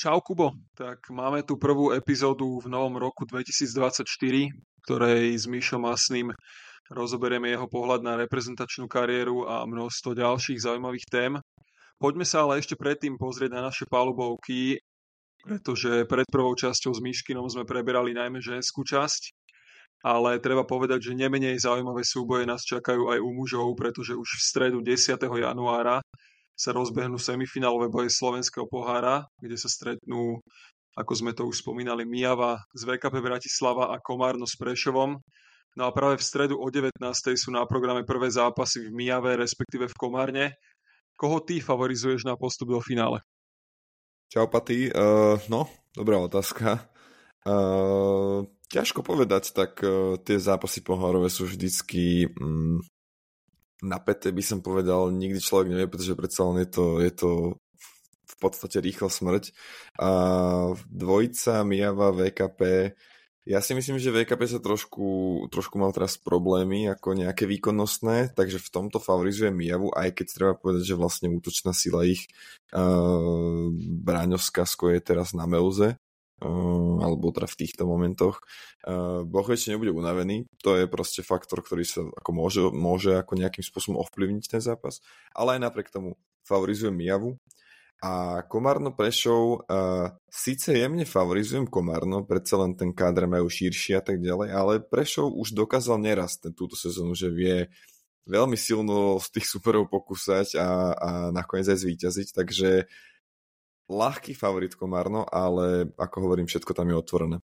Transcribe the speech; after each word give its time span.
Čau 0.00 0.16
Kubo, 0.24 0.56
tak 0.72 1.12
máme 1.12 1.44
tu 1.44 1.60
prvú 1.60 1.92
epizódu 1.92 2.56
v 2.64 2.72
novom 2.72 2.96
roku 2.96 3.28
2024, 3.28 4.08
ktorej 4.80 5.36
s 5.36 5.44
Mišom 5.44 5.84
Masným 5.84 6.32
rozoberieme 6.88 7.52
jeho 7.52 7.68
pohľad 7.68 8.00
na 8.00 8.16
reprezentačnú 8.16 8.88
kariéru 8.88 9.44
a 9.44 9.60
množstvo 9.68 10.16
ďalších 10.16 10.64
zaujímavých 10.64 11.04
tém. 11.04 11.36
Poďme 12.00 12.24
sa 12.24 12.48
ale 12.48 12.64
ešte 12.64 12.80
predtým 12.80 13.20
pozrieť 13.20 13.52
na 13.52 13.68
naše 13.68 13.84
palubovky, 13.92 14.80
pretože 15.44 16.08
pred 16.08 16.24
prvou 16.32 16.56
časťou 16.56 16.96
s 16.96 17.04
Miškinom 17.04 17.44
sme 17.52 17.68
preberali 17.68 18.16
najmä 18.16 18.40
ženskú 18.40 18.80
časť, 18.88 19.36
ale 20.00 20.40
treba 20.40 20.64
povedať, 20.64 21.12
že 21.12 21.20
nemenej 21.20 21.60
zaujímavé 21.60 22.08
súboje 22.08 22.48
nás 22.48 22.64
čakajú 22.64 23.12
aj 23.12 23.20
u 23.20 23.36
mužov, 23.36 23.76
pretože 23.76 24.16
už 24.16 24.28
v 24.32 24.46
stredu 24.48 24.80
10. 24.80 25.20
januára 25.20 26.00
sa 26.56 26.76
rozbehnú 26.76 27.16
semifinálové 27.16 27.88
boje 27.88 28.12
slovenského 28.12 28.68
pohára, 28.68 29.24
kde 29.40 29.56
sa 29.56 29.68
stretnú, 29.68 30.38
ako 30.94 31.12
sme 31.16 31.32
to 31.32 31.48
už 31.48 31.64
spomínali, 31.64 32.04
Mijava 32.04 32.60
z 32.76 32.84
VKP 32.84 33.24
Bratislava 33.24 33.90
a 33.94 33.96
Komárno 34.02 34.44
s 34.44 34.58
Prešovom. 34.60 35.16
No 35.78 35.82
a 35.86 35.94
práve 35.94 36.18
v 36.18 36.26
stredu 36.26 36.58
o 36.58 36.66
19. 36.66 36.98
sú 37.38 37.54
na 37.54 37.62
programe 37.64 38.02
prvé 38.02 38.26
zápasy 38.28 38.90
v 38.90 38.94
Mijave, 38.94 39.38
respektíve 39.38 39.86
v 39.86 39.98
Komárne. 39.98 40.46
Koho 41.14 41.38
ty 41.40 41.62
favorizuješ 41.62 42.26
na 42.26 42.34
postup 42.34 42.74
do 42.74 42.80
finále? 42.82 43.22
Čau, 44.30 44.46
Paty. 44.46 44.90
Uh, 44.90 45.38
no, 45.50 45.66
dobrá 45.94 46.18
otázka. 46.18 46.86
Uh, 47.42 48.46
ťažko 48.70 49.02
povedať, 49.02 49.50
tak 49.50 49.82
uh, 49.82 50.14
tie 50.22 50.38
zápasy 50.38 50.86
pohárové 50.86 51.26
sú 51.32 51.50
vždycky 51.50 52.30
um, 52.38 52.78
napäté 53.82 54.32
by 54.32 54.42
som 54.44 54.58
povedal, 54.60 55.12
nikdy 55.12 55.40
človek 55.40 55.72
nevie, 55.72 55.88
pretože 55.90 56.18
predsa 56.18 56.46
len 56.48 56.64
je 56.64 56.68
to, 56.68 56.84
je 57.00 57.12
to 57.12 57.30
v 58.30 58.36
podstate 58.40 58.78
rýchla 58.80 59.10
smrť. 59.10 59.52
A 60.00 60.08
dvojica 60.88 61.66
Miava 61.66 62.14
VKP, 62.14 62.92
ja 63.48 63.58
si 63.64 63.72
myslím, 63.72 63.96
že 63.96 64.12
VKP 64.12 64.42
sa 64.46 64.60
trošku, 64.60 65.42
trošku 65.48 65.80
mal 65.80 65.90
teraz 65.96 66.20
problémy 66.20 66.92
ako 66.92 67.16
nejaké 67.16 67.48
výkonnostné, 67.48 68.36
takže 68.36 68.60
v 68.60 68.68
tomto 68.68 69.00
favorizuje 69.00 69.48
Miavu, 69.48 69.88
aj 69.96 70.12
keď 70.12 70.26
treba 70.28 70.52
povedať, 70.54 70.92
že 70.92 71.00
vlastne 71.00 71.32
útočná 71.32 71.72
sila 71.72 72.04
ich 72.04 72.28
uh, 72.76 73.72
Bráňovská 74.04 74.68
je 74.68 75.00
teraz 75.00 75.32
na 75.32 75.48
Meuze, 75.48 75.96
Ehm, 76.40 77.04
alebo 77.04 77.28
teda 77.36 77.44
v 77.44 77.58
týchto 77.60 77.84
momentoch. 77.84 78.40
Uh, 78.80 79.28
boh 79.28 79.44
väčšine 79.44 79.76
nebude 79.76 79.92
unavený, 79.92 80.48
to 80.64 80.72
je 80.72 80.88
proste 80.88 81.20
faktor, 81.20 81.60
ktorý 81.60 81.84
sa 81.84 82.00
ako 82.00 82.30
môže, 82.32 82.60
môže 82.72 83.12
ako 83.12 83.36
nejakým 83.36 83.60
spôsobom 83.60 84.00
ovplyvniť 84.00 84.44
ten 84.48 84.62
zápas, 84.64 85.04
ale 85.36 85.60
aj 85.60 85.68
napriek 85.68 85.92
tomu 85.92 86.16
favorizujem 86.48 86.96
Mijavu 86.96 87.36
a 88.00 88.40
Komárno 88.48 88.96
Prešov 88.96 89.68
uh, 89.68 90.16
síce 90.32 90.72
jemne 90.72 91.04
favorizujem 91.04 91.68
Komárno, 91.68 92.24
predsa 92.24 92.56
len 92.56 92.72
ten 92.72 92.96
kádr 92.96 93.28
majú 93.28 93.52
širší 93.52 94.00
a 94.00 94.02
tak 94.02 94.24
ďalej, 94.24 94.48
ale 94.48 94.72
Prešov 94.80 95.36
už 95.36 95.52
dokázal 95.52 96.00
neraz 96.00 96.40
ten, 96.40 96.56
túto 96.56 96.72
sezónu, 96.72 97.12
že 97.12 97.28
vie 97.28 97.68
veľmi 98.24 98.56
silno 98.56 99.20
z 99.20 99.28
tých 99.36 99.44
superov 99.52 99.92
pokúsať 99.92 100.56
a, 100.56 100.96
a 100.96 101.10
nakoniec 101.36 101.68
aj 101.68 101.84
zvíťaziť, 101.84 102.28
takže 102.32 102.88
ľahký 103.90 104.38
favorit 104.38 104.78
Komárno, 104.78 105.26
ale 105.26 105.90
ako 105.98 106.30
hovorím, 106.30 106.46
všetko 106.46 106.70
tam 106.70 106.94
je 106.94 106.96
otvorené. 106.96 107.36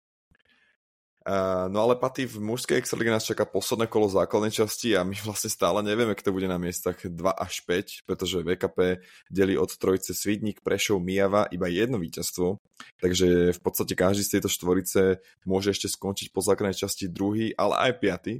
Uh, 1.25 1.65
no 1.73 1.81
ale 1.81 1.97
Paty, 1.97 2.29
v 2.29 2.38
mužskej 2.38 2.77
extralíge 2.77 3.09
nás 3.09 3.25
čaká 3.25 3.49
posledné 3.49 3.89
kolo 3.89 4.05
základnej 4.05 4.53
časti 4.53 4.93
a 4.93 5.01
my 5.01 5.17
vlastne 5.25 5.49
stále 5.49 5.81
nevieme, 5.81 6.13
kto 6.13 6.29
bude 6.29 6.45
na 6.45 6.61
miestach 6.61 7.01
2 7.01 7.09
až 7.33 7.66
5, 7.66 8.05
pretože 8.05 8.45
VKP 8.45 9.01
delí 9.33 9.57
od 9.57 9.73
trojce 9.73 10.13
Svidník, 10.13 10.61
Prešov, 10.61 11.01
Mijava 11.01 11.49
iba 11.49 11.66
jedno 11.66 11.97
víťazstvo, 11.97 12.61
takže 13.01 13.57
v 13.57 13.59
podstate 13.66 13.97
každý 13.97 14.21
z 14.21 14.38
tejto 14.38 14.53
štvorice 14.53 15.01
môže 15.49 15.73
ešte 15.73 15.89
skončiť 15.89 16.29
po 16.29 16.45
základnej 16.45 16.77
časti 16.77 17.09
druhý, 17.09 17.57
ale 17.57 17.89
aj 17.89 18.05
piaty, 18.05 18.33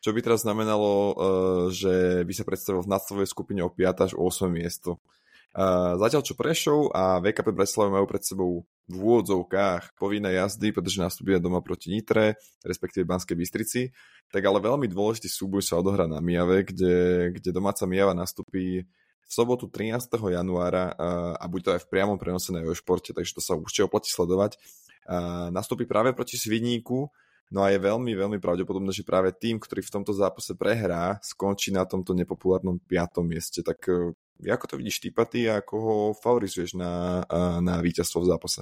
čo 0.00 0.16
by 0.16 0.24
teraz 0.24 0.40
znamenalo, 0.40 0.88
uh, 0.88 1.12
že 1.68 2.24
by 2.24 2.32
sa 2.32 2.48
predstavil 2.48 2.80
v 2.80 2.88
nadstovej 2.88 3.28
skupine 3.28 3.60
o 3.60 3.68
5 3.68 4.00
až 4.08 4.12
8 4.16 4.48
miesto. 4.48 4.96
Zatiaľ 5.98 6.22
čo 6.22 6.38
Prešov 6.38 6.94
a 6.94 7.18
VKP 7.18 7.50
Bratislava 7.50 7.98
majú 7.98 8.06
pred 8.06 8.22
sebou 8.22 8.62
v 8.90 8.94
úvodzovkách 8.94 9.98
povinné 9.98 10.38
jazdy, 10.38 10.70
pretože 10.70 11.02
nastúpia 11.02 11.42
doma 11.42 11.58
proti 11.58 11.90
Nitre, 11.90 12.38
respektíve 12.62 13.06
Banskej 13.06 13.34
Bystrici, 13.34 13.90
tak 14.30 14.46
ale 14.46 14.62
veľmi 14.62 14.86
dôležitý 14.86 15.26
súboj 15.26 15.62
sa 15.62 15.78
odohrá 15.78 16.06
na 16.06 16.22
Mijave, 16.22 16.66
kde, 16.66 16.94
kde 17.34 17.50
domáca 17.50 17.82
Mijava 17.86 18.14
nastúpi 18.14 18.86
v 19.26 19.30
sobotu 19.30 19.70
13. 19.70 20.10
januára 20.10 20.94
a 21.34 21.44
bude 21.46 21.66
to 21.66 21.74
aj 21.74 21.86
v 21.86 21.90
priamom 21.90 22.18
prenose 22.18 22.50
na 22.50 22.62
športe, 22.70 23.14
takže 23.14 23.38
to 23.38 23.42
sa 23.42 23.54
určite 23.54 23.86
oplatí 23.86 24.10
sledovať. 24.10 24.58
Nastúpi 25.50 25.86
práve 25.86 26.14
proti 26.14 26.38
Svidníku, 26.38 27.10
No 27.50 27.66
a 27.66 27.74
je 27.74 27.82
veľmi, 27.82 28.14
veľmi 28.14 28.38
pravdepodobné, 28.38 28.94
že 28.94 29.02
práve 29.02 29.34
tým, 29.34 29.58
ktorý 29.58 29.82
v 29.82 29.90
tomto 29.98 30.14
zápase 30.14 30.54
prehrá, 30.54 31.18
skončí 31.18 31.74
na 31.74 31.82
tomto 31.82 32.14
nepopulárnom 32.14 32.78
piatom 32.78 33.26
mieste. 33.26 33.58
Tak 33.66 33.90
ako 34.48 34.64
to 34.64 34.74
vidíš 34.80 35.04
ty, 35.04 35.08
Paty, 35.12 35.50
a 35.50 35.60
ako 35.60 35.74
ho 35.76 35.96
favorizuješ 36.16 36.78
na, 36.78 37.24
na 37.60 37.82
víťazstvo 37.84 38.24
v 38.24 38.30
zápase? 38.30 38.60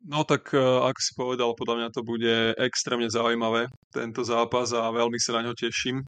No 0.00 0.24
tak, 0.24 0.56
e, 0.56 0.58
ako 0.58 1.00
si 1.00 1.12
povedal, 1.12 1.50
podľa 1.52 1.76
mňa 1.76 1.88
to 1.92 2.00
bude 2.00 2.34
extrémne 2.56 3.12
zaujímavé, 3.12 3.68
tento 3.92 4.24
zápas 4.24 4.72
a 4.72 4.88
veľmi 4.88 5.20
sa 5.20 5.36
na 5.36 5.44
ňo 5.44 5.52
teším. 5.52 6.00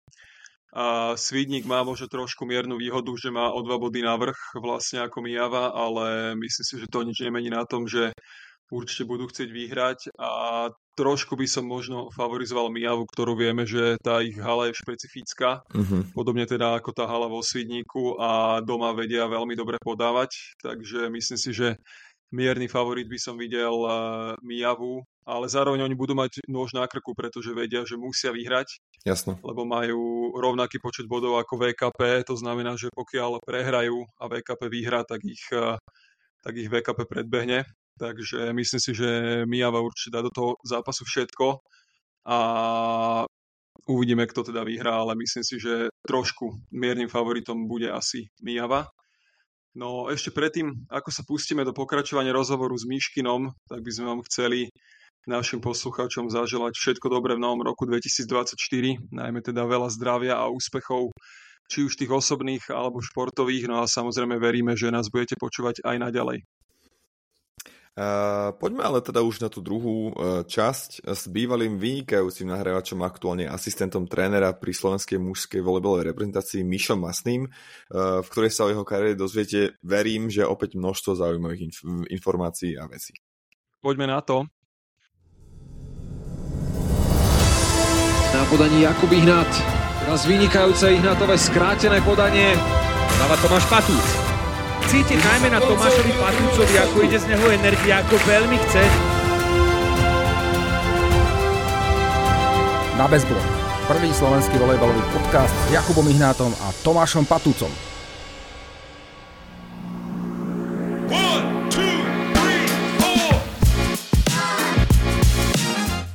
A 0.72 1.12
Svidník 1.20 1.69
má 1.69 1.84
možno 1.84 2.09
trošku 2.09 2.48
miernu 2.48 2.81
výhodu, 2.81 3.12
že 3.20 3.28
má 3.28 3.53
o 3.53 3.60
dva 3.60 3.76
body 3.76 4.00
navrh 4.00 4.56
vlastne 4.56 5.04
ako 5.04 5.20
Mijava, 5.20 5.69
ale 5.76 6.32
myslím 6.41 6.64
si, 6.64 6.75
že 6.81 6.88
to 6.88 7.04
nič 7.04 7.20
nemení 7.20 7.53
na 7.53 7.69
tom, 7.69 7.84
že 7.84 8.16
určite 8.72 9.04
budú 9.04 9.28
chcieť 9.28 9.49
vyhrať 9.53 9.99
a 10.16 10.72
trošku 10.92 11.36
by 11.36 11.47
som 11.48 11.64
možno 11.64 12.12
favorizoval 12.12 12.69
Mijavu, 12.69 13.08
ktorú 13.08 13.32
vieme, 13.36 13.64
že 13.64 13.97
tá 14.04 14.20
ich 14.20 14.36
hala 14.36 14.69
je 14.69 14.76
špecifická, 14.76 15.64
uh-huh. 15.64 16.03
podobne 16.12 16.44
teda 16.44 16.76
ako 16.76 16.92
tá 16.92 17.08
hala 17.08 17.28
vo 17.28 17.41
Svidníku 17.41 18.20
a 18.20 18.60
doma 18.60 18.92
vedia 18.92 19.25
veľmi 19.25 19.56
dobre 19.56 19.81
podávať, 19.81 20.56
takže 20.60 21.08
myslím 21.08 21.38
si, 21.41 21.50
že 21.56 21.69
mierny 22.32 22.69
favorit 22.69 23.08
by 23.08 23.19
som 23.20 23.36
videl 23.36 23.72
uh, 23.84 23.92
Mijavu, 24.41 25.04
ale 25.28 25.47
zároveň 25.47 25.84
oni 25.84 25.97
budú 25.97 26.16
mať 26.16 26.44
nôž 26.48 26.72
na 26.72 26.88
krku, 26.88 27.12
pretože 27.12 27.52
vedia, 27.52 27.84
že 27.84 28.00
musia 28.00 28.32
vyhrať, 28.32 28.81
Jasno. 29.04 29.36
lebo 29.44 29.69
majú 29.69 30.32
rovnaký 30.34 30.81
počet 30.81 31.04
bodov 31.04 31.36
ako 31.38 31.60
VKP, 31.60 32.25
to 32.25 32.34
znamená, 32.36 32.75
že 32.75 32.88
pokiaľ 32.92 33.44
prehrajú 33.44 34.00
a 34.16 34.25
VKP 34.28 34.60
vyhrá, 34.72 35.04
tak 35.04 35.20
ich, 35.25 35.44
uh, 35.52 35.76
tak 36.41 36.56
ich 36.56 36.69
VKP 36.72 37.04
predbehne 37.04 37.69
Takže 38.00 38.53
myslím 38.53 38.80
si, 38.80 38.91
že 38.94 39.08
Mijava 39.44 39.80
určite 39.84 40.14
dá 40.14 40.20
do 40.22 40.32
toho 40.32 40.56
zápasu 40.64 41.04
všetko 41.04 41.60
a 42.26 42.38
uvidíme, 43.88 44.26
kto 44.26 44.48
teda 44.48 44.64
vyhrá, 44.64 45.03
ale 45.03 45.19
myslím 45.19 45.44
si, 45.44 45.58
že 45.58 45.91
trošku 46.06 46.70
miernym 46.72 47.08
favoritom 47.08 47.69
bude 47.69 47.91
asi 47.91 48.31
Mijava. 48.41 48.86
No 49.72 50.12
ešte 50.12 50.28
predtým, 50.32 50.84
ako 50.92 51.08
sa 51.08 51.22
pustíme 51.25 51.64
do 51.64 51.72
pokračovania 51.72 52.36
rozhovoru 52.36 52.76
s 52.76 52.84
Myškinom, 52.84 53.48
tak 53.69 53.81
by 53.81 53.91
sme 53.91 54.04
vám 54.12 54.20
chceli 54.28 54.69
našim 55.25 55.62
poslucháčom 55.62 56.28
zaželať 56.28 56.75
všetko 56.76 57.06
dobré 57.08 57.38
v 57.38 57.44
novom 57.47 57.62
roku 57.62 57.86
2024, 57.86 58.52
najmä 59.14 59.41
teda 59.41 59.62
veľa 59.64 59.88
zdravia 59.94 60.34
a 60.36 60.50
úspechov, 60.50 61.14
či 61.70 61.86
už 61.86 61.94
tých 61.94 62.10
osobných 62.10 62.69
alebo 62.69 63.00
športových, 63.00 63.70
no 63.70 63.81
a 63.81 63.88
samozrejme 63.88 64.36
veríme, 64.36 64.75
že 64.75 64.92
nás 64.92 65.08
budete 65.08 65.38
počúvať 65.38 65.81
aj 65.86 65.97
naďalej. 66.10 66.42
Poďme 68.56 68.88
ale 68.88 69.04
teda 69.04 69.20
už 69.20 69.44
na 69.44 69.53
tú 69.53 69.60
druhú 69.60 70.16
uh, 70.16 70.48
časť 70.48 71.04
s 71.04 71.28
bývalým 71.28 71.76
vynikajúcim 71.76 72.48
nahrávačom, 72.48 73.04
aktuálne 73.04 73.44
asistentom 73.44 74.08
trénera 74.08 74.56
pri 74.56 74.72
slovenskej 74.72 75.20
mužskej 75.20 75.60
volejbalovej 75.60 76.08
reprezentácii 76.08 76.64
Mišom 76.64 77.04
Masným, 77.04 77.52
uh, 77.52 78.25
v 78.25 78.28
ktorej 78.32 78.48
sa 78.48 78.64
o 78.64 78.72
jeho 78.72 78.81
kariére 78.88 79.12
dozviete, 79.12 79.76
verím, 79.84 80.32
že 80.32 80.48
opäť 80.48 80.81
množstvo 80.81 81.20
zaujímavých 81.20 81.62
inf- 81.69 82.08
informácií 82.08 82.81
a 82.81 82.88
vecí. 82.88 83.12
Poďme 83.84 84.08
na 84.08 84.25
to. 84.25 84.49
Na 88.32 88.43
podaní 88.49 88.88
Jakub 88.88 89.12
Ihnat. 89.12 89.52
Teraz 90.00 90.25
vynikajúce 90.25 90.96
Ihnatové 90.96 91.37
skrátené 91.37 92.00
podanie. 92.00 92.56
Dáva 93.20 93.37
Tomáš 93.37 93.69
Patúc 93.69 94.21
cítiť 94.88 95.19
najmä 95.19 95.49
na 95.52 95.61
Tomášovi 95.62 96.12
Patúcovi, 96.17 96.75
ako 96.81 96.96
ide 97.06 97.19
z 97.20 97.26
neho 97.31 97.46
energia, 97.52 98.02
ako 98.02 98.17
veľmi 98.26 98.56
chce. 98.56 98.82
Na 102.99 103.06
Bezblok. 103.06 103.46
Prvý 103.90 104.14
slovenský 104.14 104.56
volejbalový 104.62 105.02
podcast 105.11 105.50
s 105.50 105.75
Jakubom 105.75 106.06
Ihnátom 106.06 106.55
a 106.62 106.70
Tomášom 106.87 107.26
Patúcom. 107.26 107.70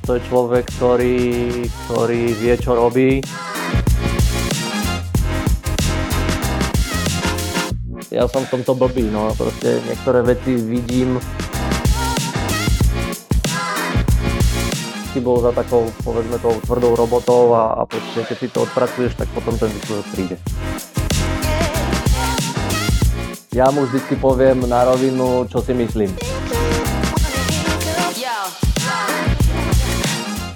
To 0.08 0.16
je 0.16 0.24
človek, 0.24 0.64
ktorý, 0.80 1.20
ktorý 1.68 2.22
vie, 2.32 2.54
čo 2.56 2.72
robí. 2.72 3.20
ja 8.08 8.24
som 8.24 8.44
v 8.44 8.52
tomto 8.56 8.72
blbý, 8.72 9.12
no 9.12 9.32
proste 9.36 9.84
niektoré 9.84 10.24
veci 10.24 10.56
vidím 10.56 11.20
si 15.12 15.24
bol 15.24 15.40
za 15.40 15.52
takou, 15.56 15.88
povedzme, 16.04 16.36
tou 16.38 16.56
tvrdou 16.62 16.92
robotou 16.94 17.56
a, 17.56 17.80
a 17.80 17.82
proste, 17.88 18.22
keď 18.28 18.36
si 18.38 18.48
to 18.52 18.64
odpracuješ, 18.68 19.16
tak 19.16 19.28
potom 19.32 19.56
ten 19.56 19.72
výsledok 19.72 20.06
príde. 20.12 20.36
Ja 23.56 23.72
mu 23.72 23.88
vždycky 23.88 24.14
poviem 24.20 24.68
na 24.68 24.84
rovinu, 24.84 25.48
čo 25.48 25.64
si 25.64 25.72
myslím. 25.74 26.12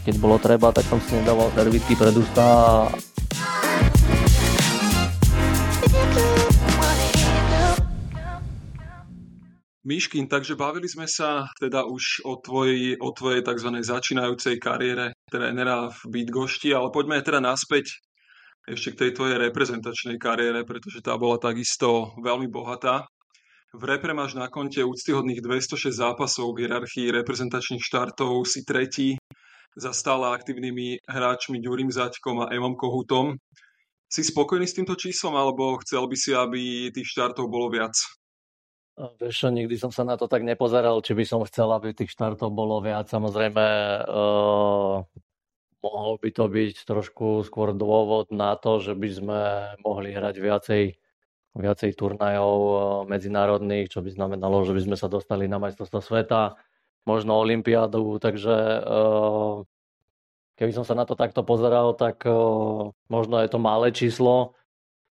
Keď 0.04 0.14
bolo 0.20 0.36
treba, 0.38 0.70
tak 0.70 0.86
som 0.86 1.00
si 1.02 1.16
nedával 1.16 1.50
servity 1.56 1.98
pred 1.98 2.14
ústa 2.14 2.86
a 9.82 9.88
Myškin, 9.88 10.30
takže 10.30 10.54
bavili 10.54 10.86
sme 10.86 11.10
sa 11.10 11.50
teda 11.58 11.82
už 11.82 12.22
o 12.22 12.38
tvojej, 12.38 12.94
o 13.02 13.10
tvojej 13.10 13.42
tzv. 13.42 13.68
začínajúcej 13.82 14.62
kariére 14.62 15.18
trénera 15.26 15.90
v 15.90 16.00
Bydgošti, 16.06 16.70
ale 16.70 16.94
poďme 16.94 17.18
teda 17.18 17.42
naspäť 17.42 17.90
ešte 18.62 18.94
k 18.94 18.98
tej 18.98 19.10
tvojej 19.18 19.42
reprezentačnej 19.42 20.22
kariére, 20.22 20.62
pretože 20.62 21.02
tá 21.02 21.18
bola 21.18 21.34
takisto 21.34 22.14
veľmi 22.22 22.46
bohatá. 22.46 23.10
V 23.74 23.82
repre 23.82 24.14
máš 24.14 24.38
na 24.38 24.46
konte 24.46 24.84
úctyhodných 24.86 25.42
206 25.42 25.90
zápasov 25.90 26.54
v 26.54 26.68
hierarchii 26.68 27.10
reprezentačných 27.10 27.82
štartov, 27.82 28.46
si 28.46 28.62
tretí 28.62 29.18
za 29.74 29.90
stále 29.90 30.30
aktívnymi 30.30 31.02
hráčmi 31.08 31.58
Ďurim 31.58 31.90
Zaďkom 31.90 32.46
a 32.46 32.54
Emom 32.54 32.78
Kohutom. 32.78 33.34
Si 34.06 34.22
spokojný 34.22 34.68
s 34.68 34.76
týmto 34.76 34.94
číslom, 34.94 35.34
alebo 35.34 35.80
chcel 35.80 36.04
by 36.04 36.14
si, 36.14 36.30
aby 36.36 36.92
tých 36.92 37.08
štartov 37.16 37.48
bolo 37.48 37.72
viac? 37.72 37.96
Vieš 39.02 39.34
čo, 39.34 39.48
nikdy 39.50 39.74
som 39.74 39.90
sa 39.90 40.06
na 40.06 40.14
to 40.14 40.30
tak 40.30 40.46
nepozeral, 40.46 41.02
či 41.02 41.18
by 41.18 41.24
som 41.26 41.42
chcel, 41.42 41.74
aby 41.74 41.90
tých 41.90 42.14
štartov 42.14 42.54
bolo 42.54 42.78
viac. 42.78 43.10
Samozrejme, 43.10 43.66
uh, 44.06 45.02
mohol 45.82 46.14
by 46.22 46.30
to 46.30 46.46
byť 46.46 46.86
trošku 46.86 47.42
skôr 47.42 47.74
dôvod 47.74 48.30
na 48.30 48.54
to, 48.54 48.78
že 48.78 48.94
by 48.94 49.08
sme 49.10 49.40
mohli 49.82 50.14
hrať 50.14 50.34
viacej, 50.38 50.84
viacej 51.58 51.90
turnajov 51.98 52.58
uh, 52.62 52.76
medzinárodných, 53.10 53.90
čo 53.90 54.06
by 54.06 54.14
znamenalo, 54.14 54.62
že 54.62 54.70
by 54.78 54.82
sme 54.86 54.96
sa 54.98 55.10
dostali 55.10 55.50
na 55.50 55.58
majstrovstvo 55.58 55.98
sveta, 55.98 56.54
možno 57.02 57.42
olympiádu, 57.42 58.22
takže 58.22 58.54
uh, 58.86 59.66
keby 60.62 60.70
som 60.70 60.86
sa 60.86 60.94
na 60.94 61.02
to 61.02 61.18
takto 61.18 61.42
pozeral, 61.42 61.98
tak 61.98 62.22
uh, 62.22 62.94
možno 63.10 63.42
je 63.42 63.50
to 63.50 63.58
malé 63.58 63.90
číslo, 63.90 64.54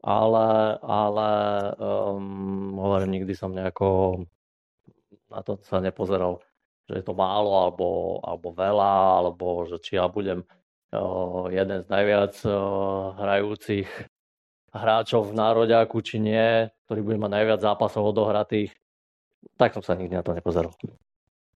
ale, 0.02 0.78
ale 0.82 1.30
um, 1.78 2.78
hovorím, 2.78 3.22
nikdy 3.22 3.34
som 3.34 3.50
nejako 3.50 4.22
na 5.28 5.40
to 5.44 5.60
sa 5.64 5.78
nepozeral, 5.78 6.40
že 6.88 7.00
je 7.00 7.04
to 7.04 7.12
málo 7.12 7.52
alebo, 7.52 7.86
alebo 8.24 8.48
veľa, 8.52 9.20
alebo 9.20 9.68
že 9.68 9.76
či 9.80 10.00
ja 10.00 10.08
budem 10.08 10.44
uh, 10.92 11.46
jeden 11.52 11.84
z 11.84 11.86
najviac 11.88 12.34
uh, 12.48 13.12
hrajúcich 13.20 13.88
hráčov 14.72 15.32
v 15.32 15.36
nároďáku, 15.36 16.00
či 16.00 16.20
nie, 16.20 16.68
ktorý 16.88 17.00
bude 17.04 17.18
mať 17.20 17.30
najviac 17.40 17.60
zápasov 17.60 18.12
odohratých. 18.12 18.72
Tak 19.60 19.76
som 19.76 19.84
sa 19.84 19.96
nikdy 19.96 20.16
na 20.16 20.24
to 20.24 20.32
nepozeral. 20.32 20.72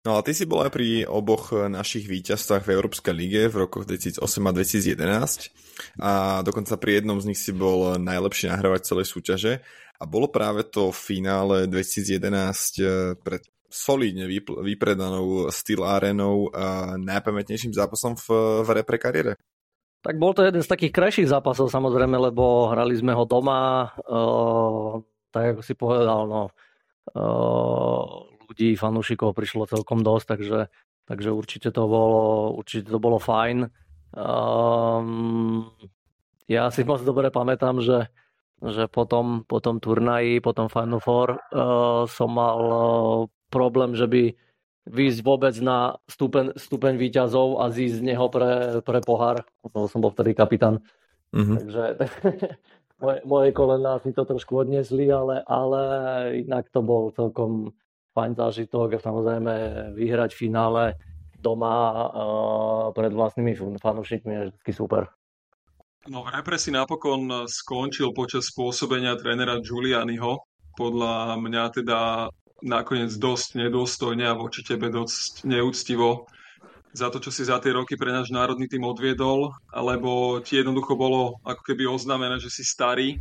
No 0.02 0.18
a 0.18 0.24
ty 0.26 0.34
si 0.34 0.50
bol 0.50 0.66
aj 0.66 0.74
pri 0.74 1.06
oboch 1.06 1.54
našich 1.54 2.10
víťazstvách 2.10 2.66
v 2.66 2.74
Európskej 2.74 3.14
lige 3.14 3.46
v 3.46 3.66
rokoch 3.66 3.86
2008 3.86 4.18
a 4.18 4.50
2011 4.50 6.02
a 6.02 6.10
dokonca 6.42 6.74
pri 6.74 6.98
jednom 6.98 7.22
z 7.22 7.30
nich 7.30 7.38
si 7.38 7.54
bol 7.54 7.94
najlepší 8.02 8.50
nahrávať 8.50 8.82
celej 8.82 9.06
súťaže 9.06 9.52
a 9.98 10.02
bolo 10.02 10.26
práve 10.26 10.66
to 10.66 10.90
v 10.90 10.98
finále 10.98 11.70
2011 11.70 12.18
eh, 12.82 13.14
pred 13.14 13.46
solidne 13.72 14.28
vypredanou 14.60 15.48
Steel 15.48 15.80
Arenou 15.80 16.52
najpamätnejším 17.00 17.72
zápasom 17.72 18.20
v, 18.20 18.60
v 18.60 18.68
repre 18.68 19.00
kariére. 19.00 19.32
Tak 20.04 20.20
bol 20.20 20.36
to 20.36 20.44
jeden 20.44 20.60
z 20.60 20.68
takých 20.68 20.92
krajších 20.92 21.32
zápasov 21.32 21.72
samozrejme, 21.72 22.20
lebo 22.20 22.68
hrali 22.68 22.92
sme 22.98 23.16
ho 23.16 23.24
doma, 23.24 23.88
uh, 23.88 25.00
tak 25.32 25.56
ako 25.56 25.60
si 25.64 25.72
povedal, 25.78 26.26
no, 26.26 26.42
uh, 27.16 28.31
ľudí, 28.52 28.76
fanúšikov 28.76 29.32
prišlo 29.32 29.64
celkom 29.64 30.04
dosť, 30.04 30.26
takže, 30.36 30.60
takže 31.08 31.32
určite, 31.32 31.72
to 31.72 31.88
bolo, 31.88 32.52
určite 32.60 32.92
to 32.92 33.00
bolo 33.00 33.16
fajn. 33.16 33.72
Um, 34.12 35.72
ja 36.44 36.68
si 36.68 36.84
moc 36.84 37.00
dobre 37.00 37.32
pamätám, 37.32 37.80
že, 37.80 38.12
že 38.60 38.84
potom, 38.92 39.48
po 39.48 39.64
tom 39.64 39.80
turnaji, 39.80 40.44
po 40.44 40.52
tom 40.52 40.68
Final 40.68 41.00
Four 41.00 41.40
uh, 41.40 42.04
som 42.04 42.30
mal 42.36 42.60
uh, 42.60 43.20
problém, 43.48 43.96
že 43.96 44.04
by 44.04 44.36
výjsť 44.88 45.20
vôbec 45.22 45.54
na 45.62 45.94
stupeň, 46.10 46.58
stupeň 46.58 46.98
výťazov 46.98 47.62
a 47.62 47.70
zísť 47.70 48.02
z 48.02 48.06
neho 48.12 48.26
pre, 48.28 48.82
pre 48.82 48.98
pohár. 49.00 49.46
Lebo 49.62 49.86
som 49.86 50.02
bol 50.02 50.10
vtedy 50.10 50.34
kapitán. 50.34 50.82
Mm-hmm. 51.32 51.56
Takže 51.56 51.82
moje, 53.02 53.18
moje 53.22 53.48
kolená 53.54 54.02
si 54.02 54.10
to 54.10 54.26
trošku 54.26 54.66
odniesli, 54.66 55.06
ale, 55.06 55.46
ale 55.46 55.82
inak 56.42 56.66
to 56.74 56.82
bol 56.82 57.14
celkom, 57.14 57.70
fajn 58.12 58.32
zážitok 58.36 58.96
a 58.96 59.02
samozrejme 59.02 59.52
vyhrať 59.96 60.36
v 60.36 60.40
finále 60.48 60.84
doma 61.42 61.74
uh, 61.74 62.86
pred 62.94 63.10
vlastnými 63.10 63.56
fanúšikmi 63.82 64.32
je 64.32 64.42
vždy 64.62 64.72
super. 64.72 65.10
No 66.06 66.26
v 66.26 66.34
repre 66.34 66.58
si 66.58 66.74
napokon 66.74 67.46
skončil 67.46 68.10
počas 68.10 68.50
pôsobenia 68.50 69.14
trénera 69.14 69.58
Giulianiho. 69.62 70.42
Podľa 70.74 71.38
mňa 71.38 71.62
teda 71.82 72.00
nakoniec 72.62 73.10
dosť 73.14 73.58
nedôstojne 73.58 74.26
a 74.26 74.38
voči 74.38 74.66
tebe 74.66 74.90
dosť 74.90 75.46
neúctivo 75.46 76.26
za 76.92 77.08
to, 77.08 77.18
čo 77.18 77.32
si 77.32 77.42
za 77.48 77.56
tie 77.58 77.72
roky 77.72 77.96
pre 77.96 78.12
náš 78.12 78.28
národný 78.28 78.68
tým 78.68 78.84
odviedol, 78.84 79.56
alebo 79.72 80.38
ti 80.44 80.60
jednoducho 80.60 80.92
bolo 80.92 81.40
ako 81.42 81.62
keby 81.64 81.88
oznámené, 81.88 82.36
že 82.36 82.52
si 82.52 82.62
starý 82.62 83.16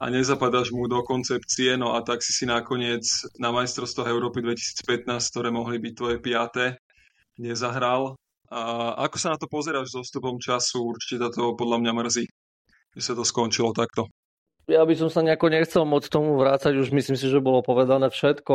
a 0.00 0.04
nezapadáš 0.08 0.72
mu 0.72 0.88
do 0.88 1.04
koncepcie, 1.04 1.76
no 1.76 1.92
a 1.92 2.00
tak 2.00 2.24
si 2.24 2.32
si 2.32 2.48
nakoniec 2.48 3.04
na 3.36 3.52
majstrovstvách 3.52 4.08
Európy 4.08 4.40
2015, 4.40 5.04
ktoré 5.04 5.52
mohli 5.52 5.76
byť 5.76 5.92
tvoje 5.92 6.16
piaté, 6.24 6.80
nezahral. 7.36 8.16
A 8.48 8.96
ako 9.06 9.16
sa 9.20 9.36
na 9.36 9.38
to 9.38 9.44
pozeráš 9.46 9.92
s 9.92 10.00
odstupom 10.00 10.40
času? 10.40 10.96
Určite 10.96 11.28
to 11.36 11.52
podľa 11.52 11.84
mňa 11.84 11.92
mrzí, 11.92 12.24
že 12.96 13.02
sa 13.04 13.12
to 13.12 13.28
skončilo 13.28 13.76
takto. 13.76 14.08
Ja 14.66 14.88
by 14.88 14.94
som 14.96 15.12
sa 15.12 15.20
nejako 15.20 15.52
nechcel 15.52 15.84
moc 15.84 16.08
tomu 16.08 16.38
vrácať, 16.40 16.80
už 16.80 16.96
myslím 16.96 17.18
si, 17.20 17.28
že 17.28 17.44
bolo 17.44 17.60
povedané 17.60 18.08
všetko. 18.08 18.54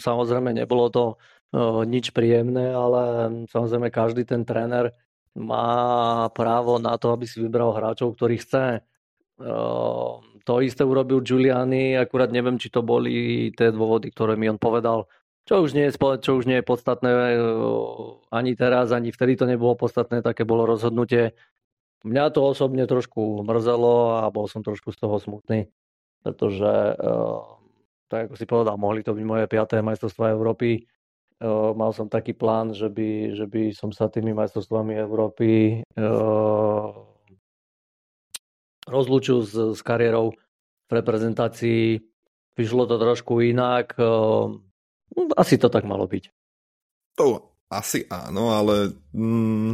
Samozrejme 0.00 0.56
nebolo 0.56 0.88
to 0.88 1.04
uh, 1.14 1.82
nič 1.84 2.16
príjemné, 2.16 2.72
ale 2.72 3.02
samozrejme 3.52 3.92
každý 3.92 4.24
ten 4.24 4.48
tréner 4.48 4.96
má 5.34 6.30
právo 6.30 6.78
na 6.78 6.94
to, 6.96 7.10
aby 7.12 7.26
si 7.26 7.42
vybral 7.42 7.74
hráčov, 7.74 8.14
ktorý 8.14 8.38
chce. 8.40 8.80
Uh, 9.34 10.22
to 10.44 10.60
isté 10.60 10.84
urobil 10.84 11.24
Giuliani, 11.24 11.96
akurát 11.96 12.28
neviem, 12.28 12.60
či 12.60 12.68
to 12.68 12.84
boli 12.84 13.48
tie 13.56 13.72
dôvody, 13.72 14.12
ktoré 14.12 14.36
mi 14.36 14.46
on 14.52 14.60
povedal. 14.60 15.08
Čo 15.44 15.64
už 15.64 15.76
nie 15.76 15.88
je, 15.88 15.96
čo 15.96 16.40
už 16.40 16.44
nie 16.48 16.60
je 16.60 16.68
podstatné 16.68 17.10
e, 17.12 17.36
ani 18.32 18.52
teraz, 18.56 18.92
ani 18.96 19.12
vtedy 19.12 19.36
to 19.36 19.44
nebolo 19.44 19.76
podstatné, 19.76 20.24
také 20.24 20.44
bolo 20.44 20.64
rozhodnutie. 20.64 21.36
Mňa 22.04 22.32
to 22.32 22.44
osobne 22.44 22.84
trošku 22.84 23.44
mrzelo 23.44 24.24
a 24.24 24.28
bol 24.28 24.48
som 24.48 24.64
trošku 24.64 24.92
z 24.92 25.04
toho 25.04 25.16
smutný, 25.20 25.68
pretože, 26.24 26.96
e, 26.96 27.14
tak 28.08 28.32
ako 28.32 28.34
si 28.40 28.44
povedal, 28.48 28.76
mohli 28.80 29.04
to 29.04 29.12
byť 29.12 29.24
moje 29.24 29.44
piaté 29.48 29.84
majstrovstvá 29.84 30.32
Európy. 30.32 30.80
E, 30.80 30.82
mal 31.76 31.92
som 31.92 32.08
taký 32.08 32.32
plán, 32.36 32.72
že 32.72 32.88
by, 32.88 33.36
že 33.36 33.44
by 33.44 33.72
som 33.76 33.92
sa 33.92 34.08
tými 34.08 34.32
majstrovstvami 34.32 34.96
Európy 34.96 35.80
rozlúčil 38.88 39.44
s, 39.44 39.54
s 39.76 39.80
kariérou 39.80 40.32
v 40.88 40.90
reprezentácii. 40.92 42.00
Vyšlo 42.54 42.86
to 42.86 42.96
trošku 43.00 43.40
inak. 43.42 43.96
Ehm, 43.98 44.64
asi 45.34 45.58
to 45.58 45.72
tak 45.72 45.88
malo 45.88 46.06
byť. 46.06 46.24
To 47.18 47.54
asi 47.72 48.06
áno, 48.06 48.54
ale 48.54 48.94
mm, 49.10 49.70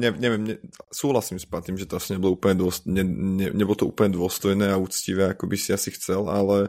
ne, 0.00 0.08
neviem, 0.18 0.42
ne, 0.44 0.54
súhlasím 0.92 1.40
s 1.40 1.48
Patým, 1.48 1.78
že 1.78 1.88
to 1.88 1.96
asi 1.96 2.12
nebolo 2.12 2.36
úplne, 2.36 2.60
dôst, 2.60 2.84
ne, 2.84 3.00
ne, 3.06 3.48
nebolo 3.54 3.78
to 3.78 3.88
úplne 3.88 4.12
dôstojné 4.12 4.68
a 4.68 4.80
úctivé, 4.80 5.32
ako 5.32 5.48
by 5.48 5.56
si 5.56 5.70
asi 5.72 5.94
chcel, 5.94 6.28
ale 6.28 6.68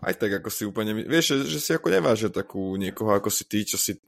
aj 0.00 0.14
tak 0.16 0.40
ako 0.40 0.48
si 0.48 0.62
úplne, 0.64 0.94
vieš, 1.04 1.34
že, 1.44 1.58
že 1.58 1.60
si 1.60 1.70
ako 1.74 1.92
neváže 1.92 2.32
takú 2.32 2.78
niekoho 2.78 3.12
ako 3.12 3.28
si 3.28 3.44
ty, 3.44 3.66
čo 3.66 3.76
si 3.76 3.98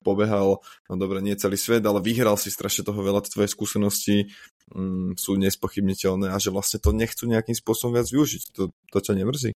pobehal, 0.00 0.64
no 0.88 0.94
dobre, 0.96 1.20
nie 1.20 1.36
celý 1.36 1.60
svet, 1.60 1.84
ale 1.84 2.00
vyhral 2.00 2.40
si 2.40 2.48
strašne 2.48 2.86
toho 2.86 3.00
veľa, 3.00 3.24
tvoje 3.26 3.52
skúsenosti 3.52 4.32
mm, 4.72 5.20
sú 5.20 5.36
nespochybniteľné 5.36 6.32
a 6.32 6.36
že 6.40 6.48
vlastne 6.48 6.80
to 6.80 6.96
nechcú 6.96 7.28
nejakým 7.28 7.54
spôsobom 7.56 8.00
viac 8.00 8.08
využiť. 8.08 8.42
To, 8.56 8.62
to 8.72 8.98
ťa 8.98 9.14
nemrzí? 9.18 9.50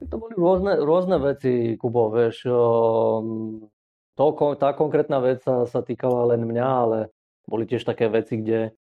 To 0.00 0.16
boli 0.16 0.32
rôzne, 0.32 0.80
rôzne 0.80 1.20
veci, 1.20 1.76
Kubo, 1.76 2.08
vieš. 2.08 2.48
To, 2.48 4.24
tá 4.56 4.68
konkrétna 4.72 5.20
vec 5.20 5.44
sa, 5.44 5.68
sa 5.68 5.84
týkala 5.84 6.32
len 6.32 6.48
mňa, 6.48 6.68
ale 6.68 6.98
boli 7.44 7.68
tiež 7.68 7.84
také 7.84 8.08
veci, 8.08 8.40
kde, 8.40 8.72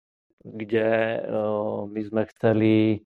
kde 0.43 0.87
my 1.91 2.01
sme 2.07 2.23
chceli 2.31 3.03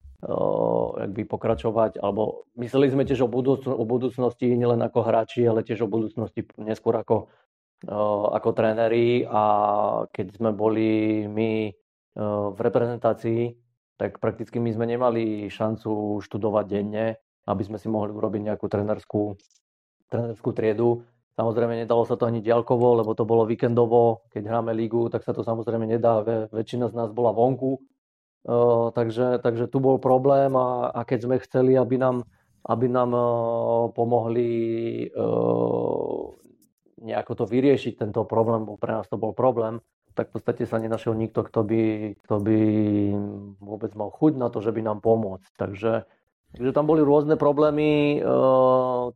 jak 0.98 1.12
by 1.12 1.24
pokračovať, 1.28 2.00
alebo 2.00 2.48
mysleli 2.56 2.88
sme 2.88 3.04
tiež 3.04 3.24
o, 3.24 3.30
budúc- 3.30 3.68
o 3.68 3.84
budúcnosti 3.84 4.48
nielen 4.56 4.80
ako 4.80 5.04
hráči, 5.04 5.44
ale 5.44 5.68
tiež 5.68 5.84
o 5.84 5.92
budúcnosti 5.92 6.48
neskôr 6.60 6.96
ako 6.96 7.28
ako 8.32 8.56
tréneri 8.56 9.28
a 9.28 9.44
keď 10.08 10.40
sme 10.40 10.56
boli 10.56 11.24
my 11.28 11.68
v 12.56 12.60
reprezentácii, 12.64 13.60
tak 14.00 14.24
prakticky 14.24 14.56
my 14.64 14.72
sme 14.72 14.88
nemali 14.88 15.52
šancu 15.52 16.24
študovať 16.24 16.66
denne, 16.72 17.20
aby 17.44 17.64
sme 17.68 17.76
si 17.76 17.92
mohli 17.92 18.16
urobiť 18.16 18.42
nejakú 18.48 18.72
trenerskú, 18.72 19.36
trenerskú 20.08 20.50
triedu. 20.56 21.04
Samozrejme 21.36 21.76
nedalo 21.84 22.08
sa 22.08 22.16
to 22.16 22.24
ani 22.24 22.40
diaľkovo, 22.40 23.04
lebo 23.04 23.12
to 23.18 23.28
bolo 23.28 23.44
víkendovo. 23.44 24.24
Keď 24.32 24.48
hráme 24.48 24.72
lígu, 24.72 25.12
tak 25.12 25.26
sa 25.26 25.34
to 25.36 25.44
samozrejme 25.44 25.84
nedá. 25.84 26.24
Väčšina 26.54 26.88
z 26.88 26.96
nás 26.96 27.10
bola 27.12 27.36
vonku. 27.36 27.84
Takže, 28.94 29.40
takže 29.40 29.72
tu 29.72 29.80
bol 29.80 30.04
problém 30.04 30.52
a, 30.60 30.92
a 30.92 31.08
keď 31.08 31.20
sme 31.24 31.36
chceli, 31.40 31.80
aby 31.80 31.96
nám, 31.96 32.28
aby 32.68 32.92
nám 32.92 33.16
pomohli 33.96 34.52
nejako 37.00 37.34
to 37.40 37.46
vyriešiť, 37.48 38.04
tento 38.04 38.28
problém, 38.28 38.68
bo 38.68 38.76
pre 38.76 39.00
nás 39.00 39.08
to 39.08 39.16
bol 39.16 39.32
problém, 39.32 39.80
tak 40.12 40.30
v 40.30 40.40
podstate 40.40 40.68
sa 40.68 40.76
nenašiel 40.76 41.16
nikto, 41.16 41.48
kto 41.48 41.64
by, 41.64 41.84
kto 42.20 42.36
by 42.44 42.60
vôbec 43.64 43.96
mal 43.96 44.12
chuť 44.12 44.36
na 44.36 44.52
to, 44.52 44.60
že 44.60 44.76
by 44.76 44.82
nám 44.84 45.00
pomôcť. 45.00 45.52
Takže 45.56 46.04
Takže 46.54 46.70
tam 46.70 46.86
boli 46.86 47.02
rôzne 47.02 47.34
problémy. 47.34 48.22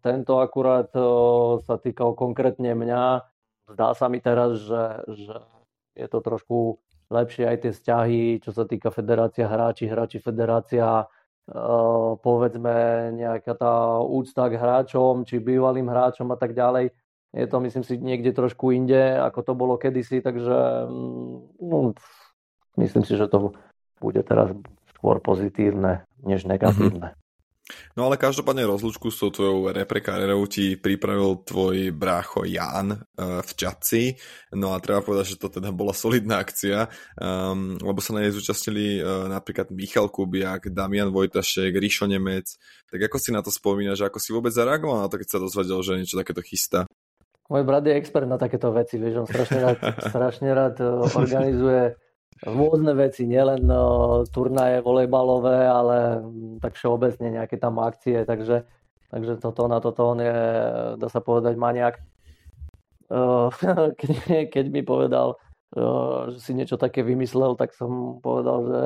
Tento 0.01 0.34
akurát 0.41 0.89
sa 1.62 1.77
týkal 1.77 2.17
konkrétne 2.17 2.74
mňa. 2.74 3.29
Zdá 3.77 3.93
sa 3.93 4.10
mi 4.10 4.17
teraz, 4.17 4.57
že, 4.57 5.05
že 5.05 5.38
je 5.93 6.07
to 6.10 6.17
trošku 6.25 6.81
lepšie 7.07 7.47
aj 7.47 7.57
tie 7.63 7.71
vzťahy, 7.71 8.21
čo 8.43 8.51
sa 8.51 8.67
týka 8.67 8.91
federácia 8.91 9.47
hráči, 9.47 9.87
hráči 9.87 10.19
federácia, 10.19 11.07
povedzme 12.19 13.09
nejaká 13.15 13.55
tá 13.55 14.03
úcta 14.03 14.51
k 14.51 14.59
hráčom, 14.59 15.23
či 15.23 15.39
bývalým 15.39 15.87
hráčom 15.87 16.27
a 16.35 16.37
tak 16.37 16.51
ďalej. 16.51 16.91
Je 17.31 17.45
to, 17.47 17.59
myslím 17.59 17.83
si, 17.83 17.99
niekde 17.99 18.31
trošku 18.31 18.71
inde, 18.71 19.19
ako 19.19 19.39
to 19.43 19.53
bolo 19.55 19.75
kedysi, 19.75 20.23
takže 20.23 20.87
mm, 20.87 21.59
no, 21.59 21.93
myslím 22.79 23.03
si, 23.03 23.13
že 23.15 23.27
to 23.27 23.55
bude 23.99 24.19
teraz 24.23 24.51
skôr 24.95 25.19
pozitívne, 25.19 26.07
než 26.23 26.47
negatívne. 26.47 27.13
No 28.00 28.07
ale 28.07 28.15
každopádne 28.15 28.63
rozlúčku 28.63 29.12
s 29.12 29.19
tou 29.19 29.33
tvojou 29.33 29.74
repre 29.74 30.00
kariérou 30.00 30.47
ti 30.47 30.79
pripravil 30.79 31.43
tvoj 31.43 31.91
brácho 31.91 32.47
Jan 32.47 32.95
uh, 32.95 33.43
v 33.43 33.51
Čaci. 33.51 34.03
No 34.55 34.71
a 34.71 34.79
treba 34.79 35.03
povedať, 35.03 35.36
že 35.36 35.41
to 35.41 35.51
teda 35.51 35.75
bola 35.75 35.91
solidná 35.91 36.39
akcia, 36.39 36.88
um, 37.19 37.75
lebo 37.81 38.00
sa 38.00 38.15
na 38.15 38.24
nej 38.24 38.31
zúčastnili 38.31 39.03
uh, 39.03 39.27
napríklad 39.27 39.74
Michal 39.75 40.07
Kubiak, 40.07 40.71
Damian 40.71 41.12
Vojtašek, 41.12 41.75
Ríšo 41.75 42.07
Nemec. 42.07 42.55
Tak 42.88 43.00
ako 43.12 43.17
si 43.19 43.29
na 43.36 43.43
to 43.43 43.51
spomínaš, 43.51 44.07
ako 44.07 44.17
si 44.21 44.31
vôbec 44.31 44.55
zareagoval 44.55 45.03
na 45.03 45.09
to, 45.12 45.19
keď 45.19 45.27
sa 45.27 45.43
dozvedel, 45.43 45.79
že 45.83 46.00
niečo 46.00 46.19
takéto 46.19 46.39
chystá? 46.39 46.88
Môj 47.47 47.63
brat 47.63 47.88
je 47.88 47.95
expert 47.95 48.27
na 48.27 48.36
takéto 48.36 48.75
veci, 48.75 49.00
vieš, 49.00 49.24
on 49.24 49.27
strašne 49.27 49.59
rád, 49.63 49.77
strašne 50.12 50.50
rád 50.51 50.75
e, 50.83 50.88
organizuje 51.15 51.95
rôzne 52.46 52.94
veci, 52.94 53.25
nielen 53.25 53.65
uh, 53.70 54.25
turnaje 54.29 54.84
volejbalové, 54.84 55.65
ale 55.65 55.98
um, 56.22 56.58
tak 56.62 56.77
všeobecne 56.77 57.41
nejaké 57.41 57.58
tam 57.58 57.82
akcie, 57.82 58.25
takže, 58.27 58.67
takže 59.10 59.41
toto 59.41 59.65
na 59.65 59.82
toto 59.82 60.13
on 60.13 60.20
je, 60.22 60.38
dá 61.01 61.08
sa 61.10 61.22
povedať, 61.24 61.58
maniak. 61.58 61.98
Keď, 64.51 64.65
mi 64.67 64.84
povedal, 64.84 65.39
že 66.36 66.39
si 66.44 66.51
niečo 66.51 66.75
také 66.75 67.08
vymyslel, 67.08 67.56
tak 67.56 67.72
som 67.72 68.20
povedal, 68.20 68.60
že, 68.67 68.84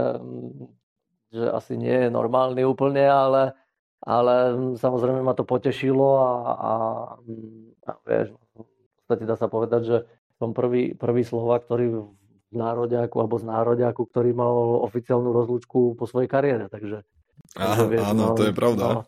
že 1.41 1.45
asi 1.49 1.73
nie 1.73 2.05
je 2.05 2.13
normálny 2.13 2.61
úplne, 2.61 3.01
ale, 3.01 3.57
ale 4.05 4.53
samozrejme 4.77 5.25
ma 5.25 5.33
to 5.33 5.41
potešilo 5.41 6.21
a, 6.21 6.29
a, 6.53 6.73
a 7.89 7.91
vieš, 8.05 8.37
v 8.53 8.93
podstate 9.09 9.25
dá 9.25 9.33
sa 9.33 9.49
povedať, 9.49 9.81
že 9.89 9.97
som 10.37 10.53
prvý, 10.53 10.93
prvý 10.93 11.25
slova, 11.25 11.57
ktorý 11.57 12.05
z 12.51 12.55
národiaku 12.59 13.15
alebo 13.23 13.39
z 13.39 13.45
národiaku, 13.47 14.03
ktorý 14.11 14.35
mal 14.35 14.83
oficiálnu 14.83 15.31
rozlúčku 15.31 15.95
po 15.95 16.03
svojej 16.03 16.27
kariére. 16.27 16.67
Takže, 16.67 17.07
takže 17.55 17.83
vieš, 17.87 18.05
áno, 18.11 18.35
no, 18.35 18.37
to 18.37 18.51
je 18.51 18.53
pravda. 18.53 18.83
No, 18.83 19.01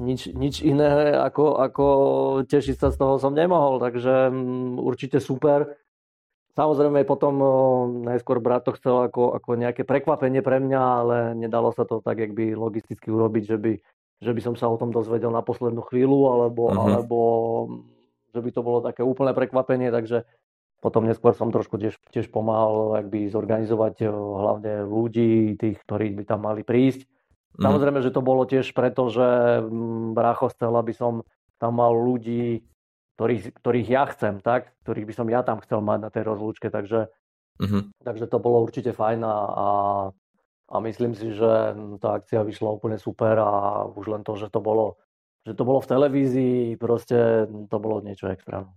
nič, 0.00 0.32
nič 0.32 0.64
iné 0.64 1.12
ako, 1.16 1.60
ako 1.60 1.86
tešiť 2.48 2.76
sa 2.76 2.88
z 2.92 2.96
toho 2.96 3.20
som 3.20 3.36
nemohol, 3.36 3.80
takže 3.80 4.32
um, 4.32 4.80
určite 4.80 5.20
super. 5.20 5.76
Samozrejme 6.56 7.04
potom 7.04 7.34
um, 7.36 7.48
najskôr 8.00 8.40
brat 8.40 8.64
to 8.64 8.72
chcel 8.80 9.04
ako, 9.04 9.36
ako 9.36 9.60
nejaké 9.60 9.84
prekvapenie 9.84 10.40
pre 10.40 10.56
mňa, 10.56 10.80
ale 10.80 11.16
nedalo 11.36 11.68
sa 11.76 11.84
to 11.84 12.00
tak, 12.00 12.16
jak 12.16 12.32
by 12.32 12.56
logisticky 12.56 13.12
urobiť, 13.12 13.44
že 13.44 13.56
by, 13.60 13.72
že 14.24 14.30
by 14.32 14.40
som 14.40 14.54
sa 14.56 14.72
o 14.72 14.80
tom 14.80 14.88
dozvedel 14.88 15.28
na 15.28 15.44
poslednú 15.44 15.84
chvíľu, 15.84 16.32
alebo, 16.32 16.72
uh-huh. 16.72 16.80
alebo 16.80 17.18
že 18.32 18.40
by 18.40 18.50
to 18.52 18.60
bolo 18.64 18.80
také 18.80 19.04
úplné 19.04 19.36
prekvapenie, 19.36 19.92
takže 19.92 20.24
potom 20.86 21.02
neskôr 21.02 21.34
som 21.34 21.50
trošku 21.50 21.82
tiež, 21.82 21.98
tiež 22.14 22.30
pomáhal 22.30 23.02
ak 23.02 23.10
by 23.10 23.26
zorganizovať 23.26 24.06
eh, 24.06 24.10
hlavne 24.14 24.86
ľudí, 24.86 25.58
tých, 25.58 25.82
ktorí 25.82 26.14
by 26.14 26.22
tam 26.22 26.46
mali 26.46 26.62
prísť. 26.62 27.02
Mm. 27.58 27.66
Samozrejme, 27.66 27.98
že 28.06 28.14
to 28.14 28.22
bolo 28.22 28.46
tiež 28.46 28.70
preto, 28.70 29.10
že 29.10 29.66
mm, 29.66 30.14
Bracho 30.14 30.46
chcel, 30.54 30.70
aby 30.78 30.94
som 30.94 31.26
tam 31.58 31.82
mal 31.82 31.90
ľudí, 31.90 32.62
ktorých, 33.18 33.58
ktorých 33.58 33.88
ja 33.90 34.06
chcem, 34.14 34.38
tak? 34.38 34.70
ktorých 34.86 35.10
by 35.10 35.14
som 35.18 35.26
ja 35.26 35.42
tam 35.42 35.58
chcel 35.66 35.82
mať 35.82 35.98
na 36.06 36.10
tej 36.14 36.22
rozlúčke, 36.22 36.70
takže, 36.70 37.10
mm-hmm. 37.58 37.82
takže 38.06 38.30
to 38.30 38.38
bolo 38.38 38.62
určite 38.62 38.94
fajn 38.94 39.26
a, 39.26 39.36
a, 39.42 39.68
a 40.70 40.76
myslím 40.86 41.18
si, 41.18 41.34
že 41.34 41.74
tá 41.98 42.20
akcia 42.20 42.46
vyšla 42.46 42.76
úplne 42.76 43.00
super 43.00 43.40
a 43.42 43.82
už 43.90 44.06
len 44.14 44.22
to, 44.22 44.38
že 44.38 44.52
to 44.52 44.62
bolo, 44.62 45.00
že 45.48 45.56
to 45.56 45.64
bolo 45.66 45.82
v 45.82 45.90
televízii, 45.90 46.60
proste 46.78 47.48
to 47.72 47.76
bolo 47.80 48.04
niečo 48.04 48.28
extra. 48.28 48.68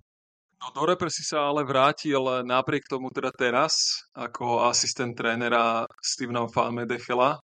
No 0.59 0.75
do 0.75 0.83
repre 0.83 1.07
si 1.07 1.23
sa 1.23 1.47
ale 1.47 1.63
vrátil 1.63 2.19
napriek 2.43 2.83
tomu 2.91 3.07
teda 3.15 3.31
teraz 3.31 4.03
ako 4.11 4.67
asistent 4.67 5.15
trénera 5.15 5.87
Stevena 6.03 6.51
Falmedechela. 6.51 7.39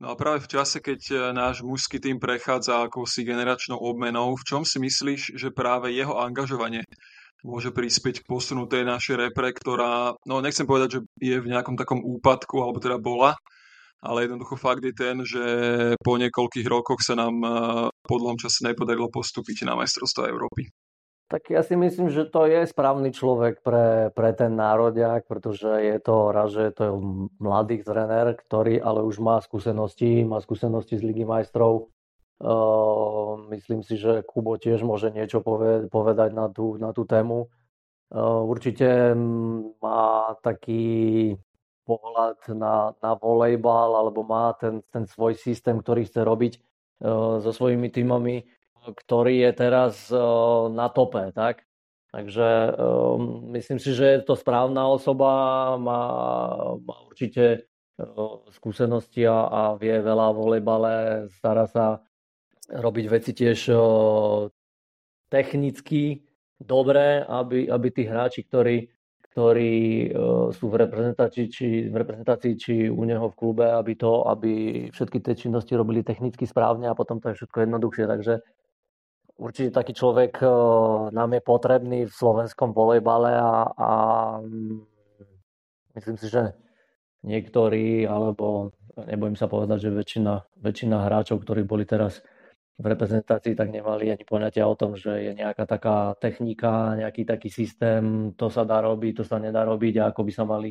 No 0.00 0.14
a 0.14 0.16
práve 0.16 0.46
v 0.46 0.56
čase, 0.56 0.78
keď 0.78 1.00
e, 1.10 1.14
náš 1.34 1.60
mužský 1.66 1.98
tým 1.98 2.22
prechádza 2.22 2.86
akousi 2.86 3.26
generačnou 3.26 3.76
obmenou, 3.82 4.32
v 4.38 4.46
čom 4.46 4.62
si 4.62 4.78
myslíš, 4.78 5.34
že 5.34 5.50
práve 5.50 5.90
jeho 5.90 6.16
angažovanie 6.22 6.86
môže 7.42 7.74
prispieť 7.74 8.22
k 8.22 8.28
posunu 8.30 8.70
tej 8.70 8.86
našej 8.86 9.28
repre, 9.28 9.50
ktorá, 9.50 10.14
no 10.22 10.38
nechcem 10.38 10.70
povedať, 10.70 10.88
že 10.88 11.00
je 11.18 11.36
v 11.42 11.50
nejakom 11.50 11.74
takom 11.74 11.98
úpadku, 11.98 12.62
alebo 12.62 12.78
teda 12.78 13.02
bola, 13.02 13.34
ale 13.98 14.30
jednoducho 14.30 14.54
fakt 14.54 14.86
je 14.86 14.94
ten, 14.94 15.18
že 15.26 15.44
po 15.98 16.14
niekoľkých 16.14 16.66
rokoch 16.70 17.02
sa 17.02 17.18
nám 17.18 17.34
e, 17.42 17.48
po 18.06 18.14
dlhom 18.22 18.38
čase 18.38 18.62
nepodarilo 18.64 19.10
postúpiť 19.10 19.66
na 19.66 19.74
majstrovstvo 19.74 20.30
Európy. 20.30 20.70
Tak 21.28 21.52
ja 21.52 21.60
si 21.60 21.76
myslím, 21.76 22.08
že 22.08 22.24
to 22.24 22.48
je 22.48 22.64
správny 22.64 23.12
človek 23.12 23.60
pre, 23.60 24.08
pre 24.16 24.32
ten 24.32 24.56
národiak, 24.56 25.28
pretože 25.28 25.68
je 25.68 26.00
to 26.00 26.32
raz, 26.32 26.56
že 26.56 26.72
to 26.72 26.82
je 26.88 26.92
mladý 27.36 27.84
tréner, 27.84 28.32
ktorý 28.32 28.80
ale 28.80 29.04
už 29.04 29.20
má 29.20 29.36
skúsenosti, 29.44 30.24
má 30.24 30.40
skúsenosti 30.40 30.96
z 30.96 31.04
Ligy 31.04 31.28
majstrov. 31.28 31.92
Uh, 32.40 33.44
myslím 33.52 33.84
si, 33.84 34.00
že 34.00 34.24
Kubo 34.24 34.56
tiež 34.56 34.80
môže 34.80 35.12
niečo 35.12 35.44
povedať 35.92 36.32
na 36.32 36.48
tú, 36.48 36.80
na 36.80 36.96
tú 36.96 37.04
tému. 37.04 37.52
Uh, 38.08 38.48
určite 38.48 39.12
má 39.84 40.32
taký 40.40 41.36
pohľad 41.84 42.40
na, 42.56 42.96
na 43.04 43.12
volejbal 43.12 44.00
alebo 44.00 44.24
má 44.24 44.56
ten, 44.56 44.80
ten 44.88 45.04
svoj 45.04 45.36
systém, 45.36 45.76
ktorý 45.76 46.08
chce 46.08 46.24
robiť 46.24 46.52
uh, 46.56 47.36
so 47.44 47.52
svojimi 47.52 47.92
týmami 47.92 48.48
ktorý 48.92 49.48
je 49.48 49.52
teraz 49.52 49.94
na 50.72 50.88
tope, 50.88 51.32
tak? 51.36 51.68
Takže 52.08 52.72
um, 52.80 53.52
myslím 53.52 53.76
si, 53.76 53.92
že 53.92 54.04
je 54.16 54.20
to 54.24 54.32
správna 54.32 54.88
osoba, 54.88 55.28
má, 55.76 56.02
má 56.80 56.96
určite 57.04 57.68
uh, 58.00 58.40
skúsenosti 58.48 59.28
a, 59.28 59.44
a 59.44 59.62
vie 59.76 59.92
veľa 59.92 60.32
o 60.32 60.36
volejbale, 60.40 61.28
stará 61.36 61.68
sa 61.68 62.00
robiť 62.72 63.04
veci 63.12 63.36
tiež 63.36 63.58
uh, 63.76 64.48
technicky 65.28 66.24
dobre, 66.56 67.28
aby, 67.28 67.68
aby 67.68 67.88
tí 67.92 68.08
hráči, 68.08 68.48
ktorí, 68.48 68.88
ktorí 69.28 70.08
uh, 70.08 70.48
sú 70.48 70.72
v 70.72 70.88
reprezentácii, 70.88 71.44
či, 71.52 71.92
v 71.92 71.96
reprezentácii, 72.08 72.52
či 72.56 72.74
u 72.88 73.04
neho 73.04 73.28
v 73.28 73.36
klube, 73.36 73.68
aby 73.68 74.00
to, 74.00 74.24
aby 74.32 74.52
všetky 74.96 75.20
tie 75.20 75.36
činnosti 75.36 75.76
robili 75.76 76.00
technicky 76.00 76.48
správne 76.48 76.88
a 76.88 76.96
potom 76.96 77.20
to 77.20 77.36
je 77.36 77.44
všetko 77.44 77.68
jednoduchšie. 77.68 78.04
Takže 78.08 78.34
určite 79.38 79.70
taký 79.70 79.94
človek 79.94 80.42
eh, 80.42 80.50
nám 81.14 81.30
je 81.32 81.42
potrebný 81.42 82.00
v 82.10 82.12
slovenskom 82.12 82.74
volejbale 82.74 83.32
a, 83.38 83.70
a 83.70 83.90
mm, 84.42 84.78
myslím 85.96 86.16
si, 86.18 86.26
že 86.28 86.52
niektorí, 87.22 88.04
alebo 88.04 88.74
nebojím 88.98 89.38
sa 89.38 89.46
povedať, 89.46 89.88
že 89.88 89.90
väčšina, 89.94 90.58
väčšina 90.58 91.06
hráčov, 91.06 91.42
ktorí 91.42 91.62
boli 91.62 91.86
teraz 91.86 92.18
v 92.78 92.86
reprezentácii, 92.86 93.58
tak 93.58 93.74
nemali 93.74 94.06
ani 94.14 94.22
poňatia 94.22 94.62
o 94.62 94.78
tom, 94.78 94.94
že 94.94 95.10
je 95.10 95.32
nejaká 95.34 95.66
taká 95.66 96.14
technika, 96.22 96.94
nejaký 96.94 97.26
taký 97.26 97.50
systém, 97.50 98.34
to 98.38 98.46
sa 98.46 98.62
dá 98.62 98.78
robiť, 98.78 99.22
to 99.22 99.24
sa 99.26 99.42
nedá 99.42 99.66
robiť 99.66 99.98
a 99.98 100.14
ako 100.14 100.22
by 100.22 100.32
sa 100.34 100.44
mali 100.46 100.70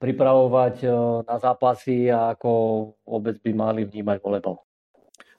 pripravovať 0.00 0.76
eh, 0.84 0.92
na 1.24 1.36
zápasy 1.40 2.08
a 2.12 2.36
ako 2.36 2.50
vôbec 3.04 3.40
by 3.40 3.52
mali 3.52 3.80
vnímať 3.84 4.20
volejbal. 4.20 4.56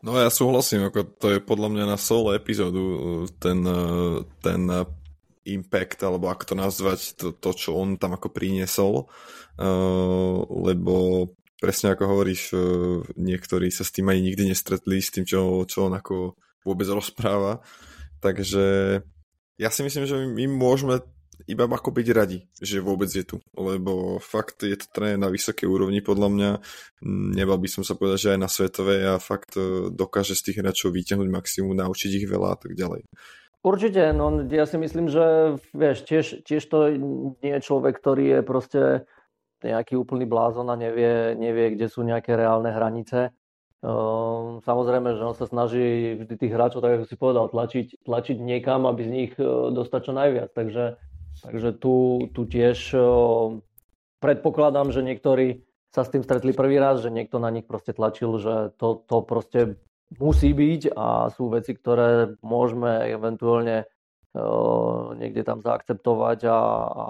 No 0.06 0.14
ja 0.22 0.30
súhlasím, 0.30 0.86
ako 0.86 1.18
to 1.18 1.28
je 1.34 1.40
podľa 1.42 1.70
mňa 1.74 1.86
na 1.90 1.98
solo 1.98 2.38
epizódu 2.38 3.26
ten, 3.42 3.66
ten 4.38 4.62
impact, 5.46 6.06
alebo 6.06 6.30
ako 6.30 6.44
to 6.46 6.56
nazvať, 6.58 7.00
to, 7.18 7.28
to 7.34 7.50
čo 7.58 7.78
on 7.78 7.98
tam 7.98 8.14
ako 8.18 8.30
priniesol, 8.34 9.10
uh, 9.58 10.38
lebo 10.46 11.26
presne 11.58 11.94
ako 11.94 12.04
hovoríš, 12.06 12.42
uh, 12.54 13.02
niektorí 13.18 13.70
sa 13.70 13.86
s 13.86 13.94
tým 13.94 14.10
ani 14.10 14.30
nikdy 14.30 14.50
nestretli, 14.50 15.02
s 15.02 15.14
tým, 15.14 15.26
čo, 15.26 15.66
čo 15.70 15.90
on 15.90 15.98
ako 15.98 16.38
vôbec 16.66 16.90
rozpráva, 16.90 17.62
takže 18.22 19.00
ja 19.58 19.70
si 19.72 19.82
myslím, 19.86 20.06
že 20.10 20.18
my 20.22 20.46
môžeme 20.50 21.02
iba 21.46 21.66
ako 21.70 21.94
byť 21.94 22.08
radi, 22.14 22.40
že 22.58 22.82
vôbec 22.82 23.10
je 23.10 23.22
tu, 23.22 23.38
lebo 23.54 24.18
fakt 24.18 24.66
je 24.66 24.78
to 24.78 24.90
tréner 24.90 25.22
na 25.22 25.30
vysokej 25.30 25.70
úrovni 25.70 26.02
podľa 26.02 26.30
mňa, 26.34 26.50
nebal 27.38 27.62
by 27.62 27.70
som 27.70 27.84
sa 27.86 27.94
povedať, 27.94 28.20
že 28.20 28.34
aj 28.34 28.40
na 28.42 28.50
svetovej 28.50 29.02
a 29.14 29.14
fakt 29.22 29.54
e, 29.58 29.94
dokáže 29.94 30.34
z 30.34 30.52
tých 30.52 30.58
hráčov 30.66 30.94
vyťahnuť 30.94 31.30
maximum, 31.30 31.78
naučiť 31.78 32.12
ich 32.24 32.28
veľa 32.28 32.50
a 32.54 32.58
tak 32.58 32.74
ďalej. 32.74 33.06
Určite, 33.66 34.14
no 34.14 34.46
ja 34.46 34.70
si 34.70 34.78
myslím, 34.78 35.10
že 35.10 35.58
vieš, 35.74 36.06
tiež, 36.06 36.26
tiež 36.46 36.62
to 36.70 36.94
nie 37.42 37.54
je 37.58 37.66
človek, 37.66 37.98
ktorý 37.98 38.38
je 38.38 38.40
proste 38.46 38.82
nejaký 39.66 39.98
úplný 39.98 40.30
blázon 40.30 40.70
a 40.70 40.78
nevie, 40.78 41.34
nevie 41.34 41.74
kde 41.74 41.90
sú 41.90 42.06
nejaké 42.06 42.38
reálne 42.38 42.70
hranice. 42.70 43.34
Ehm, 43.86 44.62
samozrejme, 44.66 45.18
že 45.18 45.26
on 45.26 45.34
sa 45.38 45.46
snaží 45.46 46.18
vždy 46.18 46.34
tých 46.38 46.54
hráčov, 46.54 46.82
tak 46.82 47.02
ako 47.02 47.06
si 47.06 47.16
povedal, 47.18 47.46
tlačiť, 47.54 48.06
tlačiť 48.06 48.38
niekam, 48.42 48.90
aby 48.90 49.02
z 49.06 49.12
nich 49.12 49.32
e, 49.38 49.46
dostať 49.74 50.02
čo 50.10 50.14
najviac. 50.14 50.50
Takže 50.54 50.84
Takže 51.46 51.78
tu, 51.78 52.26
tu 52.34 52.42
tiež 52.50 52.98
predpokladám, 54.18 54.90
že 54.90 55.06
niektorí 55.06 55.62
sa 55.94 56.04
s 56.04 56.12
tým 56.12 56.26
stretli 56.26 56.52
prvý 56.52 56.76
raz, 56.82 57.00
že 57.06 57.14
niekto 57.14 57.40
na 57.40 57.54
nich 57.54 57.64
proste 57.64 57.96
tlačil, 57.96 58.36
že 58.42 58.76
to, 58.76 59.06
to 59.06 59.24
proste 59.24 59.80
musí 60.20 60.52
byť 60.52 60.92
a 60.92 61.32
sú 61.32 61.48
veci, 61.48 61.72
ktoré 61.72 62.36
môžeme 62.44 63.08
eventuálne 63.14 63.88
uh, 63.88 65.16
niekde 65.16 65.48
tam 65.48 65.64
zaakceptovať 65.64 66.52
a, 66.52 66.60
a, 66.84 67.08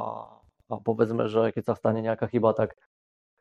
a 0.69 0.75
povedzme, 0.83 1.25
že 1.31 1.49
keď 1.49 1.63
sa 1.65 1.75
stane 1.79 2.05
nejaká 2.05 2.29
chyba, 2.29 2.53
tak, 2.53 2.77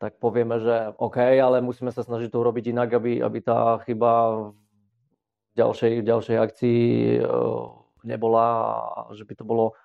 tak 0.01 0.17
povieme, 0.17 0.57
že 0.63 0.97
OK, 0.97 1.21
ale 1.21 1.61
musíme 1.61 1.93
sa 1.93 2.01
snažiť 2.01 2.33
to 2.33 2.41
urobiť 2.41 2.73
inak, 2.73 2.89
aby, 2.97 3.21
aby 3.21 3.39
tá 3.45 3.77
chyba 3.85 4.11
v 4.49 5.53
ďalšej, 5.55 5.93
v 6.01 6.07
ďalšej 6.09 6.37
akcii 6.41 6.81
uh, 7.21 7.69
nebola 8.01 8.47
a 8.81 8.99
že 9.13 9.29
by 9.29 9.33
to 9.37 9.45
bolo 9.45 9.77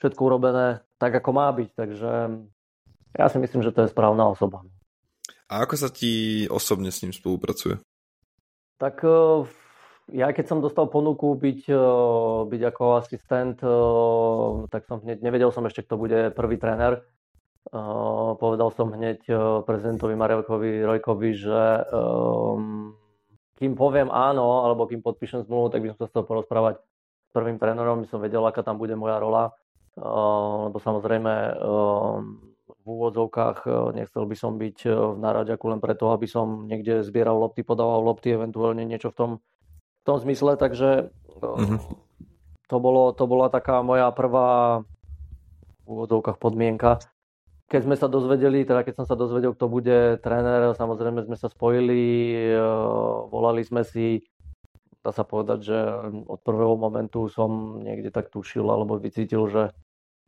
všetko 0.00 0.20
urobené 0.24 0.80
tak, 0.96 1.12
ako 1.12 1.30
má 1.36 1.52
byť. 1.52 1.70
Takže 1.76 2.10
ja 3.16 3.26
si 3.28 3.38
myslím, 3.38 3.60
že 3.60 3.72
to 3.72 3.84
je 3.84 3.92
správna 3.92 4.28
osoba. 4.28 4.64
A 5.50 5.66
ako 5.66 5.74
sa 5.76 5.88
ti 5.92 6.46
osobne 6.46 6.94
s 6.94 7.02
ním 7.02 7.12
spolupracuje? 7.12 7.82
Tak 8.78 9.02
e, 9.02 9.44
ja 10.14 10.30
keď 10.30 10.44
som 10.46 10.64
dostal 10.64 10.86
ponuku 10.88 11.36
byť, 11.36 11.60
e, 11.68 11.84
byť 12.48 12.62
ako 12.70 12.84
asistent, 13.02 13.58
e, 13.60 13.68
tak 14.70 14.86
som 14.86 15.02
hneď, 15.02 15.20
nevedel 15.20 15.50
som 15.50 15.66
ešte, 15.66 15.84
kto 15.84 16.00
bude 16.00 16.32
prvý 16.32 16.56
tréner. 16.56 17.04
Povedal 18.40 18.72
som 18.72 18.88
hneď 18.88 19.20
prezidentovi 19.68 20.16
Marelkovi 20.16 20.80
Rojkovi, 20.80 21.30
že 21.36 21.60
kým 23.60 23.76
poviem 23.76 24.08
áno, 24.08 24.64
alebo 24.64 24.88
kým 24.88 25.04
podpíšem 25.04 25.44
zmluvu, 25.44 25.68
tak 25.68 25.84
by 25.84 25.92
som 25.92 25.98
sa 26.00 26.08
chcel 26.08 26.24
porozprávať 26.24 26.80
s 26.80 27.30
prvým 27.36 27.60
trénerom, 27.60 28.00
by 28.00 28.08
som 28.08 28.24
vedel, 28.24 28.42
aká 28.48 28.64
tam 28.64 28.80
bude 28.80 28.96
moja 28.96 29.20
rola 29.20 29.52
lebo 29.98 30.76
samozrejme 30.78 31.34
v 32.70 32.86
úvodzovkách 32.86 33.66
nechcel 33.94 34.24
by 34.24 34.36
som 34.38 34.56
byť 34.56 34.78
v 34.86 35.16
náraďaku 35.18 35.64
len 35.68 35.80
preto, 35.82 36.14
aby 36.14 36.30
som 36.30 36.70
niekde 36.70 37.02
zbieral 37.04 37.36
lopty, 37.36 37.66
podával 37.66 38.00
lopty, 38.00 38.32
eventuálne 38.32 38.86
niečo 38.86 39.10
v 39.12 39.16
tom, 39.16 39.30
v 40.00 40.02
tom 40.06 40.16
zmysle, 40.22 40.56
takže 40.56 41.12
mm-hmm. 41.42 41.80
to, 42.70 42.76
bolo, 42.80 43.12
to 43.12 43.24
bola 43.28 43.52
taká 43.52 43.84
moja 43.84 44.08
prvá 44.14 44.80
v 45.84 45.86
úvodzovkách 45.86 46.38
podmienka. 46.38 47.02
Keď 47.70 47.86
sme 47.86 47.94
sa 47.94 48.10
dozvedeli, 48.10 48.66
teda 48.66 48.82
keď 48.82 49.02
som 49.02 49.06
sa 49.06 49.14
dozvedel, 49.14 49.54
kto 49.54 49.70
bude 49.70 50.18
tréner, 50.18 50.74
samozrejme 50.74 51.22
sme 51.22 51.38
sa 51.38 51.46
spojili, 51.46 52.50
volali 53.30 53.62
sme 53.62 53.86
si, 53.86 54.26
dá 55.06 55.14
sa 55.14 55.22
povedať, 55.22 55.58
že 55.70 55.78
od 56.26 56.40
prvého 56.42 56.74
momentu 56.74 57.30
som 57.30 57.78
niekde 57.78 58.10
tak 58.10 58.26
tušil 58.34 58.66
alebo 58.66 58.98
vycítil, 58.98 59.46
že 59.46 59.70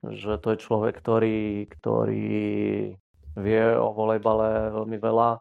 že 0.03 0.35
to 0.43 0.55
je 0.55 0.59
človek, 0.59 0.99
ktorý, 0.99 1.71
ktorý 1.71 2.35
vie 3.38 3.65
o 3.79 3.88
volejbale 3.95 4.75
veľmi 4.75 4.99
veľa, 4.99 5.38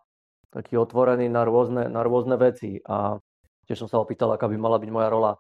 taký 0.53 0.77
otvorený 0.77 1.31
na 1.31 1.41
rôzne, 1.47 1.89
na 1.89 2.01
rôzne 2.05 2.37
veci 2.37 2.77
a 2.85 3.17
tiež 3.65 3.87
som 3.87 3.89
sa 3.89 3.97
opýtal, 4.03 4.29
aká 4.35 4.45
by 4.45 4.57
mala 4.59 4.77
byť 4.77 4.89
moja 4.91 5.09
rola. 5.09 5.31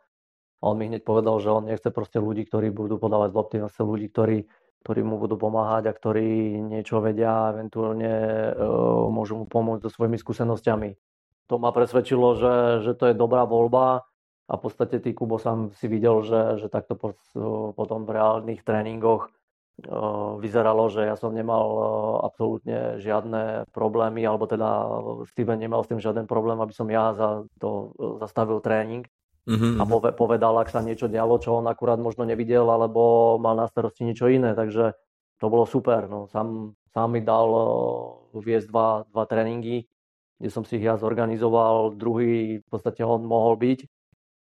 A 0.61 0.63
on 0.69 0.77
mi 0.77 0.87
hneď 0.87 1.05
povedal, 1.05 1.37
že 1.41 1.49
on 1.51 1.67
nechce 1.67 1.89
proste 1.89 2.21
ľudí, 2.21 2.47
ktorí 2.47 2.69
budú 2.69 2.97
podávať 3.01 3.29
lopty, 3.33 3.55
on 3.61 3.69
chce 3.69 3.81
ľudí, 3.81 4.07
ktorí, 4.13 4.45
ktorí 4.85 5.01
mu 5.01 5.17
budú 5.17 5.37
pomáhať 5.37 5.89
a 5.89 5.93
ktorí 5.93 6.57
niečo 6.61 7.01
vedia, 7.01 7.53
eventuálne 7.53 8.13
uh, 8.53 9.09
môžu 9.09 9.41
mu 9.41 9.45
pomôcť 9.49 9.85
so 9.85 9.89
svojimi 9.89 10.21
skúsenosťami. 10.21 10.89
To 11.49 11.59
ma 11.59 11.73
presvedčilo, 11.73 12.37
že, 12.37 12.53
že 12.85 12.91
to 12.95 13.11
je 13.11 13.15
dobrá 13.17 13.43
voľba 13.43 14.05
a 14.51 14.59
v 14.59 14.61
podstate 14.67 14.99
ty, 14.99 15.15
Kubo, 15.15 15.39
sám 15.39 15.71
si 15.79 15.87
videl, 15.87 16.27
že, 16.27 16.59
že 16.59 16.67
takto 16.67 16.99
po, 16.99 17.15
potom 17.71 18.03
v 18.03 18.19
reálnych 18.19 18.67
tréningoch 18.67 19.31
vyzeralo, 20.43 20.91
že 20.91 21.07
ja 21.07 21.15
som 21.15 21.31
nemal 21.31 21.65
absolútne 22.27 22.99
žiadne 22.99 23.71
problémy, 23.71 24.21
alebo 24.27 24.45
teda 24.45 24.67
Steven 25.31 25.57
nemal 25.57 25.81
s 25.81 25.89
tým 25.89 26.03
žiaden 26.03 26.27
problém, 26.27 26.59
aby 26.59 26.75
som 26.75 26.85
ja 26.91 27.15
za 27.15 27.47
to 27.57 27.95
zastavil 28.19 28.59
tréning 28.59 29.07
mm-hmm. 29.47 29.79
a 29.79 29.83
mhm. 29.87 30.13
povedal, 30.19 30.53
ak 30.59 30.69
sa 30.69 30.83
niečo 30.83 31.07
dialo, 31.07 31.39
čo 31.39 31.63
on 31.63 31.65
akurát 31.71 31.97
možno 31.97 32.27
nevidel, 32.27 32.67
alebo 32.67 33.35
mal 33.39 33.55
na 33.57 33.65
starosti 33.65 34.05
niečo 34.05 34.27
iné, 34.29 34.53
takže 34.53 34.93
to 35.41 35.45
bolo 35.49 35.65
super. 35.65 36.05
No. 36.05 36.29
Sám, 36.29 36.77
sám 36.93 37.07
mi 37.17 37.23
dal 37.23 37.49
viesť 38.35 38.67
dva, 38.69 39.07
dva 39.09 39.23
tréningy, 39.25 39.89
kde 40.37 40.49
som 40.51 40.61
si 40.61 40.77
ich 40.77 40.85
ja 40.85 40.99
zorganizoval, 40.99 41.97
druhý 41.97 42.61
v 42.61 42.67
podstate 42.69 43.01
on 43.01 43.25
mohol 43.25 43.57
byť 43.57 44.00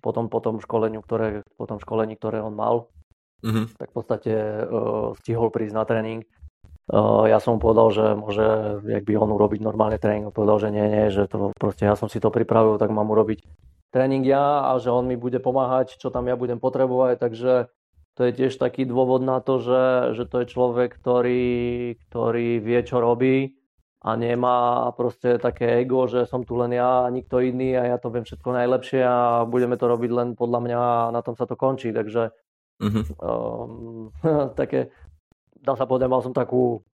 potom 0.04 0.28
po 0.28 0.44
tom, 0.44 0.60
školeniu, 0.60 1.00
ktoré, 1.00 1.40
po 1.56 1.64
tom 1.64 1.80
školení, 1.80 2.20
ktoré 2.20 2.44
on 2.44 2.52
mal, 2.52 2.92
uh-huh. 3.40 3.72
tak 3.80 3.88
v 3.88 3.94
podstate 3.96 4.32
uh, 4.36 5.16
stihol 5.24 5.48
prísť 5.48 5.72
na 5.72 5.88
tréning. 5.88 6.20
Uh, 6.92 7.24
ja 7.24 7.40
som 7.40 7.56
mu 7.56 7.64
povedal, 7.64 7.88
že 7.96 8.04
môže, 8.12 8.44
jak 8.84 9.08
by 9.08 9.16
on 9.16 9.32
urobiť 9.32 9.64
normálne 9.64 9.96
tréning, 9.96 10.28
povedal, 10.28 10.60
že 10.60 10.68
nie, 10.68 10.84
nie, 10.84 11.08
že 11.08 11.24
to 11.24 11.56
proste 11.56 11.88
ja 11.88 11.96
som 11.96 12.12
si 12.12 12.20
to 12.20 12.28
pripravil, 12.28 12.76
tak 12.76 12.92
mám 12.92 13.08
urobiť 13.08 13.40
tréning 13.94 14.26
ja 14.26 14.68
a 14.68 14.76
že 14.82 14.90
on 14.90 15.06
mi 15.06 15.14
bude 15.14 15.38
pomáhať, 15.38 15.96
čo 15.96 16.10
tam 16.10 16.26
ja 16.26 16.34
budem 16.34 16.58
potrebovať, 16.58 17.22
takže 17.22 17.52
to 18.18 18.20
je 18.26 18.32
tiež 18.34 18.58
taký 18.58 18.84
dôvod 18.84 19.22
na 19.22 19.38
to, 19.38 19.62
že, 19.62 19.84
že 20.18 20.24
to 20.26 20.42
je 20.42 20.50
človek, 20.50 20.98
ktorý, 20.98 21.46
ktorý 22.10 22.58
vie, 22.58 22.80
čo 22.82 22.98
robí 22.98 23.54
a 24.04 24.10
nemá 24.20 24.92
proste 24.92 25.40
také 25.40 25.80
ego, 25.80 26.04
že 26.04 26.28
som 26.28 26.44
tu 26.44 26.60
len 26.60 26.76
ja 26.76 27.08
a 27.08 27.12
nikto 27.12 27.40
iný 27.40 27.72
a 27.72 27.88
ja 27.88 27.96
to 27.96 28.12
viem 28.12 28.28
všetko 28.28 28.52
najlepšie 28.52 29.00
a 29.00 29.48
budeme 29.48 29.80
to 29.80 29.88
robiť 29.88 30.10
len 30.12 30.28
podľa 30.36 30.60
mňa 30.60 30.78
a 30.78 31.08
na 31.08 31.24
tom 31.24 31.32
sa 31.40 31.48
to 31.48 31.56
končí. 31.56 31.88
Takže 31.88 32.28
mm-hmm. 32.84 33.04
um, 33.24 34.12
také, 34.60 34.92
dá 35.56 35.72
sa 35.72 35.88
povedať, 35.88 36.12
mal 36.12 36.20
som 36.20 36.36
takú 36.36 36.84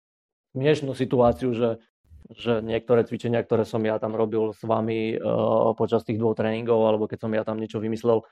smiešnú 0.54 0.94
situáciu, 0.94 1.50
že, 1.50 1.82
že 2.30 2.62
niektoré 2.62 3.02
cvičenia, 3.02 3.42
ktoré 3.42 3.66
som 3.66 3.82
ja 3.82 3.98
tam 3.98 4.14
robil 4.14 4.54
s 4.54 4.62
vami 4.62 5.18
uh, 5.18 5.74
počas 5.74 6.06
tých 6.06 6.22
dvoch 6.22 6.38
tréningov, 6.38 6.78
alebo 6.78 7.10
keď 7.10 7.26
som 7.26 7.34
ja 7.34 7.42
tam 7.42 7.58
niečo 7.58 7.82
vymyslel, 7.82 8.22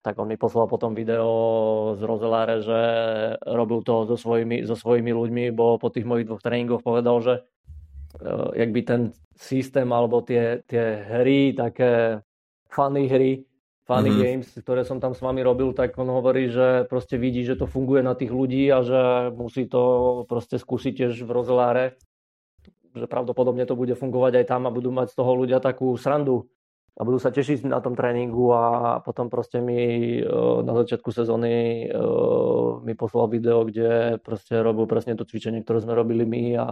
tak 0.00 0.16
on 0.16 0.32
mi 0.32 0.40
poslal 0.40 0.64
potom 0.64 0.96
video 0.96 1.28
z 1.96 2.00
Rozeláre, 2.00 2.64
že 2.64 2.80
robil 3.44 3.84
to 3.84 4.08
so 4.08 4.16
svojimi, 4.16 4.64
so 4.64 4.76
svojimi 4.76 5.12
ľuďmi, 5.12 5.44
bo 5.52 5.76
po 5.76 5.92
tých 5.92 6.08
mojich 6.08 6.24
dvoch 6.28 6.40
tréningoch 6.40 6.84
povedal, 6.84 7.20
že 7.20 7.34
jak 8.54 8.70
by 8.70 8.80
ten 8.82 9.02
systém 9.34 9.90
alebo 9.90 10.22
tie, 10.22 10.62
tie 10.66 11.02
hry, 11.02 11.54
také 11.54 12.22
funny 12.70 13.10
hry, 13.10 13.42
funny 13.84 14.10
mm-hmm. 14.10 14.22
games, 14.24 14.48
ktoré 14.54 14.82
som 14.86 15.02
tam 15.02 15.12
s 15.12 15.20
vami 15.20 15.44
robil, 15.44 15.74
tak 15.76 15.92
on 16.00 16.08
hovorí, 16.08 16.48
že 16.48 16.88
proste 16.88 17.20
vidí, 17.20 17.44
že 17.44 17.58
to 17.58 17.68
funguje 17.68 18.00
na 18.00 18.16
tých 18.16 18.32
ľudí 18.32 18.70
a 18.72 18.80
že 18.80 19.00
musí 19.36 19.68
to 19.68 20.24
proste 20.24 20.56
skúsiť 20.56 21.04
tiež 21.04 21.14
v 21.26 21.30
rozeláre, 21.30 21.84
že 22.96 23.06
pravdepodobne 23.10 23.66
to 23.68 23.76
bude 23.76 23.92
fungovať 23.98 24.42
aj 24.42 24.46
tam 24.48 24.64
a 24.64 24.74
budú 24.74 24.94
mať 24.94 25.12
z 25.12 25.16
toho 25.18 25.32
ľudia 25.36 25.58
takú 25.60 25.92
srandu 26.00 26.48
a 26.94 27.02
budú 27.02 27.18
sa 27.18 27.34
tešiť 27.34 27.66
na 27.66 27.82
tom 27.82 27.98
tréningu 27.98 28.54
a 28.54 28.64
potom 29.02 29.26
proste 29.26 29.58
mi 29.58 29.78
eh, 30.18 30.26
na 30.62 30.72
začiatku 30.72 31.10
sezóny 31.10 31.54
eh, 31.84 31.94
mi 32.86 32.94
poslal 32.94 33.26
video, 33.26 33.66
kde 33.66 34.22
proste 34.22 34.62
robil 34.62 34.86
presne 34.86 35.18
to 35.18 35.26
cvičenie, 35.26 35.66
ktoré 35.66 35.82
sme 35.82 35.98
robili 35.98 36.22
my 36.22 36.44
a 36.54 36.66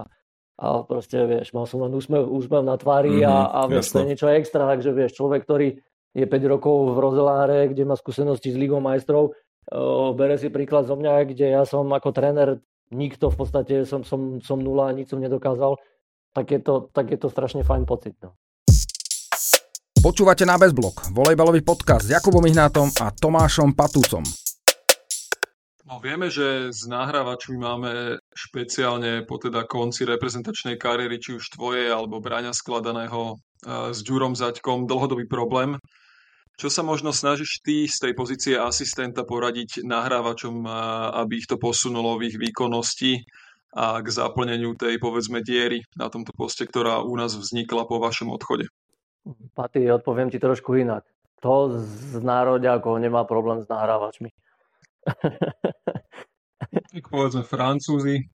a 0.62 0.86
proste, 0.86 1.18
vieš, 1.26 1.50
mal 1.50 1.66
som 1.66 1.82
len 1.82 1.90
úsmev, 1.90 2.22
úsmev 2.22 2.62
na 2.62 2.78
tvári 2.78 3.18
mm-hmm, 3.18 3.26
a, 3.26 3.50
a 3.50 3.60
vieš, 3.66 3.90
to 3.90 4.06
je 4.06 4.10
niečo 4.14 4.30
extra, 4.30 4.70
takže 4.70 4.94
vieš, 4.94 5.18
človek, 5.18 5.42
ktorý 5.42 5.82
je 6.14 6.26
5 6.28 6.52
rokov 6.54 6.94
v 6.94 6.98
Rozeláre, 7.02 7.66
kde 7.74 7.82
má 7.82 7.98
skúsenosti 7.98 8.54
s 8.54 8.60
Ligou 8.60 8.78
majstrov, 8.78 9.34
uh, 9.34 10.14
bere 10.14 10.38
si 10.38 10.54
príklad 10.54 10.86
zo 10.86 10.94
mňa, 10.94 11.34
kde 11.34 11.50
ja 11.50 11.66
som 11.66 11.90
ako 11.90 12.14
tréner 12.14 12.62
nikto 12.94 13.34
v 13.34 13.36
podstate, 13.42 13.74
som, 13.82 14.06
som, 14.06 14.38
som 14.38 14.62
nula, 14.62 14.94
nič 14.94 15.10
som 15.10 15.18
nedokázal, 15.18 15.82
tak 16.30 16.46
je 16.54 16.60
to, 16.62 16.86
tak 16.94 17.10
je 17.10 17.18
to 17.18 17.26
strašne 17.26 17.66
fajn 17.66 17.82
pocit. 17.82 18.14
No. 18.22 18.38
Počúvate 19.98 20.46
na 20.46 20.54
Bezblok, 20.58 21.10
volejbalový 21.10 21.66
podcast 21.66 22.06
s 22.06 22.14
Jakubom 22.14 22.44
Ihnátom 22.46 22.86
a 23.02 23.10
Tomášom 23.10 23.74
Patúcom. 23.74 24.41
No, 25.92 26.00
vieme, 26.00 26.32
že 26.32 26.72
s 26.72 26.88
nahrávačmi 26.88 27.60
máme 27.60 28.16
špeciálne 28.32 29.28
po 29.28 29.36
teda 29.36 29.68
konci 29.68 30.08
reprezentačnej 30.08 30.80
kariéry, 30.80 31.20
či 31.20 31.36
už 31.36 31.52
tvoje 31.52 31.84
alebo 31.92 32.16
Braňa 32.16 32.56
skladaného 32.56 33.36
s 33.92 34.00
Ďurom 34.00 34.32
Zaďkom, 34.32 34.88
dlhodobý 34.88 35.28
problém. 35.28 35.76
Čo 36.56 36.72
sa 36.72 36.80
možno 36.80 37.12
snažíš 37.12 37.60
ty 37.60 37.84
z 37.84 38.08
tej 38.08 38.12
pozície 38.16 38.56
asistenta 38.56 39.20
poradiť 39.20 39.84
nahrávačom, 39.84 40.64
aby 41.12 41.44
ich 41.44 41.48
to 41.52 41.60
posunulo 41.60 42.16
v 42.16 42.32
ich 42.32 42.40
výkonnosti 42.40 43.28
a 43.76 44.00
k 44.00 44.08
zaplneniu 44.08 44.72
tej, 44.72 44.96
povedzme, 44.96 45.44
diery 45.44 45.84
na 45.92 46.08
tomto 46.08 46.32
poste, 46.32 46.64
ktorá 46.64 47.04
u 47.04 47.12
nás 47.20 47.36
vznikla 47.36 47.84
po 47.84 48.00
vašom 48.00 48.32
odchode? 48.32 48.64
Paty, 49.52 49.92
odpoviem 49.92 50.32
ti 50.32 50.40
trošku 50.40 50.72
inak. 50.72 51.04
To 51.44 51.84
z 51.84 52.16
nároďakov 52.16 52.96
nemá 52.96 53.28
problém 53.28 53.60
s 53.60 53.68
nahrávačmi. 53.68 54.32
Tak 56.72 57.04
povedzme 57.10 57.42
Francúzi, 57.44 58.28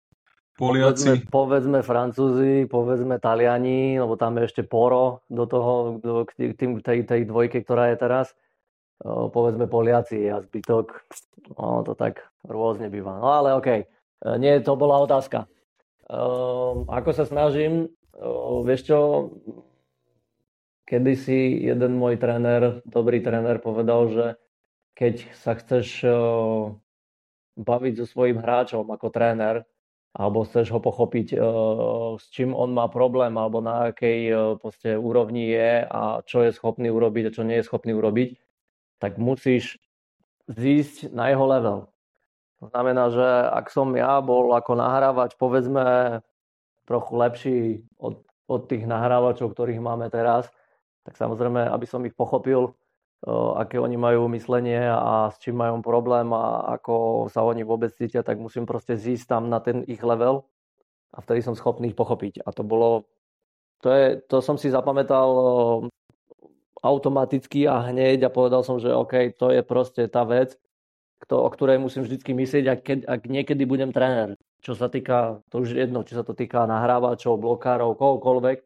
Poliaci. 0.59 1.23
Povedzme, 1.23 1.31
povedzme 1.31 1.79
Francúzi, 1.87 2.67
povedzme 2.67 3.23
Taliani, 3.23 3.95
lebo 4.03 4.19
tam 4.19 4.35
je 4.39 4.51
ešte 4.51 4.63
Poro 4.67 5.23
do 5.31 5.47
toho, 5.47 6.03
do, 6.03 6.27
k 6.27 6.59
tým, 6.59 6.83
tej, 6.83 7.07
tej 7.07 7.31
dvojke, 7.31 7.63
ktorá 7.63 7.95
je 7.95 7.97
teraz. 8.03 8.35
O, 8.99 9.31
povedzme 9.31 9.71
Poliaci 9.71 10.27
a 10.27 10.43
zbytok, 10.43 11.07
no 11.55 11.87
to 11.87 11.95
tak 11.95 12.27
rôzne 12.43 12.91
býva. 12.91 13.23
No 13.23 13.31
ale 13.31 13.55
okej, 13.55 13.87
okay. 13.87 14.35
nie, 14.43 14.59
to 14.59 14.75
bola 14.75 14.99
otázka. 14.99 15.47
O, 16.11 16.83
ako 16.91 17.15
sa 17.15 17.23
snažím, 17.23 17.87
o, 18.19 18.67
vieš 18.67 18.91
čo, 18.91 18.99
kedysi 20.91 21.71
jeden 21.71 22.03
môj 22.03 22.19
tréner, 22.19 22.83
dobrý 22.83 23.23
tréner 23.23 23.63
povedal, 23.63 24.11
že 24.11 24.27
keď 24.99 25.31
sa 25.39 25.55
chceš 25.55 26.03
baviť 27.55 27.93
so 28.03 28.07
svojím 28.11 28.43
hráčom 28.43 28.83
ako 28.91 29.15
tréner, 29.15 29.63
alebo 30.11 30.43
chceš 30.43 30.75
ho 30.75 30.83
pochopiť, 30.83 31.39
s 32.19 32.27
čím 32.35 32.51
on 32.51 32.75
má 32.75 32.91
problém, 32.91 33.31
alebo 33.39 33.63
na 33.63 33.95
akej 33.95 34.35
poste 34.59 34.99
úrovni 34.99 35.55
je 35.55 35.87
a 35.87 36.19
čo 36.27 36.43
je 36.43 36.51
schopný 36.51 36.91
urobiť 36.91 37.31
a 37.31 37.35
čo 37.35 37.47
nie 37.47 37.63
je 37.63 37.69
schopný 37.71 37.95
urobiť, 37.95 38.35
tak 38.99 39.23
musíš 39.23 39.79
zísť 40.51 41.15
na 41.15 41.31
jeho 41.31 41.47
level. 41.47 41.79
To 42.59 42.67
znamená, 42.75 43.15
že 43.15 43.27
ak 43.55 43.71
som 43.71 43.95
ja 43.95 44.19
bol 44.19 44.51
ako 44.51 44.75
nahrávač, 44.75 45.39
povedzme, 45.39 46.19
trochu 46.83 47.13
lepší 47.15 47.59
od, 48.03 48.27
od 48.51 48.67
tých 48.67 48.83
nahrávačov, 48.83 49.55
ktorých 49.55 49.79
máme 49.79 50.11
teraz, 50.11 50.51
tak 51.07 51.15
samozrejme, 51.15 51.71
aby 51.71 51.87
som 51.87 52.03
ich 52.03 52.17
pochopil, 52.19 52.75
aké 53.59 53.83
oni 53.83 53.99
majú 53.99 54.31
myslenie 54.31 54.79
a 54.79 55.35
s 55.35 55.43
čím 55.43 55.59
majú 55.59 55.83
problém 55.83 56.31
a 56.31 56.79
ako 56.79 57.27
sa 57.27 57.43
oni 57.43 57.67
vôbec 57.67 57.91
cítia, 57.91 58.23
tak 58.23 58.39
musím 58.39 58.63
proste 58.63 58.95
zísť 58.95 59.27
tam 59.27 59.51
na 59.51 59.59
ten 59.59 59.83
ich 59.91 60.03
level 60.07 60.47
a 61.11 61.19
vtedy 61.19 61.43
som 61.43 61.59
schopný 61.59 61.91
ich 61.91 61.99
pochopiť. 61.99 62.47
A 62.47 62.55
to 62.55 62.63
bolo, 62.63 63.11
to, 63.83 63.91
je, 63.91 64.07
to 64.31 64.39
som 64.39 64.55
si 64.55 64.71
zapamätal 64.71 65.29
automaticky 66.79 67.67
a 67.67 67.91
hneď 67.91 68.31
a 68.31 68.35
povedal 68.35 68.63
som, 68.63 68.79
že 68.79 68.95
OK, 68.95 69.35
to 69.35 69.51
je 69.51 69.67
proste 69.67 70.07
tá 70.07 70.23
vec, 70.23 70.55
kto, 71.19 71.43
o 71.43 71.49
ktorej 71.51 71.83
musím 71.83 72.07
vždycky 72.07 72.31
myslieť, 72.31 72.65
ak, 72.71 72.81
keď, 72.87 72.99
ak 73.11 73.21
niekedy 73.27 73.67
budem 73.67 73.91
tréner. 73.91 74.39
Čo 74.63 74.79
sa 74.79 74.87
týka, 74.87 75.43
to 75.51 75.67
už 75.67 75.75
jedno, 75.75 76.07
či 76.07 76.15
sa 76.15 76.23
to 76.23 76.35
týka 76.39 76.63
nahrávačov, 76.71 77.35
blokárov, 77.39 77.99
kohokoľvek, 77.99 78.59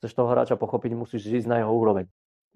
chceš 0.00 0.12
toho 0.16 0.32
hráča 0.32 0.56
pochopiť, 0.56 0.96
musíš 0.96 1.28
ísť 1.28 1.48
na 1.48 1.60
jeho 1.60 1.72
úroveň. 1.76 2.08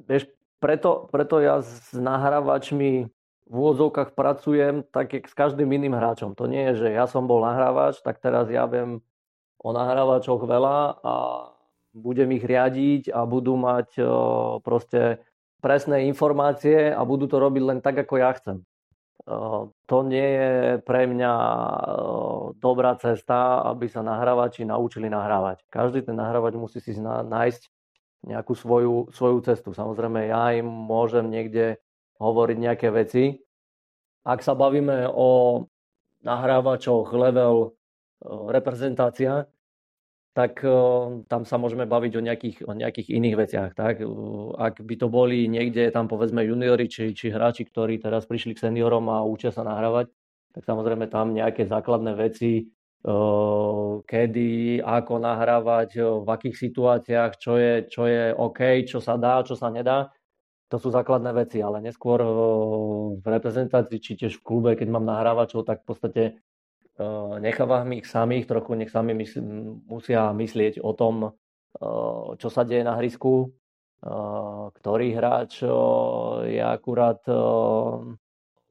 Vieš, 0.09 0.33
preto, 0.65 1.13
preto 1.13 1.45
ja 1.45 1.61
s 1.61 1.93
nahrávačmi 1.93 3.13
v 3.45 3.53
úvodzovkách 3.53 4.17
pracujem 4.17 4.81
tak, 4.89 5.13
jak 5.13 5.29
s 5.29 5.37
každým 5.37 5.69
iným 5.69 5.93
hráčom. 5.93 6.33
To 6.33 6.49
nie 6.49 6.73
je, 6.73 6.89
že 6.89 6.97
ja 6.97 7.05
som 7.05 7.29
bol 7.29 7.45
nahrávač, 7.45 8.01
tak 8.01 8.17
teraz 8.17 8.49
ja 8.49 8.65
viem 8.65 9.05
o 9.61 9.71
nahrávačoch 9.77 10.49
veľa 10.49 11.05
a 11.05 11.15
budem 11.93 12.33
ich 12.41 12.49
riadiť 12.49 13.13
a 13.13 13.29
budú 13.29 13.61
mať 13.61 14.01
proste 14.65 15.21
presné 15.61 16.09
informácie 16.09 16.89
a 16.89 17.05
budú 17.05 17.29
to 17.29 17.37
robiť 17.37 17.63
len 17.69 17.79
tak, 17.85 18.01
ako 18.01 18.15
ja 18.17 18.33
chcem. 18.33 18.65
To 19.89 19.99
nie 20.01 20.29
je 20.33 20.53
pre 20.81 21.05
mňa 21.05 21.33
dobrá 22.57 22.97
cesta, 22.97 23.61
aby 23.69 23.93
sa 23.93 24.01
nahrávači 24.01 24.65
naučili 24.65 25.13
nahrávať. 25.13 25.61
Každý 25.69 26.09
ten 26.09 26.17
nahrávač 26.17 26.57
musí 26.57 26.81
si 26.81 26.97
nájsť 27.01 27.69
nejakú 28.25 28.57
svoju, 28.57 29.13
svoju 29.13 29.39
cestu. 29.45 29.77
Samozrejme, 29.77 30.29
ja 30.33 30.57
im 30.57 30.67
môžem 30.67 31.29
niekde 31.29 31.79
hovoriť 32.19 32.57
nejaké 32.57 32.89
veci. 32.91 33.39
Ak 34.25 34.41
sa 34.41 34.57
bavíme 34.57 35.09
o 35.13 35.63
nahrávačoch 36.25 37.13
level 37.13 37.57
e, 37.61 37.69
reprezentácia, 38.49 39.45
tak 40.33 40.65
e, 40.65 40.73
tam 41.29 41.45
sa 41.45 41.57
môžeme 41.61 41.85
baviť 41.85 42.13
o 42.17 42.25
nejakých, 42.25 42.57
o 42.65 42.73
nejakých 42.73 43.09
iných 43.13 43.37
veciach. 43.37 43.71
Tak? 43.77 44.01
Ak 44.57 44.81
by 44.81 44.95
to 44.97 45.13
boli 45.13 45.45
niekde 45.47 45.93
tam 45.93 46.09
povedzme 46.09 46.41
juniori 46.41 46.89
či, 46.89 47.13
či 47.13 47.29
hráči, 47.29 47.69
ktorí 47.69 48.01
teraz 48.01 48.25
prišli 48.25 48.57
k 48.57 48.65
seniorom 48.65 49.13
a 49.13 49.21
učia 49.23 49.53
sa 49.53 49.63
nahrávať, 49.63 50.09
tak 50.57 50.63
samozrejme 50.65 51.13
tam 51.13 51.37
nejaké 51.37 51.69
základné 51.69 52.17
veci 52.17 52.73
kedy, 54.09 54.81
ako 54.81 55.15
nahrávať, 55.21 55.91
v 56.25 56.29
akých 56.29 56.57
situáciách, 56.57 57.33
čo 57.37 57.61
je, 57.61 57.73
čo 57.85 58.09
je 58.09 58.33
OK, 58.33 58.89
čo 58.89 59.05
sa 59.05 59.21
dá, 59.21 59.45
čo 59.45 59.53
sa 59.53 59.69
nedá. 59.69 60.09
To 60.73 60.81
sú 60.81 60.89
základné 60.89 61.37
veci, 61.37 61.61
ale 61.61 61.85
neskôr 61.85 62.25
v 63.21 63.25
reprezentácii, 63.25 64.01
či 64.01 64.17
tiež 64.17 64.41
v 64.41 64.47
klube, 64.49 64.71
keď 64.73 64.89
mám 64.89 65.05
nahrávačov, 65.05 65.69
tak 65.69 65.85
v 65.85 65.87
podstate 65.93 66.23
nechávam 67.45 67.93
ich 67.93 68.09
samých, 68.09 68.49
trochu 68.49 68.73
nech 68.79 68.89
sami 68.89 69.13
mysl- 69.13 69.85
musia 69.85 70.33
myslieť 70.33 70.81
o 70.81 70.97
tom, 70.97 71.37
čo 72.41 72.49
sa 72.49 72.65
deje 72.65 72.89
na 72.89 72.97
hrisku, 72.97 73.53
ktorý 74.81 75.07
hráč 75.13 75.61
je 76.49 76.63
akurát 76.63 77.21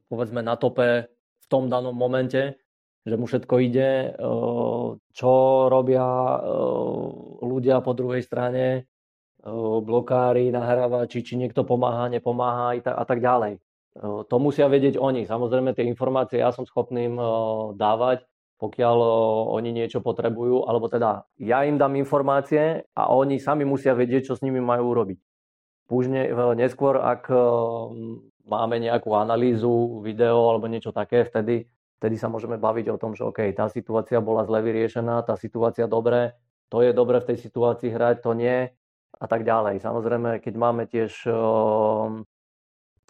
povedzme 0.09 0.41
na 0.41 0.55
tope 0.57 1.05
v 1.13 1.45
tom 1.51 1.69
danom 1.69 1.93
momente 1.93 2.62
že 3.03 3.15
mu 3.19 3.27
všetko 3.27 3.55
ide, 3.59 4.15
čo 5.11 5.31
robia 5.67 6.07
ľudia 7.43 7.83
po 7.83 7.91
druhej 7.91 8.23
strane, 8.23 8.87
blokári, 9.83 10.47
nahrávači, 10.55 11.19
či 11.19 11.35
niekto 11.35 11.67
pomáha, 11.67 12.07
nepomáha 12.07 12.79
a 12.79 13.03
tak 13.03 13.19
ďalej. 13.19 13.59
To 14.01 14.35
musia 14.39 14.71
vedieť 14.71 14.95
oni. 14.95 15.27
Samozrejme, 15.27 15.75
tie 15.75 15.83
informácie 15.83 16.39
ja 16.39 16.55
som 16.55 16.63
schopný 16.63 17.11
im 17.11 17.19
dávať, 17.75 18.23
pokiaľ 18.55 18.97
oni 19.51 19.75
niečo 19.75 19.99
potrebujú, 19.99 20.63
alebo 20.63 20.87
teda 20.87 21.27
ja 21.43 21.67
im 21.67 21.75
dám 21.75 21.99
informácie 21.99 22.87
a 22.95 23.11
oni 23.11 23.35
sami 23.35 23.67
musia 23.67 23.91
vedieť, 23.91 24.31
čo 24.31 24.39
s 24.39 24.43
nimi 24.47 24.63
majú 24.63 24.95
urobiť. 24.95 25.19
Už 25.91 26.07
neskôr, 26.55 27.03
ak 27.03 27.27
máme 28.47 28.75
nejakú 28.79 29.11
analýzu, 29.11 29.99
video 29.99 30.55
alebo 30.55 30.71
niečo 30.71 30.95
také, 30.95 31.27
vtedy 31.27 31.67
vtedy 32.03 32.19
sa 32.19 32.27
môžeme 32.27 32.59
baviť 32.59 32.91
o 32.91 32.99
tom, 32.99 33.15
že 33.15 33.23
OK, 33.23 33.47
tá 33.55 33.71
situácia 33.71 34.19
bola 34.19 34.43
zle 34.43 34.59
vyriešená, 34.59 35.23
tá 35.23 35.39
situácia 35.39 35.87
dobre, 35.87 36.35
to 36.67 36.83
je 36.83 36.91
dobre 36.91 37.23
v 37.23 37.31
tej 37.31 37.47
situácii 37.47 37.95
hrať, 37.95 38.27
to 38.27 38.35
nie 38.35 38.67
a 39.15 39.25
tak 39.31 39.47
ďalej. 39.47 39.79
Samozrejme, 39.79 40.43
keď 40.43 40.53
máme 40.59 40.83
tiež 40.83 41.31
uh, 41.31 42.11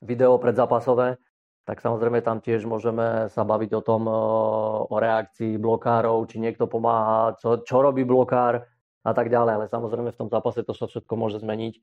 video 0.05 0.37
predzápasové, 0.37 1.17
tak 1.65 1.81
samozrejme 1.81 2.21
tam 2.21 2.37
tiež 2.37 2.69
môžeme 2.69 3.33
sa 3.33 3.41
baviť 3.41 3.71
o 3.73 3.81
tom, 3.81 4.05
uh, 4.05 4.85
o 4.85 4.95
reakcii 5.01 5.57
blokárov, 5.57 6.29
či 6.29 6.37
niekto 6.37 6.69
pomáha, 6.69 7.33
čo, 7.41 7.65
čo 7.65 7.81
robí 7.81 8.05
blokár 8.05 8.61
a 9.01 9.11
tak 9.17 9.33
ďalej. 9.33 9.57
Ale 9.57 9.65
samozrejme 9.73 10.13
v 10.13 10.19
tom 10.21 10.29
zápase 10.29 10.61
to 10.61 10.77
sa 10.77 10.85
všetko 10.85 11.17
môže 11.17 11.41
zmeniť 11.41 11.81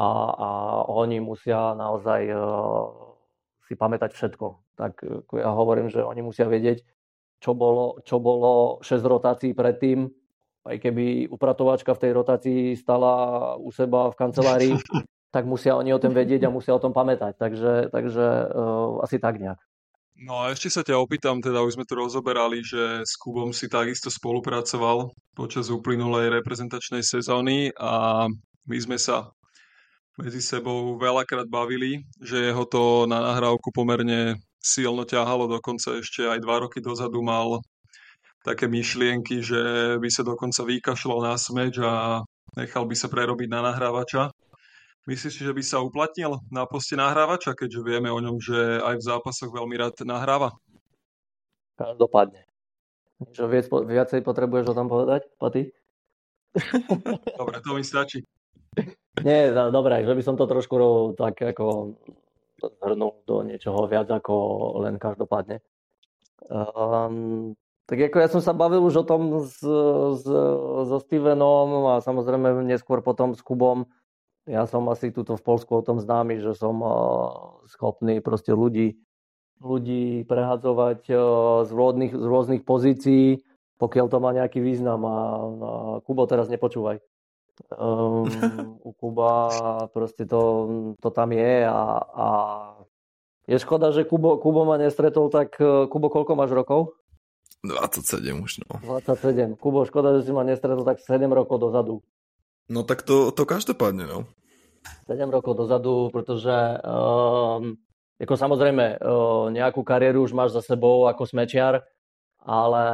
a, 0.00 0.08
a 0.08 0.48
oni 0.88 1.20
musia 1.20 1.76
naozaj 1.76 2.32
uh, 2.32 3.15
si 3.66 3.74
pamätať 3.74 4.14
všetko. 4.14 4.46
Tak 4.78 5.02
ja 5.34 5.50
hovorím, 5.50 5.90
že 5.90 6.06
oni 6.06 6.22
musia 6.22 6.46
vedieť, 6.46 6.86
čo 7.42 7.52
bolo, 7.52 8.00
čo 8.06 8.22
bolo 8.22 8.80
6 8.80 9.02
rotácií 9.02 9.52
predtým, 9.52 10.08
aj 10.66 10.76
keby 10.82 11.30
upratovačka 11.30 11.94
v 11.94 12.02
tej 12.02 12.12
rotácii 12.14 12.60
stala 12.74 13.54
u 13.58 13.70
seba 13.70 14.10
v 14.10 14.18
kancelárii, 14.18 14.74
tak 15.34 15.46
musia 15.46 15.78
oni 15.78 15.94
o 15.94 16.02
tom 16.02 16.14
vedieť 16.14 16.46
a 16.46 16.54
musia 16.54 16.74
o 16.74 16.82
tom 16.82 16.90
pamätať. 16.90 17.38
Takže, 17.38 17.72
takže 17.94 18.24
uh, 18.50 19.04
asi 19.04 19.22
tak 19.22 19.38
nejak. 19.38 19.60
No 20.16 20.40
a 20.40 20.56
ešte 20.56 20.72
sa 20.72 20.80
ťa 20.80 20.96
opýtam, 20.96 21.44
teda 21.44 21.60
už 21.60 21.76
sme 21.76 21.84
tu 21.84 21.92
rozoberali, 21.92 22.64
že 22.64 23.04
s 23.04 23.20
Kubom 23.20 23.52
si 23.52 23.68
takisto 23.68 24.08
spolupracoval 24.08 25.12
počas 25.36 25.68
uplynulej 25.68 26.32
reprezentačnej 26.40 27.04
sezóny 27.04 27.68
a 27.76 28.24
my 28.64 28.78
sme 28.80 28.96
sa 28.96 29.36
medzi 30.16 30.40
sebou 30.40 30.96
veľakrát 30.96 31.48
bavili, 31.48 32.04
že 32.24 32.40
jeho 32.40 32.64
to 32.64 33.04
na 33.04 33.20
nahrávku 33.20 33.68
pomerne 33.68 34.40
silno 34.56 35.04
ťahalo, 35.04 35.46
dokonca 35.46 36.00
ešte 36.00 36.24
aj 36.26 36.40
dva 36.42 36.64
roky 36.64 36.80
dozadu 36.80 37.20
mal 37.20 37.60
také 38.42 38.66
myšlienky, 38.66 39.44
že 39.44 39.94
by 40.00 40.08
sa 40.08 40.22
dokonca 40.24 40.64
vykašľal 40.64 41.20
na 41.22 41.34
smeč 41.36 41.78
a 41.82 42.22
nechal 42.56 42.88
by 42.88 42.96
sa 42.96 43.12
prerobiť 43.12 43.48
na 43.50 43.60
nahrávača. 43.70 44.32
Myslíš 45.06 45.32
si, 45.38 45.42
že 45.46 45.54
by 45.54 45.62
sa 45.62 45.78
uplatnil 45.84 46.42
na 46.50 46.66
poste 46.66 46.98
nahrávača, 46.98 47.54
keďže 47.54 47.86
vieme 47.86 48.10
o 48.10 48.18
ňom, 48.18 48.42
že 48.42 48.82
aj 48.82 48.98
v 48.98 49.06
zápasoch 49.06 49.50
veľmi 49.54 49.78
rád 49.78 49.94
nahráva? 50.02 50.50
Každopádne. 51.78 52.42
Čo 53.30 53.46
viac, 53.46 53.70
viacej 53.70 54.20
potrebuješ 54.26 54.74
o 54.74 54.76
tom 54.76 54.90
povedať, 54.90 55.30
Paty? 55.38 55.70
Dobre, 57.38 57.62
to 57.62 57.70
mi 57.76 57.84
stačí. 57.86 58.26
Nie, 59.24 59.48
dobre, 59.72 60.04
že 60.04 60.12
by 60.12 60.22
som 60.24 60.36
to 60.36 60.44
trošku 60.44 60.76
tak 61.16 61.40
ako 61.40 61.96
zhrnul 62.60 63.20
do 63.24 63.44
niečoho 63.44 63.88
viac 63.88 64.08
ako 64.08 64.34
len 64.84 65.00
každopádne. 65.00 65.60
Um, 66.48 67.56
tak 67.86 68.02
ako 68.02 68.16
ja 68.18 68.28
som 68.28 68.42
sa 68.42 68.52
bavil 68.52 68.82
už 68.82 69.02
o 69.02 69.08
tom 69.08 69.46
s, 69.46 69.62
s, 69.62 70.24
so 70.26 70.98
Stevenom 71.00 71.96
a 71.96 72.04
samozrejme 72.04 72.66
neskôr 72.66 73.00
potom 73.00 73.32
s 73.32 73.40
Kubom. 73.40 73.88
Ja 74.46 74.66
som 74.68 74.86
asi 74.92 75.10
tuto 75.10 75.34
v 75.34 75.42
Polsku 75.42 75.80
o 75.80 75.86
tom 75.86 75.98
známy, 75.98 76.38
že 76.38 76.54
som 76.54 76.78
uh, 76.82 76.90
schopný 77.66 78.22
proste 78.22 78.54
ľudí, 78.54 79.00
ľudí 79.58 80.22
prehadzovať 80.28 81.00
uh, 81.10 81.18
z, 81.66 81.70
rôznych, 81.72 82.12
z 82.14 82.24
rôznych 82.26 82.62
pozícií, 82.62 83.42
pokiaľ 83.80 84.06
to 84.06 84.18
má 84.22 84.30
nejaký 84.36 84.62
význam. 84.62 85.02
A, 85.02 85.10
a 85.10 85.18
Kubo, 86.06 86.30
teraz 86.30 86.46
nepočúvaj. 86.46 87.02
Um, 87.72 88.28
u 88.84 88.92
Kuba 88.92 89.48
proste 89.94 90.28
to, 90.28 90.42
to 91.00 91.08
tam 91.10 91.32
je 91.32 91.64
a, 91.64 91.80
a 92.04 92.26
je 93.46 93.56
škoda, 93.62 93.94
že 93.94 94.04
Kubo, 94.04 94.36
Kubo 94.42 94.66
ma 94.66 94.76
nestretol, 94.76 95.30
tak 95.30 95.54
e, 95.62 95.86
Kubo, 95.86 96.10
koľko 96.10 96.34
máš 96.34 96.50
rokov? 96.50 96.98
27 97.62 98.42
už, 98.42 98.52
no. 98.66 98.82
27. 98.82 99.54
Kubo, 99.56 99.86
škoda, 99.86 100.18
že 100.18 100.26
si 100.28 100.32
ma 100.34 100.42
nestretol 100.42 100.82
tak 100.82 100.98
7 100.98 101.30
rokov 101.30 101.62
dozadu. 101.62 102.02
No 102.66 102.82
tak 102.82 103.06
to, 103.06 103.30
to 103.30 103.46
každopádne, 103.46 104.10
no. 104.10 104.26
7 105.06 105.30
rokov 105.30 105.54
dozadu, 105.54 106.10
pretože 106.10 106.52
um, 106.82 107.78
ako 108.18 108.34
samozrejme 108.34 108.98
uh, 108.98 109.46
nejakú 109.54 109.86
kariéru 109.86 110.26
už 110.26 110.34
máš 110.34 110.50
za 110.54 110.62
sebou 110.62 111.06
ako 111.06 111.26
smečiar, 111.26 111.86
ale 112.46 112.84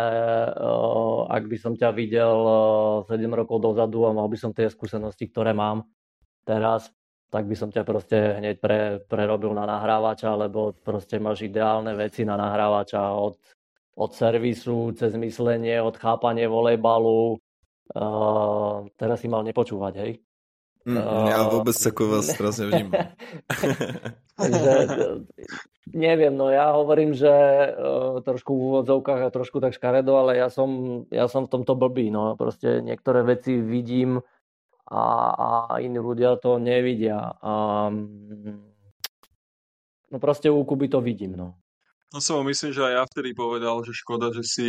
uh, 0.57 1.29
ak 1.29 1.45
by 1.45 1.57
som 1.61 1.77
ťa 1.77 1.93
videl 1.93 3.05
uh, 3.05 3.05
7 3.05 3.21
rokov 3.29 3.61
dozadu 3.61 4.09
a 4.09 4.17
mal 4.17 4.25
by 4.25 4.41
som 4.41 4.57
tie 4.57 4.73
skúsenosti, 4.73 5.29
ktoré 5.29 5.53
mám 5.53 5.85
teraz, 6.49 6.89
tak 7.29 7.45
by 7.45 7.53
som 7.53 7.69
ťa 7.69 7.85
proste 7.85 8.17
hneď 8.41 8.57
pre, 8.57 8.79
prerobil 9.05 9.53
na 9.53 9.69
nahrávača, 9.69 10.33
lebo 10.41 10.73
proste 10.81 11.21
máš 11.21 11.45
ideálne 11.45 11.93
veci 11.93 12.25
na 12.25 12.41
nahrávača 12.41 13.13
od, 13.13 13.37
od 14.01 14.11
servisu, 14.17 14.97
cez 14.97 15.13
myslenie, 15.21 15.77
od 15.85 16.01
chápanie 16.01 16.49
volejbalu. 16.49 17.37
Uh, 17.93 18.89
teraz 18.97 19.21
si 19.21 19.29
mal 19.29 19.45
nepočúvať, 19.45 19.95
hej? 20.01 20.17
Mm, 20.83 20.99
ja 21.31 21.47
vôbec 21.47 21.77
takú 21.79 22.11
vás 22.11 22.27
teraz 22.35 22.59
nevnímam. 22.59 23.15
Takže 24.39 24.73
neviem, 25.95 26.35
no 26.35 26.51
ja 26.51 26.75
hovorím, 26.75 27.15
že 27.15 27.31
uh, 27.31 28.19
trošku 28.25 28.51
v 28.51 28.63
úvodzovkách 28.73 29.21
a 29.23 29.35
trošku 29.35 29.63
tak 29.63 29.79
škaredo, 29.79 30.19
ale 30.19 30.43
ja 30.43 30.51
som, 30.51 31.03
ja 31.15 31.31
som 31.31 31.47
v 31.47 31.53
tomto 31.55 31.79
blbý. 31.79 32.11
No. 32.11 32.35
Proste 32.35 32.83
niektoré 32.83 33.23
veci 33.23 33.63
vidím 33.63 34.19
a, 34.91 35.05
a 35.33 35.49
iní 35.79 36.03
ľudia 36.03 36.35
to 36.43 36.59
nevidia. 36.59 37.31
A, 37.39 37.89
no 40.11 40.17
proste 40.19 40.51
u 40.51 40.61
Kuby 40.67 40.91
to 40.91 40.99
vidím. 40.99 41.39
No. 41.39 41.63
No 42.13 42.21
som 42.21 42.45
myslím, 42.45 42.77
že 42.77 42.85
aj 42.85 42.93
ja 42.93 43.05
vtedy 43.09 43.33
povedal, 43.33 43.81
že 43.87 43.97
škoda, 43.97 44.35
že 44.37 44.45
si 44.45 44.69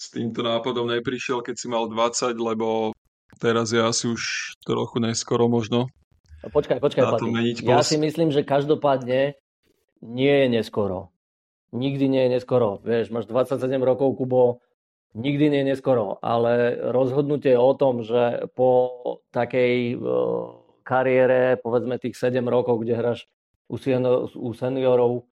s 0.00 0.06
týmto 0.10 0.42
nápadom 0.42 0.88
neprišiel, 0.88 1.44
keď 1.44 1.54
si 1.54 1.66
mal 1.68 1.86
20, 1.86 2.34
lebo 2.40 2.96
teraz 3.40 3.72
je 3.72 3.80
asi 3.80 4.12
už 4.12 4.54
trochu 4.62 5.00
neskoro 5.00 5.48
možno. 5.48 5.88
No 6.44 6.48
počkaj, 6.52 6.80
počkaj, 6.80 7.04
Ja 7.64 7.80
si 7.80 7.96
myslím, 7.96 8.32
že 8.32 8.44
každopádne 8.44 9.40
nie 10.00 10.34
je 10.44 10.46
neskoro. 10.48 11.12
Nikdy 11.72 12.04
nie 12.08 12.22
je 12.28 12.30
neskoro. 12.40 12.80
Vieš, 12.84 13.12
máš 13.12 13.28
27 13.28 13.68
rokov, 13.80 14.16
Kubo, 14.16 14.64
nikdy 15.14 15.52
nie 15.52 15.60
je 15.64 15.70
neskoro. 15.76 16.18
Ale 16.20 16.76
rozhodnutie 16.90 17.54
o 17.56 17.72
tom, 17.76 18.02
že 18.02 18.48
po 18.56 18.90
takej 19.30 19.94
uh, 19.96 20.02
kariére, 20.82 21.60
povedzme 21.60 22.00
tých 22.00 22.16
7 22.16 22.42
rokov, 22.48 22.82
kde 22.82 22.94
hráš 22.96 23.20
u, 23.70 23.76
u 24.34 24.48
seniorov, 24.56 25.30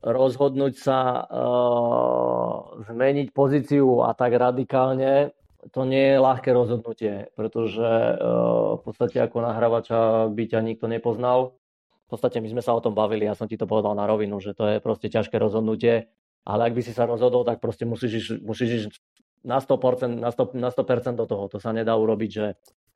rozhodnúť 0.00 0.74
sa 0.80 1.26
uh, 1.28 2.80
zmeniť 2.88 3.36
pozíciu 3.36 4.00
a 4.00 4.16
tak 4.16 4.32
radikálne, 4.32 5.36
to 5.68 5.84
nie 5.84 6.16
je 6.16 6.24
ľahké 6.24 6.50
rozhodnutie, 6.56 7.28
pretože 7.36 7.84
uh, 7.84 8.80
v 8.80 8.82
podstate 8.82 9.20
ako 9.20 9.44
nahrávača 9.44 10.32
by 10.32 10.44
ťa 10.48 10.60
nikto 10.64 10.88
nepoznal. 10.88 11.60
V 12.08 12.18
podstate 12.18 12.40
my 12.40 12.48
sme 12.48 12.62
sa 12.64 12.74
o 12.74 12.82
tom 12.82 12.96
bavili, 12.96 13.28
ja 13.28 13.38
som 13.38 13.46
ti 13.46 13.60
to 13.60 13.68
povedal 13.68 13.94
na 13.94 14.08
rovinu, 14.08 14.40
že 14.42 14.56
to 14.56 14.66
je 14.66 14.76
proste 14.82 15.12
ťažké 15.12 15.38
rozhodnutie, 15.38 16.10
ale 16.42 16.60
ak 16.66 16.74
by 16.74 16.82
si 16.82 16.90
sa 16.90 17.06
rozhodol, 17.06 17.46
tak 17.46 17.62
proste 17.62 17.86
musíš, 17.86 18.40
musíš 18.42 18.70
ísť 18.88 18.92
na 19.46 19.62
100%, 19.62 20.18
na 20.18 20.30
100%, 20.32 20.58
na 20.58 20.70
100% 20.72 21.14
do 21.16 21.26
toho. 21.28 21.44
To 21.52 21.56
sa 21.62 21.70
nedá 21.70 21.94
urobiť, 21.94 22.30
že 22.30 22.46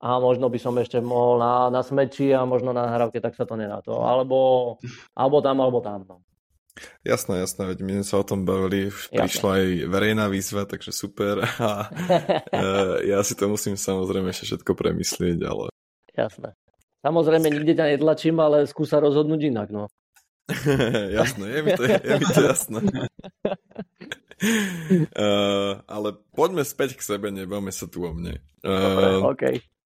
a 0.04 0.20
možno 0.20 0.52
by 0.52 0.58
som 0.60 0.76
ešte 0.76 1.00
mohol 1.00 1.40
na, 1.40 1.72
na 1.72 1.80
smeči 1.80 2.34
a 2.34 2.44
možno 2.44 2.76
na 2.76 2.84
nahrávke, 2.90 3.24
tak 3.24 3.32
sa 3.38 3.48
to 3.48 3.56
nedá. 3.56 3.80
To, 3.88 4.04
alebo, 4.04 4.76
alebo 5.16 5.40
tam, 5.40 5.56
alebo 5.64 5.80
tam. 5.80 6.04
No. 6.04 6.16
Jasné, 7.06 7.46
jasné, 7.46 7.70
veď 7.70 7.78
my 7.86 7.92
sme 8.02 8.06
sa 8.06 8.16
o 8.18 8.26
tom 8.26 8.42
bavili, 8.42 8.90
jasné. 8.90 9.14
prišla 9.14 9.50
aj 9.54 9.66
verejná 9.86 10.26
výzva, 10.26 10.66
takže 10.66 10.90
super 10.90 11.46
a 11.70 11.86
e, 12.50 13.14
ja 13.14 13.22
si 13.22 13.38
to 13.38 13.46
musím 13.46 13.78
samozrejme 13.78 14.34
ešte 14.34 14.50
všetko 14.54 14.72
premyslieť, 14.74 15.38
ale... 15.46 15.70
Jasné. 16.18 16.58
Samozrejme, 17.04 17.46
nikde 17.52 17.78
ťa 17.78 17.94
netlačím, 17.94 18.40
ale 18.42 18.66
skúsa 18.66 18.98
rozhodnúť 18.98 19.40
inak, 19.54 19.68
no. 19.70 19.86
jasné, 21.20 21.44
je 21.46 21.60
mi 21.62 21.70
to, 21.78 21.82
je, 21.86 21.96
je 22.00 22.14
mi 22.18 22.26
to 22.26 22.40
jasné. 22.42 22.80
uh, 25.14 25.72
ale 25.94 26.08
poďme 26.34 26.66
späť 26.66 26.98
k 26.98 27.06
sebe, 27.06 27.30
nebavme 27.30 27.70
sa 27.70 27.86
tu 27.86 28.02
o 28.02 28.10
mne. 28.10 28.42
Uh, 28.66 28.72
Dobre, 28.72 29.06
okay. 29.30 29.54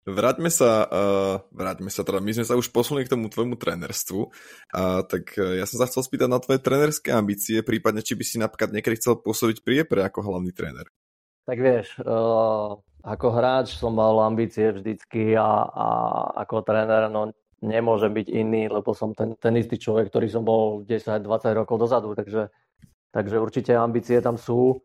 Vráťme 0.10 0.50
sa, 0.50 0.90
uh, 0.90 1.36
vráťme 1.54 1.94
sa 1.94 2.02
teda, 2.02 2.18
my 2.18 2.34
sme 2.34 2.46
sa 2.46 2.58
už 2.58 2.74
posunuli 2.74 3.06
k 3.06 3.14
tomu 3.14 3.30
tvojmu 3.30 3.56
trenerstvu, 3.56 4.22
uh, 4.26 5.02
tak 5.06 5.38
uh, 5.38 5.62
ja 5.62 5.70
som 5.70 5.78
sa 5.78 5.86
chcel 5.86 6.02
spýtať 6.02 6.30
na 6.30 6.42
tvoje 6.42 6.58
trenerské 6.58 7.14
ambície, 7.14 7.62
prípadne 7.62 8.02
či 8.02 8.18
by 8.18 8.24
si 8.26 8.42
napríklad 8.42 8.74
niekedy 8.74 8.98
chcel 8.98 9.22
pôsobiť 9.22 9.62
pri 9.62 9.86
EPRE 9.86 10.02
ako 10.10 10.26
hlavný 10.26 10.50
tréner. 10.50 10.90
Tak 11.46 11.58
vieš, 11.62 11.98
uh, 12.02 12.74
ako 13.06 13.28
hráč 13.32 13.78
som 13.78 13.94
mal 13.94 14.18
ambície 14.26 14.74
vždycky 14.74 15.38
a, 15.38 15.66
a 15.70 15.88
ako 16.44 16.66
tréner 16.66 17.08
no, 17.08 17.32
nemôžem 17.64 18.12
byť 18.12 18.28
iný, 18.32 18.68
lebo 18.68 18.92
som 18.96 19.16
ten, 19.16 19.36
ten 19.40 19.56
istý 19.60 19.80
človek, 19.80 20.12
ktorý 20.12 20.28
som 20.32 20.44
bol 20.44 20.84
10-20 20.84 21.24
rokov 21.56 21.76
dozadu, 21.80 22.16
takže, 22.16 22.52
takže 23.12 23.36
určite 23.40 23.72
ambície 23.76 24.20
tam 24.20 24.36
sú. 24.40 24.80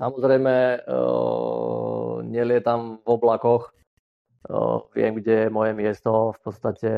Samozrejme, 0.00 0.86
uh, 0.88 2.24
nelietam 2.24 3.04
v 3.04 3.08
oblakoch, 3.08 3.76
viem, 4.94 5.12
kde 5.14 5.46
je 5.46 5.54
moje 5.54 5.72
miesto. 5.74 6.34
V 6.34 6.40
podstate, 6.42 6.90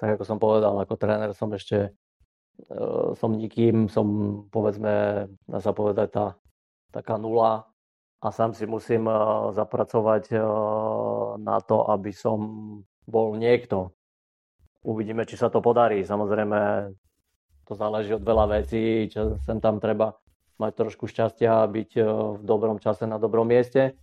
tak 0.00 0.16
ako 0.16 0.24
som 0.24 0.38
povedal, 0.40 0.76
ako 0.80 0.94
tréner 0.96 1.32
som 1.36 1.52
ešte 1.52 1.92
som 3.14 3.38
nikým, 3.38 3.86
som 3.86 4.06
povedzme, 4.50 5.26
dá 5.46 5.58
sa 5.62 5.70
povedať, 5.70 6.10
tá 6.10 6.26
taká 6.90 7.14
nula 7.14 7.70
a 8.18 8.34
sám 8.34 8.50
si 8.50 8.66
musím 8.66 9.06
zapracovať 9.54 10.34
na 11.38 11.62
to, 11.62 11.86
aby 11.86 12.10
som 12.10 12.38
bol 13.06 13.38
niekto. 13.38 13.94
Uvidíme, 14.82 15.22
či 15.22 15.38
sa 15.38 15.54
to 15.54 15.62
podarí. 15.62 16.02
Samozrejme, 16.02 16.90
to 17.62 17.72
záleží 17.78 18.16
od 18.16 18.26
veľa 18.26 18.58
vecí, 18.58 19.06
čo 19.06 19.38
sem 19.46 19.62
tam 19.62 19.78
treba 19.78 20.18
mať 20.58 20.72
trošku 20.74 21.06
šťastia 21.06 21.62
a 21.62 21.70
byť 21.70 21.90
v 22.38 22.42
dobrom 22.42 22.82
čase 22.82 23.06
na 23.06 23.22
dobrom 23.22 23.46
mieste 23.46 23.94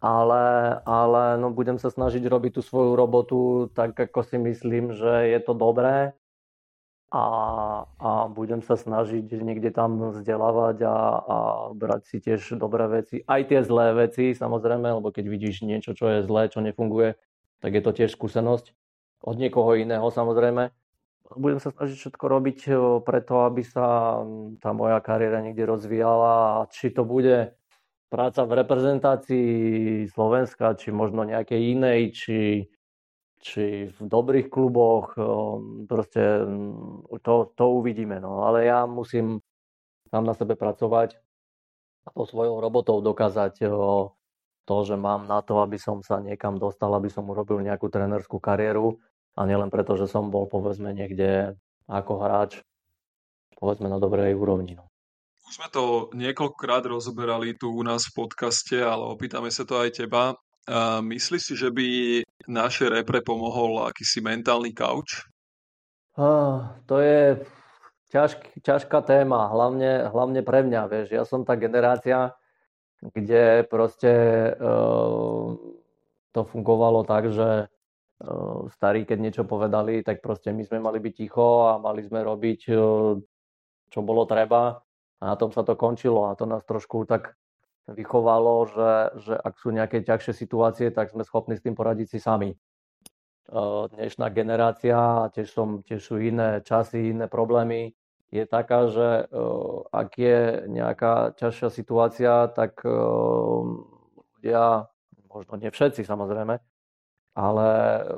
ale, 0.00 0.76
ale 0.84 1.40
no, 1.40 1.48
budem 1.52 1.80
sa 1.80 1.88
snažiť 1.88 2.20
robiť 2.28 2.60
tú 2.60 2.62
svoju 2.62 2.92
robotu 2.92 3.72
tak, 3.72 3.96
ako 3.96 4.20
si 4.22 4.36
myslím, 4.36 4.92
že 4.92 5.32
je 5.32 5.40
to 5.40 5.56
dobré. 5.56 6.12
A, 7.06 7.24
a 8.02 8.10
budem 8.26 8.60
sa 8.66 8.74
snažiť 8.74 9.30
niekde 9.38 9.70
tam 9.70 10.10
vzdelávať 10.10 10.76
a, 10.84 10.96
a 11.22 11.36
brať 11.70 12.02
si 12.10 12.16
tiež 12.18 12.58
dobré 12.58 12.82
veci, 12.90 13.22
aj 13.22 13.46
tie 13.46 13.60
zlé 13.62 13.94
veci 13.94 14.34
samozrejme, 14.34 14.90
lebo 15.00 15.14
keď 15.14 15.24
vidíš 15.30 15.62
niečo, 15.62 15.94
čo 15.94 16.10
je 16.10 16.26
zlé, 16.26 16.50
čo 16.50 16.58
nefunguje, 16.58 17.14
tak 17.62 17.78
je 17.78 17.82
to 17.82 17.94
tiež 17.94 18.10
skúsenosť. 18.10 18.74
Od 19.22 19.38
niekoho 19.38 19.78
iného 19.78 20.04
samozrejme. 20.10 20.74
Budem 21.38 21.62
sa 21.62 21.70
snažiť 21.70 21.94
všetko 21.94 22.24
robiť 22.26 22.58
preto, 23.06 23.46
aby 23.48 23.62
sa 23.62 24.18
tá 24.58 24.70
moja 24.74 24.98
kariéra 24.98 25.40
niekde 25.40 25.62
rozvíjala 25.62 26.62
a 26.62 26.68
či 26.68 26.90
to 26.90 27.06
bude 27.06 27.54
práca 28.06 28.46
v 28.46 28.52
reprezentácii 28.62 29.50
Slovenska, 30.10 30.78
či 30.78 30.94
možno 30.94 31.26
nejakej 31.26 31.60
inej, 31.74 32.00
či, 32.14 32.40
či 33.42 33.90
v 33.90 33.98
dobrých 34.00 34.48
kluboch, 34.50 35.14
proste 35.90 36.46
to, 37.22 37.34
to 37.54 37.64
uvidíme. 37.70 38.22
No. 38.22 38.46
Ale 38.46 38.66
ja 38.66 38.86
musím 38.86 39.42
tam 40.10 40.22
na 40.24 40.34
sebe 40.34 40.54
pracovať 40.54 41.18
a 42.06 42.08
to 42.14 42.22
svojou 42.22 42.62
robotou 42.62 43.02
dokázať 43.02 43.66
to, 44.66 44.76
že 44.82 44.96
mám 44.98 45.26
na 45.26 45.42
to, 45.42 45.62
aby 45.62 45.78
som 45.78 46.02
sa 46.02 46.22
niekam 46.22 46.58
dostal, 46.58 46.90
aby 46.94 47.10
som 47.10 47.26
urobil 47.26 47.62
nejakú 47.62 47.90
trenerskú 47.90 48.38
kariéru 48.38 48.98
a 49.38 49.46
nielen 49.46 49.70
preto, 49.70 49.94
že 49.98 50.10
som 50.10 50.30
bol 50.30 50.46
povedzme 50.46 50.90
niekde 50.94 51.58
ako 51.86 52.12
hráč 52.22 52.62
povedzme 53.56 53.88
na 53.88 53.96
dobrej 53.96 54.36
úrovni. 54.36 54.76
No. 54.76 54.90
Už 55.46 55.62
sme 55.62 55.70
to 55.70 56.10
niekoľkokrát 56.10 56.90
rozoberali 56.90 57.54
tu 57.54 57.70
u 57.70 57.78
nás 57.86 58.10
v 58.10 58.26
podcaste, 58.26 58.82
ale 58.82 59.06
opýtame 59.06 59.46
sa 59.54 59.62
to 59.62 59.78
aj 59.78 60.02
teba. 60.02 60.34
A 60.66 60.98
myslíš 60.98 61.42
si, 61.46 61.54
že 61.54 61.70
by 61.70 61.86
naše 62.50 62.90
repre 62.90 63.22
pomohol 63.22 63.86
akýsi 63.86 64.18
mentálny 64.18 64.74
kauč? 64.74 65.22
Ah, 66.18 66.74
to 66.90 66.98
je 66.98 67.46
ťažk, 68.10 68.58
ťažká 68.58 69.06
téma, 69.06 69.46
hlavne, 69.46 70.10
hlavne 70.10 70.42
pre 70.42 70.66
mňa, 70.66 70.90
vieš. 70.90 71.14
Ja 71.14 71.22
som 71.22 71.46
tá 71.46 71.54
generácia, 71.54 72.34
kde 72.98 73.62
proste 73.70 74.10
uh, 74.50 75.54
to 76.34 76.40
fungovalo 76.42 77.06
tak, 77.06 77.30
že 77.30 77.70
uh, 77.70 78.66
starí, 78.74 79.06
keď 79.06 79.18
niečo 79.22 79.44
povedali, 79.46 80.02
tak 80.02 80.26
proste 80.26 80.50
my 80.50 80.66
sme 80.66 80.82
mali 80.82 80.98
byť 80.98 81.14
ticho 81.14 81.70
a 81.70 81.78
mali 81.78 82.02
sme 82.02 82.26
robiť, 82.26 82.60
uh, 82.74 83.14
čo 83.94 83.98
bolo 84.02 84.26
treba 84.26 84.82
a 85.20 85.32
na 85.32 85.36
tom 85.36 85.52
sa 85.52 85.64
to 85.64 85.78
končilo 85.78 86.28
a 86.28 86.36
to 86.36 86.44
nás 86.44 86.64
trošku 86.64 87.08
tak 87.08 87.36
vychovalo, 87.86 88.66
že, 88.66 88.90
že 89.22 89.34
ak 89.38 89.54
sú 89.62 89.70
nejaké 89.70 90.02
ťažšie 90.02 90.34
situácie, 90.34 90.90
tak 90.90 91.14
sme 91.14 91.22
schopní 91.22 91.54
s 91.54 91.62
tým 91.62 91.78
poradiť 91.78 92.08
si 92.10 92.18
sami. 92.18 92.50
Dnešná 93.94 94.26
generácia, 94.34 95.30
tiež, 95.30 95.54
som, 95.54 95.86
tiež 95.86 96.02
sú 96.02 96.18
iné 96.18 96.66
časy, 96.66 97.14
iné 97.14 97.30
problémy, 97.30 97.94
je 98.34 98.42
taká, 98.42 98.90
že 98.90 99.30
ak 99.94 100.10
je 100.18 100.66
nejaká 100.66 101.38
ťažšia 101.38 101.68
situácia, 101.70 102.50
tak 102.50 102.82
ľudia, 102.82 104.90
možno 105.30 105.54
nie 105.62 105.70
všetci 105.70 106.02
samozrejme, 106.02 106.58
ale 107.38 107.68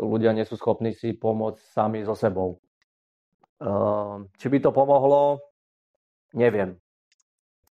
ľudia 0.00 0.32
nie 0.32 0.48
sú 0.48 0.56
schopní 0.56 0.96
si 0.96 1.12
pomôcť 1.12 1.61
sami 1.61 2.08
so 2.08 2.16
sebou. 2.16 2.56
Či 4.40 4.46
by 4.48 4.58
to 4.64 4.72
pomohlo, 4.72 5.44
neviem. 6.32 6.80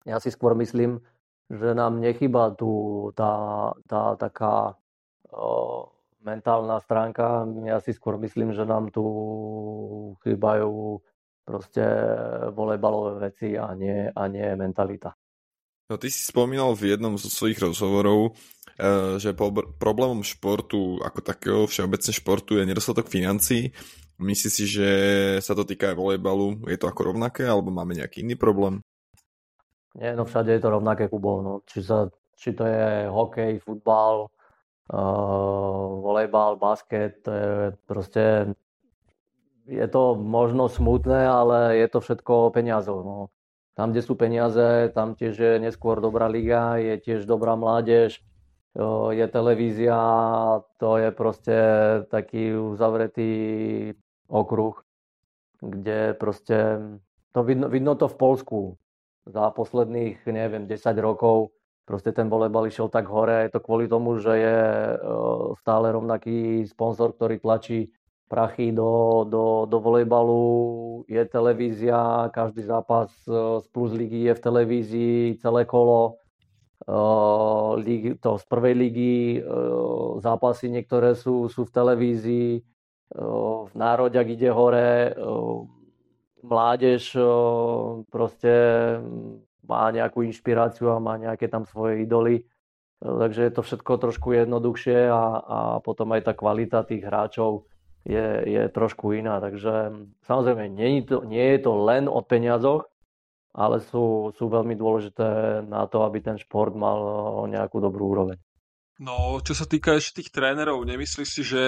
Ja 0.04 0.20
si 0.20 0.28
skôr 0.28 0.52
myslím, 0.56 1.00
že 1.48 1.72
nám 1.72 2.00
nechyba 2.00 2.52
tu 2.56 3.08
tá, 3.16 3.72
tá 3.88 4.16
taká 4.16 4.76
o, 5.32 5.88
mentálna 6.24 6.80
stránka. 6.80 7.44
Ja 7.64 7.80
si 7.80 7.92
skôr 7.92 8.16
myslím, 8.20 8.52
že 8.56 8.64
nám 8.64 8.88
tu 8.92 9.04
chýbajú 10.24 11.00
proste 11.44 11.84
volejbalové 12.56 13.28
veci 13.28 13.56
a 13.56 13.76
nie, 13.76 14.08
a 14.08 14.22
nie 14.32 14.48
mentalita. 14.56 15.12
No 15.92 16.00
ty 16.00 16.08
si 16.08 16.24
spomínal 16.24 16.72
v 16.72 16.96
jednom 16.96 17.20
zo 17.20 17.28
svojich 17.28 17.60
rozhovorov, 17.60 18.32
e, 18.80 19.20
že 19.20 19.36
problémom 19.76 20.24
športu 20.24 20.96
ako 21.04 21.20
takého 21.20 21.60
všeobecne 21.68 22.12
športu 22.16 22.56
je 22.56 22.64
nedostatok 22.64 23.12
financií. 23.12 23.68
Myslíš 24.16 24.52
si, 24.52 24.64
že 24.64 24.88
sa 25.44 25.52
to 25.52 25.68
týka 25.68 25.92
aj 25.92 26.00
volejbalu? 26.00 26.64
Je 26.72 26.80
to 26.80 26.88
ako 26.88 27.12
rovnaké 27.12 27.44
alebo 27.44 27.68
máme 27.68 28.00
nejaký 28.00 28.24
iný 28.24 28.40
problém? 28.40 28.80
Nie, 29.94 30.16
no 30.16 30.24
všade 30.24 30.52
je 30.52 30.61
to 30.61 30.70
rovnaké, 30.70 31.09
Kubo. 31.09 31.42
No. 31.42 31.62
Či, 31.66 31.83
sa, 31.83 32.11
či 32.35 32.50
to 32.52 32.66
je 32.66 33.07
hokej, 33.07 33.62
futbal, 33.62 34.26
uh, 34.90 35.87
volejbal, 36.02 36.59
basket, 36.59 37.22
to 37.22 37.30
je 37.30 37.50
proste 37.87 38.54
je 39.64 39.87
to 39.88 40.12
možno 40.14 40.68
smutné, 40.68 41.24
ale 41.24 41.80
je 41.80 41.88
to 41.88 42.04
všetko 42.04 42.33
o 42.48 42.52
peniazoch. 42.52 43.00
No. 43.00 43.33
Tam, 43.74 43.90
kde 43.90 44.02
sú 44.04 44.14
peniaze, 44.14 44.92
tam 44.92 45.16
tiež 45.16 45.35
je 45.35 45.52
neskôr 45.59 46.04
dobrá 46.04 46.28
liga, 46.28 46.76
je 46.76 47.00
tiež 47.00 47.24
dobrá 47.24 47.57
mládež, 47.57 48.22
je 49.11 49.26
televízia, 49.30 49.98
to 50.78 50.98
je 50.98 51.11
proste 51.11 51.57
taký 52.11 52.54
uzavretý 52.54 53.33
okruh, 54.28 54.78
kde 55.59 56.14
proste, 56.14 56.78
to 57.33 57.40
vidno, 57.42 57.66
vidno 57.72 57.94
to 57.94 58.07
v 58.07 58.16
Polsku 58.18 58.61
za 59.24 59.50
posledných, 59.50 60.20
neviem, 60.28 60.68
10 60.68 60.94
rokov 61.00 61.54
proste 61.84 62.12
ten 62.16 62.32
volejbal 62.32 62.66
išiel 62.66 62.88
tak 62.88 63.06
hore. 63.08 63.46
Je 63.46 63.52
to 63.52 63.60
kvôli 63.60 63.87
tomu, 63.87 64.16
že 64.16 64.32
je 64.32 64.58
e, 64.58 64.96
stále 65.60 65.92
rovnaký 65.92 66.64
sponzor, 66.64 67.12
ktorý 67.12 67.38
tlačí 67.38 67.92
prachy 68.28 68.72
do, 68.72 69.22
do, 69.28 69.68
do 69.68 69.78
volejbalu, 69.84 71.04
je 71.06 71.22
televízia, 71.28 72.32
každý 72.32 72.64
zápas 72.64 73.12
e, 73.28 73.60
z 73.60 73.66
Plus 73.68 73.92
ligy 73.92 74.32
je 74.32 74.34
v 74.34 74.40
televízii, 74.40 75.20
celé 75.38 75.68
kolo, 75.68 76.16
e, 76.88 78.16
to 78.16 78.30
z 78.40 78.44
prvej 78.48 78.74
ligy, 78.74 79.16
zápasy 80.24 80.72
niektoré 80.72 81.12
sú, 81.12 81.52
sú 81.52 81.68
v 81.68 81.72
televízii, 81.72 82.50
v 83.64 83.72
nároďak 83.76 84.26
ide 84.26 84.50
hore, 84.50 85.12
mládež 86.44 87.16
proste 88.12 88.52
má 89.64 89.88
nejakú 89.88 90.20
inšpiráciu 90.28 90.92
a 90.92 91.00
má 91.00 91.16
nejaké 91.16 91.48
tam 91.48 91.64
svoje 91.64 92.04
idoly. 92.04 92.44
Takže 93.00 93.48
je 93.48 93.52
to 93.52 93.62
všetko 93.64 93.92
trošku 94.00 94.33
jednoduchšie 94.33 95.09
a, 95.09 95.22
a 95.40 95.59
potom 95.80 96.12
aj 96.16 96.28
tá 96.28 96.33
kvalita 96.33 96.85
tých 96.88 97.04
hráčov 97.04 97.68
je, 98.04 98.44
je 98.44 98.62
trošku 98.72 99.16
iná. 99.16 99.40
Takže 99.40 99.92
samozrejme, 100.24 100.68
nie 100.72 101.00
je, 101.00 101.12
to, 101.12 101.18
nie 101.24 101.57
je 101.57 101.61
to 101.64 101.72
len 101.85 102.09
o 102.09 102.20
peniazoch, 102.24 102.88
ale 103.57 103.80
sú, 103.80 104.33
sú 104.37 104.44
veľmi 104.48 104.76
dôležité 104.76 105.61
na 105.68 105.85
to, 105.88 106.04
aby 106.04 106.20
ten 106.20 106.37
šport 106.40 106.72
mal 106.72 107.00
nejakú 107.48 107.80
dobrú 107.80 108.12
úroveň. 108.16 108.38
No, 109.02 109.42
čo 109.42 109.59
sa 109.59 109.66
týka 109.66 109.98
ešte 109.98 110.22
tých 110.22 110.30
trénerov, 110.30 110.87
nemyslíš 110.87 111.28
si, 111.28 111.42
že 111.42 111.62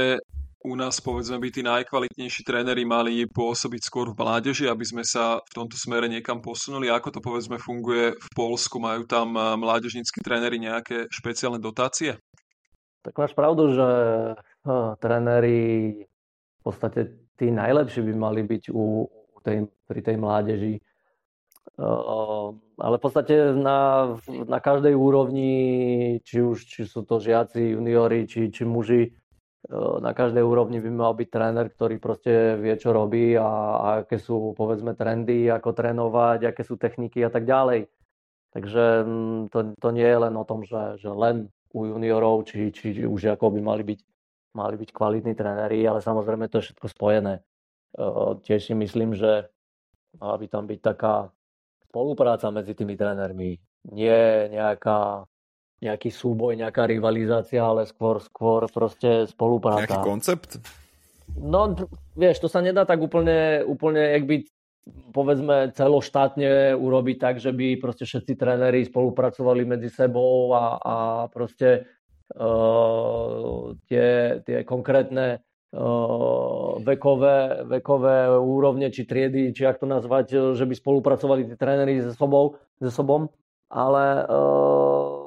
u 0.65 0.73
nás 0.75 0.99
povedzme 1.05 1.37
by 1.37 1.49
tí 1.53 1.61
najkvalitnejší 1.61 2.43
tréneri 2.43 2.89
mali 2.89 3.29
pôsobiť 3.29 3.83
skôr 3.85 4.11
v 4.11 4.19
mládeži, 4.19 4.67
aby 4.67 4.83
sme 4.83 5.05
sa 5.05 5.39
v 5.45 5.53
tomto 5.53 5.77
smere 5.77 6.09
niekam 6.09 6.41
posunuli. 6.41 6.89
Ako 6.89 7.13
to 7.13 7.21
povedzme 7.21 7.61
funguje 7.61 8.17
v 8.17 8.29
Polsku? 8.33 8.81
Majú 8.81 9.05
tam 9.05 9.37
eh, 9.37 9.55
mládežníckí 9.55 10.25
tréneri 10.25 10.57
nejaké 10.57 11.13
špeciálne 11.13 11.61
dotácie? 11.61 12.17
Tak 13.07 13.15
máš 13.23 13.39
pravdu, 13.39 13.71
že 13.71 13.89
uh, 14.35 14.99
tréneri 14.99 16.03
v 16.03 16.61
podstate 16.67 17.15
tí 17.39 17.55
najlepší 17.55 18.03
by 18.03 18.13
mali 18.19 18.43
byť 18.43 18.75
u, 18.75 19.07
u 19.07 19.39
tej, 19.47 19.71
pri 19.87 20.01
tej 20.03 20.17
mládeži. 20.19 20.75
Uh, 21.79 22.51
ale 22.83 22.99
v 22.99 23.03
podstate 23.07 23.55
na, 23.55 24.11
na 24.27 24.59
každej 24.59 24.99
úrovni, 24.99 25.55
či 26.27 26.43
už 26.43 26.67
či 26.67 26.83
sú 26.83 27.07
to 27.07 27.23
žiaci, 27.23 27.79
juniori, 27.79 28.27
či, 28.27 28.51
či 28.51 28.67
muži, 28.67 29.15
na 29.75 30.15
každej 30.15 30.47
úrovni 30.47 30.79
by 30.79 30.91
mal 30.95 31.13
byť 31.19 31.29
tréner, 31.29 31.67
ktorý 31.75 31.99
proste 31.99 32.55
vie, 32.63 32.75
čo 32.79 32.95
robí 32.95 33.35
a, 33.35 33.51
a 33.75 33.87
aké 34.07 34.23
sú, 34.23 34.55
povedzme, 34.55 34.95
trendy, 34.95 35.51
ako 35.51 35.75
trénovať, 35.75 36.55
aké 36.55 36.63
sú 36.63 36.79
techniky 36.79 37.27
a 37.27 37.31
tak 37.35 37.51
ďalej. 37.51 37.91
Takže 38.55 38.85
mm, 39.03 39.41
to, 39.51 39.75
to 39.75 39.89
nie 39.91 40.07
je 40.07 40.19
len 40.23 40.35
o 40.39 40.47
tom, 40.47 40.63
že, 40.63 41.03
že 41.03 41.11
len 41.11 41.51
u 41.75 41.91
juniorov, 41.91 42.47
či, 42.47 42.71
či 42.71 43.03
už 43.03 43.35
ako 43.35 43.59
by 43.59 43.61
mali 43.61 43.83
byť, 43.83 44.01
mali 44.55 44.75
byť 44.79 44.91
kvalitní 44.95 45.35
tréneri, 45.35 45.83
ale 45.83 45.99
samozrejme 45.99 46.47
to 46.47 46.63
je 46.63 46.71
všetko 46.71 46.87
spojené. 46.89 47.43
Tiež 48.47 48.71
si 48.71 48.75
myslím, 48.79 49.19
že 49.19 49.51
mala 50.17 50.39
by 50.39 50.47
tam 50.47 50.65
byť 50.65 50.81
taká 50.81 51.29
spolupráca 51.91 52.49
medzi 52.55 52.73
tými 52.73 52.95
trénermi. 52.95 53.61
Nie 53.93 54.47
nejaká 54.49 55.27
nejaký 55.81 56.09
súboj, 56.09 56.57
nejaká 56.57 56.89
rivalizácia, 56.89 57.61
ale 57.61 57.85
skôr, 57.85 58.21
skôr 58.25 58.65
proste 58.73 59.29
spolupráca. 59.29 59.85
Nejaký 59.85 60.01
koncept? 60.01 60.51
No, 61.37 61.75
vieš, 62.17 62.41
to 62.41 62.49
sa 62.49 62.65
nedá 62.65 62.89
tak 62.89 63.03
úplne, 63.03 63.61
úplne 63.67 64.01
jak 64.17 64.25
by 64.25 64.37
povedzme 65.11 65.75
celoštátne 65.75 66.79
urobiť 66.79 67.17
tak, 67.19 67.35
že 67.43 67.51
by 67.51 67.77
proste 67.83 68.07
všetci 68.07 68.39
tréneri 68.39 68.87
spolupracovali 68.87 69.67
medzi 69.67 69.91
sebou 69.91 70.55
a, 70.55 70.79
a 70.79 70.97
proste 71.27 71.91
uh, 72.39 73.75
tie, 73.91 74.41
tie 74.47 74.63
konkrétne 74.63 75.43
uh, 75.43 76.79
vekové, 76.79 77.67
vekové 77.67 78.31
úrovne 78.39 78.95
či 78.95 79.03
triedy, 79.03 79.51
či 79.51 79.67
ak 79.67 79.83
to 79.83 79.91
nazvať, 79.91 80.55
že 80.55 80.65
by 80.65 80.75
spolupracovali 80.79 81.51
tí 81.51 81.55
tréneri 81.59 82.07
so 82.07 82.15
sobou, 82.15 82.55
so 82.79 82.93
sobom, 82.95 83.27
ale 83.67 84.23
uh, 84.31 85.26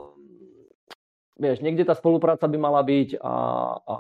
vieš, 1.40 1.64
niekde 1.64 1.88
tá 1.88 1.96
spolupráca 1.96 2.46
by 2.46 2.58
mala 2.60 2.84
byť 2.84 3.18
a, 3.24 3.36
a 3.80 3.96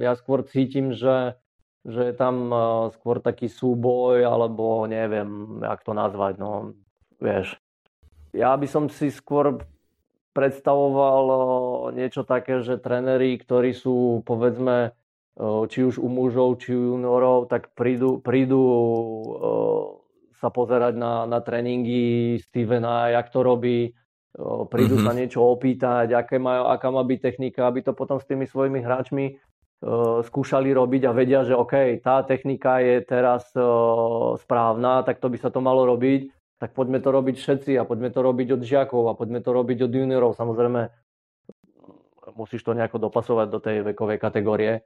ja 0.00 0.12
skôr 0.16 0.42
cítim, 0.48 0.96
že, 0.96 1.36
že 1.84 2.10
je 2.10 2.14
tam 2.16 2.48
e, 2.50 2.58
skôr 2.96 3.20
taký 3.20 3.52
súboj, 3.52 4.24
alebo 4.24 4.88
neviem, 4.88 5.60
jak 5.60 5.84
to 5.84 5.92
nazvať, 5.92 6.40
no, 6.40 6.74
vieš. 7.20 7.60
Ja 8.32 8.56
by 8.56 8.66
som 8.66 8.88
si 8.88 9.12
skôr 9.12 9.60
predstavoval 10.32 11.24
e, 11.28 11.38
niečo 12.00 12.24
také, 12.24 12.64
že 12.64 12.80
tréneri, 12.80 13.36
ktorí 13.36 13.76
sú, 13.76 14.24
povedzme, 14.24 14.90
e, 15.36 15.46
či 15.68 15.84
už 15.84 16.00
u 16.00 16.08
mužov, 16.08 16.64
či 16.64 16.72
u 16.72 16.96
juniorov, 16.96 17.52
tak 17.52 17.76
prídu, 17.76 18.24
prídu 18.24 18.62
sa 20.40 20.48
pozerať 20.48 20.96
na, 20.96 21.28
na 21.28 21.44
tréningy 21.44 22.40
Stevena, 22.40 23.12
jak 23.12 23.28
to 23.28 23.44
robí, 23.44 23.92
prídu 24.70 24.94
mm-hmm. 24.98 25.06
sa 25.06 25.12
niečo 25.12 25.40
opýtať, 25.42 26.14
aké 26.14 26.38
majú, 26.38 26.70
aká 26.70 26.88
má 26.94 27.02
byť 27.02 27.18
technika, 27.18 27.66
aby 27.66 27.82
to 27.82 27.92
potom 27.92 28.22
s 28.22 28.28
tými 28.30 28.46
svojimi 28.46 28.78
hráčmi 28.78 29.24
uh, 29.34 30.22
skúšali 30.22 30.70
robiť 30.70 31.02
a 31.10 31.12
vedia, 31.12 31.42
že 31.42 31.58
OK, 31.58 31.98
tá 31.98 32.22
technika 32.22 32.78
je 32.78 33.02
teraz 33.02 33.50
uh, 33.58 34.38
správna, 34.38 35.02
tak 35.02 35.18
to 35.18 35.26
by 35.26 35.38
sa 35.38 35.50
to 35.50 35.58
malo 35.58 35.82
robiť. 35.82 36.30
tak 36.60 36.76
poďme 36.76 37.00
to 37.00 37.08
robiť 37.08 37.36
všetci 37.40 37.72
a 37.80 37.88
poďme 37.88 38.12
to 38.12 38.20
robiť 38.20 38.60
od 38.60 38.62
žiakov 38.62 39.08
a 39.08 39.16
poďme 39.16 39.40
to 39.40 39.50
robiť 39.50 39.88
od 39.88 39.92
juniorov. 39.96 40.36
Samozrejme, 40.36 40.92
musíš 42.36 42.62
to 42.62 42.76
nejako 42.76 43.00
dopasovať 43.00 43.46
do 43.48 43.58
tej 43.58 43.76
vekovej 43.80 44.20
kategórie 44.20 44.84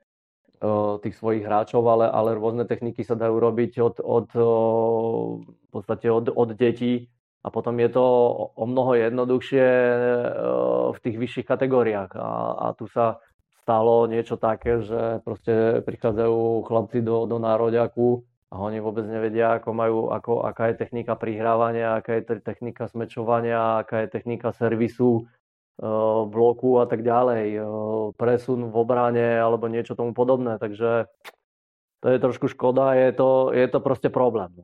tých 1.03 1.15
svojich 1.19 1.45
hráčov, 1.45 1.85
ale, 1.85 2.07
ale 2.09 2.39
rôzne 2.39 2.65
techniky 2.65 3.05
sa 3.05 3.19
dajú 3.19 3.37
robiť 3.37 3.73
od, 3.83 3.97
od, 4.01 4.29
v 5.51 5.69
podstate 5.69 6.09
od, 6.09 6.31
od 6.31 6.51
detí 6.55 7.11
a 7.45 7.49
potom 7.53 7.77
je 7.77 7.93
to 7.93 8.05
o 8.57 8.65
mnoho 8.65 8.97
jednoduchšie 8.97 9.67
v 10.91 10.99
tých 11.05 11.17
vyšších 11.21 11.47
kategóriách. 11.47 12.17
A, 12.17 12.29
a 12.57 12.67
tu 12.73 12.89
sa 12.89 13.21
stalo 13.61 14.09
niečo 14.09 14.41
také, 14.41 14.81
že 14.81 15.21
proste 15.25 15.85
prichádzajú 15.85 16.65
chlapci 16.65 17.05
do, 17.05 17.29
do 17.29 17.37
nároďaku 17.37 18.25
a 18.49 18.61
oni 18.61 18.81
vôbec 18.81 19.05
nevedia, 19.05 19.61
ako 19.61 19.71
majú, 19.77 19.99
ako, 20.09 20.33
aká 20.49 20.73
je 20.73 20.81
technika 20.81 21.17
prihrávania, 21.21 22.01
aká 22.01 22.21
je 22.21 22.41
technika 22.41 22.89
smečovania, 22.89 23.85
aká 23.85 24.05
je 24.05 24.09
technika 24.09 24.53
servisu, 24.53 25.29
bloku 26.31 26.79
a 26.79 26.87
tak 26.87 27.03
ďalej, 27.03 27.59
presun 28.15 28.71
v 28.71 28.75
obrane 28.79 29.43
alebo 29.43 29.67
niečo 29.67 29.99
tomu 29.99 30.15
podobné, 30.15 30.55
takže 30.63 31.11
to 31.99 32.07
je 32.09 32.19
trošku 32.23 32.47
škoda, 32.47 32.95
je 32.95 33.11
to, 33.13 33.51
je 33.51 33.67
to 33.67 33.79
proste 33.83 34.07
problém. 34.13 34.55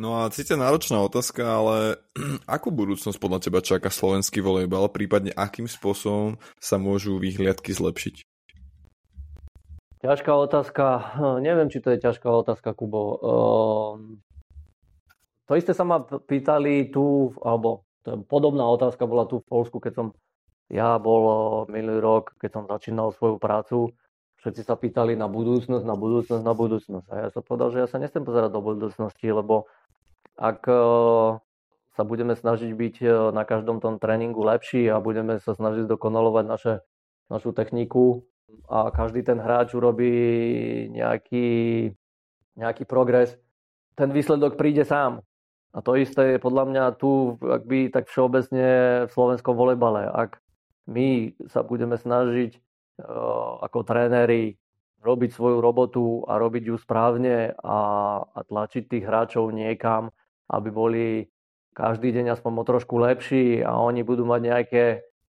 No, 0.00 0.24
a 0.24 0.32
síce 0.32 0.56
náročná 0.56 0.96
otázka, 1.04 1.44
ale 1.44 2.00
akú 2.48 2.72
budúcnosť 2.72 3.20
podľa 3.20 3.38
teba 3.44 3.60
čaká 3.60 3.92
slovenský 3.92 4.40
volejbal, 4.40 4.88
prípadne 4.88 5.28
akým 5.36 5.68
spôsobom 5.68 6.40
sa 6.56 6.80
môžu 6.80 7.20
vyhliadky 7.20 7.76
zlepšiť? 7.76 8.24
Ťažká 10.00 10.32
otázka, 10.32 10.84
neviem, 11.44 11.68
či 11.68 11.84
to 11.84 11.92
je 11.92 12.00
ťažká 12.00 12.24
otázka, 12.32 12.72
Kubo. 12.72 13.20
To 15.44 15.52
isté 15.52 15.76
sa 15.76 15.84
ma 15.84 16.00
pýtali 16.00 16.88
tu, 16.88 17.36
alebo 17.44 17.84
podobná 18.24 18.64
otázka 18.64 19.04
bola 19.04 19.28
tu 19.28 19.44
v 19.44 19.48
Polsku, 19.52 19.76
keď 19.76 19.92
som 20.00 20.06
ja 20.72 20.96
bol 20.96 21.68
minulý 21.68 22.00
rok, 22.00 22.40
keď 22.40 22.50
som 22.56 22.64
začínal 22.64 23.12
svoju 23.12 23.36
prácu, 23.36 23.92
všetci 24.40 24.62
sa 24.64 24.74
pýtali 24.76 25.14
na 25.14 25.28
budúcnosť, 25.28 25.84
na 25.84 25.96
budúcnosť, 25.96 26.42
na 26.42 26.54
budúcnosť. 26.56 27.06
A 27.12 27.14
ja 27.24 27.28
som 27.28 27.44
povedal, 27.44 27.68
že 27.76 27.78
ja 27.84 27.88
sa 27.88 28.00
nechcem 28.00 28.24
pozerať 28.24 28.50
do 28.56 28.64
budúcnosti, 28.64 29.28
lebo 29.28 29.68
ak 30.40 30.64
sa 31.92 32.02
budeme 32.08 32.32
snažiť 32.32 32.72
byť 32.72 32.96
na 33.36 33.44
každom 33.44 33.84
tom 33.84 34.00
tréningu 34.00 34.40
lepší 34.40 34.88
a 34.88 35.02
budeme 35.04 35.36
sa 35.44 35.52
snažiť 35.52 35.84
dokonalovať 35.84 36.44
naše, 36.48 36.74
našu 37.28 37.52
techniku 37.52 38.24
a 38.66 38.88
každý 38.88 39.20
ten 39.22 39.36
hráč 39.36 39.76
urobí 39.76 40.10
nejaký, 40.90 41.48
nejaký 42.56 42.84
progres, 42.88 43.36
ten 43.94 44.08
výsledok 44.08 44.56
príde 44.56 44.88
sám. 44.88 45.20
A 45.70 45.84
to 45.84 45.94
isté 45.94 46.34
je 46.34 46.38
podľa 46.42 46.64
mňa 46.66 46.84
tu, 46.98 47.38
ak 47.38 47.62
by 47.62 47.94
tak 47.94 48.10
všeobecne 48.10 48.66
v 49.06 49.10
slovenskom 49.12 49.54
volejbale. 49.54 50.08
Ak 50.08 50.42
my 50.90 51.38
sa 51.46 51.62
budeme 51.62 51.94
snažiť 51.94 52.58
ako 53.64 53.80
tréneri 53.84 54.56
robiť 55.00 55.30
svoju 55.32 55.58
robotu 55.64 56.24
a 56.28 56.36
robiť 56.36 56.72
ju 56.72 56.76
správne 56.76 57.56
a, 57.56 57.78
a 58.20 58.40
tlačiť 58.44 58.84
tých 58.84 59.04
hráčov 59.08 59.48
niekam, 59.48 60.12
aby 60.52 60.68
boli 60.68 61.06
každý 61.72 62.12
deň 62.12 62.36
aspoň 62.36 62.52
o 62.60 62.64
trošku 62.68 63.00
lepší 63.00 63.64
a 63.64 63.80
oni 63.80 64.04
budú 64.04 64.28
mať 64.28 64.40
nejaké, 64.44 64.86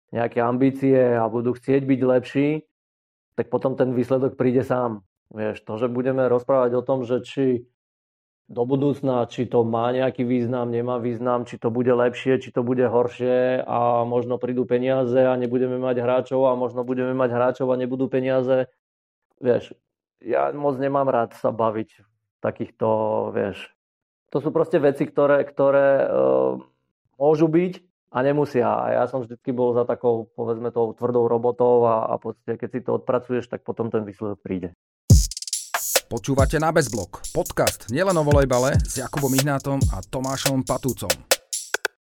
nejaké 0.09 0.39
ambície 0.41 0.97
a 0.97 1.29
budú 1.29 1.53
chcieť 1.53 1.85
byť 1.85 2.01
lepší, 2.01 2.49
tak 3.37 3.53
potom 3.53 3.77
ten 3.77 3.93
výsledok 3.93 4.35
príde 4.35 4.65
sám. 4.65 5.05
Vieš, 5.29 5.61
to, 5.61 5.77
že 5.77 5.93
budeme 5.93 6.25
rozprávať 6.25 6.71
o 6.73 6.81
tom, 6.81 7.05
že 7.05 7.21
či 7.21 7.69
do 8.49 8.65
budúcna, 8.65 9.29
či 9.29 9.45
to 9.45 9.61
má 9.61 9.93
nejaký 9.93 10.25
význam, 10.25 10.73
nemá 10.73 10.97
význam, 10.97 11.45
či 11.45 11.61
to 11.61 11.69
bude 11.69 11.93
lepšie, 11.93 12.41
či 12.41 12.49
to 12.49 12.65
bude 12.65 12.81
horšie 12.81 13.61
a 13.61 14.01
možno 14.09 14.41
prídu 14.41 14.65
peniaze 14.65 15.21
a 15.21 15.37
nebudeme 15.37 15.77
mať 15.77 16.01
hráčov 16.01 16.49
a 16.49 16.57
možno 16.57 16.81
budeme 16.81 17.13
mať 17.13 17.29
hráčov 17.29 17.69
a 17.69 17.77
nebudú 17.77 18.09
peniaze. 18.09 18.65
Vieš, 19.37 19.77
ja 20.25 20.49
moc 20.49 20.81
nemám 20.81 21.05
rád 21.05 21.37
sa 21.37 21.53
baviť 21.53 22.01
takýchto, 22.41 22.87
vieš. 23.37 23.69
To 24.33 24.41
sú 24.41 24.49
proste 24.49 24.81
veci, 24.81 25.05
ktoré, 25.05 25.45
ktoré 25.45 26.09
uh, 26.09 26.57
môžu 27.21 27.45
byť 27.45 27.73
a 28.09 28.17
nemusia. 28.25 28.65
A 28.65 28.85
ja 28.97 29.03
som 29.05 29.21
vždycky 29.21 29.53
bol 29.53 29.77
za 29.77 29.85
takou, 29.85 30.25
povedzme, 30.33 30.73
tou 30.73 30.97
tvrdou 30.97 31.29
robotou 31.29 31.85
a, 31.85 32.09
a 32.09 32.17
podstate, 32.17 32.57
keď 32.57 32.69
si 32.73 32.79
to 32.81 32.97
odpracuješ, 32.97 33.45
tak 33.45 33.61
potom 33.61 33.93
ten 33.93 34.01
výsledok 34.01 34.41
príde. 34.41 34.73
Počúvate 36.09 36.57
na 36.57 36.73
Bezblok, 36.73 37.21
podcast 37.37 37.85
nielen 37.93 38.17
o 38.17 38.25
volejbale 38.25 38.73
s 38.81 38.97
Jakubom 38.97 39.29
Ihnátom 39.29 39.77
a 39.93 40.01
Tomášom 40.01 40.65
Patúcom. 40.65 41.13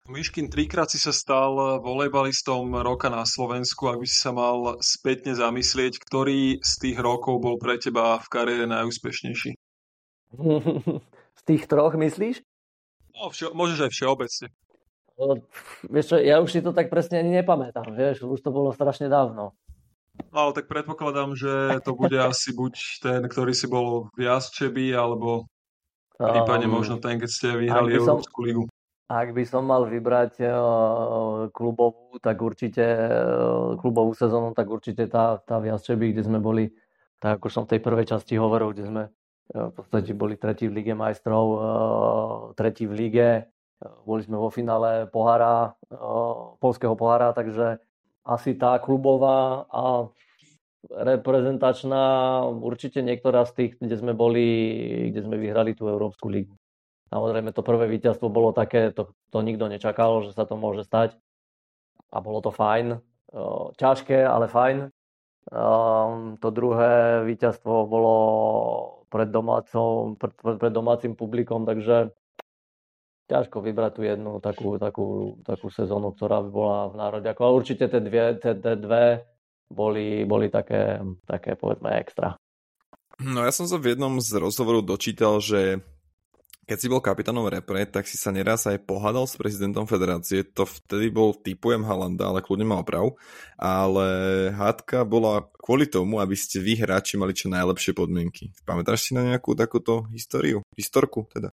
Myškin, 0.07 0.47
trikrát 0.47 0.87
si 0.87 1.03
sa 1.03 1.11
stal 1.11 1.83
volejbalistom 1.83 2.71
roka 2.87 3.11
na 3.11 3.27
Slovensku, 3.27 3.91
ak 3.91 3.99
by 3.99 4.07
si 4.07 4.23
sa 4.23 4.31
mal 4.31 4.79
spätne 4.79 5.35
zamyslieť, 5.35 5.99
ktorý 5.99 6.63
z 6.63 6.73
tých 6.79 7.03
rokov 7.03 7.43
bol 7.43 7.59
pre 7.59 7.83
teba 7.83 8.23
v 8.23 8.27
kariére 8.31 8.71
najúspešnejší? 8.71 9.59
Z 11.37 11.43
tých 11.43 11.67
troch 11.67 11.99
myslíš? 11.99 12.47
No, 13.11 13.35
vše, 13.35 13.51
môžeš 13.59 13.91
aj 13.91 13.91
všeobecne. 13.91 14.47
No, 15.19 15.43
vieš 15.91 16.15
čo, 16.15 16.17
ja 16.23 16.39
už 16.39 16.55
si 16.55 16.63
to 16.63 16.71
tak 16.71 16.95
presne 16.95 17.27
ani 17.27 17.43
nepamätám, 17.43 17.91
vieš, 17.91 18.23
už 18.23 18.39
to 18.39 18.55
bolo 18.55 18.71
strašne 18.71 19.11
dávno. 19.11 19.51
No, 20.33 20.49
ale 20.49 20.53
tak 20.53 20.69
predpokladám, 20.69 21.33
že 21.33 21.81
to 21.81 21.97
bude 21.97 22.17
asi 22.17 22.53
buď 22.53 22.75
ten, 23.01 23.21
ktorý 23.25 23.53
si 23.57 23.65
bol 23.69 24.13
v 24.17 24.29
Jasčebi, 24.29 24.93
alebo 24.93 25.49
prípadne 26.17 26.69
um, 26.69 26.77
možno 26.77 27.01
ten, 27.01 27.17
keď 27.17 27.31
ste 27.31 27.49
vyhrali 27.57 27.97
Európsku 27.97 28.45
ligu. 28.45 28.65
Ak 29.07 29.33
by 29.33 29.45
som 29.47 29.65
mal 29.71 29.87
vybrať 29.87 30.43
uh, 30.43 31.47
klubovú, 31.55 32.19
tak 32.19 32.43
určite 32.43 32.85
uh, 32.85 33.79
klubovú 33.79 34.13
sezónu, 34.19 34.53
tak 34.53 34.67
určite 34.67 35.07
tá, 35.07 35.39
tá 35.41 35.63
v 35.63 35.71
Jasčebi, 35.71 36.11
kde 36.11 36.27
sme 36.27 36.43
boli, 36.43 36.75
tak 37.23 37.39
ako 37.41 37.47
som 37.49 37.63
v 37.65 37.77
tej 37.77 37.81
prvej 37.87 38.07
časti 38.11 38.35
hovoril, 38.35 38.75
kde 38.75 38.85
sme 38.89 39.03
uh, 39.07 39.69
v 39.71 39.73
podstate 39.73 40.11
boli 40.13 40.35
tretí 40.37 40.67
v 40.67 40.83
Lige 40.83 40.93
majstrov, 40.99 41.47
tretí 42.59 42.85
v 42.85 42.93
lige, 42.93 43.29
boli 44.09 44.25
sme 44.25 44.41
vo 44.41 44.49
finále 44.49 45.05
pohára, 45.13 45.77
polského 46.59 46.97
pohára, 46.97 47.37
takže 47.37 47.77
asi 48.27 48.59
tá 48.59 48.83
klubová 48.83 49.71
a 49.71 50.11
reprezentačná, 50.91 52.43
určite 52.47 53.03
niektorá 53.03 53.47
z 53.47 53.53
tých, 53.55 53.73
kde 53.79 53.97
sme 53.99 54.13
boli, 54.15 54.47
kde 55.11 55.23
sme 55.23 55.39
vyhrali 55.39 55.75
tú 55.75 55.87
Európsku 55.87 56.31
ligu. 56.31 56.55
Samozrejme, 57.11 57.55
to 57.55 57.63
prvé 57.63 57.87
víťazstvo 57.87 58.27
bolo 58.27 58.51
také, 58.51 58.91
to, 58.91 59.15
to 59.31 59.39
nikto 59.43 59.71
nečakal, 59.71 60.27
že 60.27 60.35
sa 60.35 60.43
to 60.43 60.59
môže 60.59 60.83
stať. 60.87 61.15
A 62.11 62.19
bolo 62.23 62.43
to 62.43 62.51
fajn. 62.51 62.99
Ťažké, 63.79 64.27
ale 64.27 64.51
fajn. 64.51 64.91
To 66.43 66.49
druhé 66.51 67.23
víťazstvo 67.23 67.87
bolo 67.87 68.15
pred, 69.07 69.31
domácom, 69.31 70.19
pred, 70.19 70.35
pred 70.35 70.73
domácim 70.75 71.15
publikom, 71.15 71.63
takže 71.63 72.11
ťažko 73.27 73.59
vybrať 73.63 73.93
tú 73.99 74.03
jednu 74.07 74.33
takú, 74.39 74.79
takú, 74.79 75.07
takú 75.43 75.67
sezónu, 75.71 76.15
ktorá 76.15 76.43
by 76.47 76.51
bola 76.51 76.79
v 76.91 76.95
národe. 76.99 77.27
Ako, 77.31 77.41
ale 77.43 77.59
určite 77.59 77.85
tie 77.91 78.01
dve, 78.03 78.39
tie, 78.39 78.55
tie 78.55 78.75
dve 78.79 79.27
boli, 79.67 80.23
boli 80.23 80.47
také, 80.47 81.03
také, 81.27 81.59
povedzme, 81.59 81.91
extra. 81.99 82.39
No 83.19 83.43
ja 83.43 83.51
som 83.51 83.67
sa 83.67 83.81
v 83.81 83.97
jednom 83.97 84.21
z 84.21 84.39
rozhovorov 84.39 84.85
dočítal, 84.85 85.41
že 85.41 85.81
keď 86.67 86.79
si 86.83 86.91
bol 86.91 86.99
kapitánom 86.99 87.47
repre, 87.47 87.87
tak 87.87 88.11
si 88.11 88.19
sa 88.19 88.35
neraz 88.35 88.67
aj 88.67 88.83
pohádal 88.91 89.31
s 89.31 89.39
prezidentom 89.39 89.87
federácie. 89.87 90.43
To 90.59 90.67
vtedy 90.67 91.15
bol 91.15 91.31
typujem 91.31 91.87
Halanda, 91.87 92.27
ale 92.27 92.43
kľudne 92.43 92.67
mal 92.67 92.83
prav. 92.83 93.15
Ale 93.55 94.07
hádka 94.51 95.07
bola 95.07 95.47
kvôli 95.63 95.87
tomu, 95.87 96.19
aby 96.19 96.35
ste 96.35 96.59
vy 96.59 96.75
hráči 96.75 97.15
mali 97.15 97.39
čo 97.39 97.47
najlepšie 97.47 97.95
podmienky. 97.95 98.51
Pamätáš 98.67 99.07
si 99.07 99.11
na 99.15 99.23
nejakú 99.23 99.55
takúto 99.55 100.11
históriu? 100.11 100.67
Historku 100.75 101.31
teda? 101.31 101.55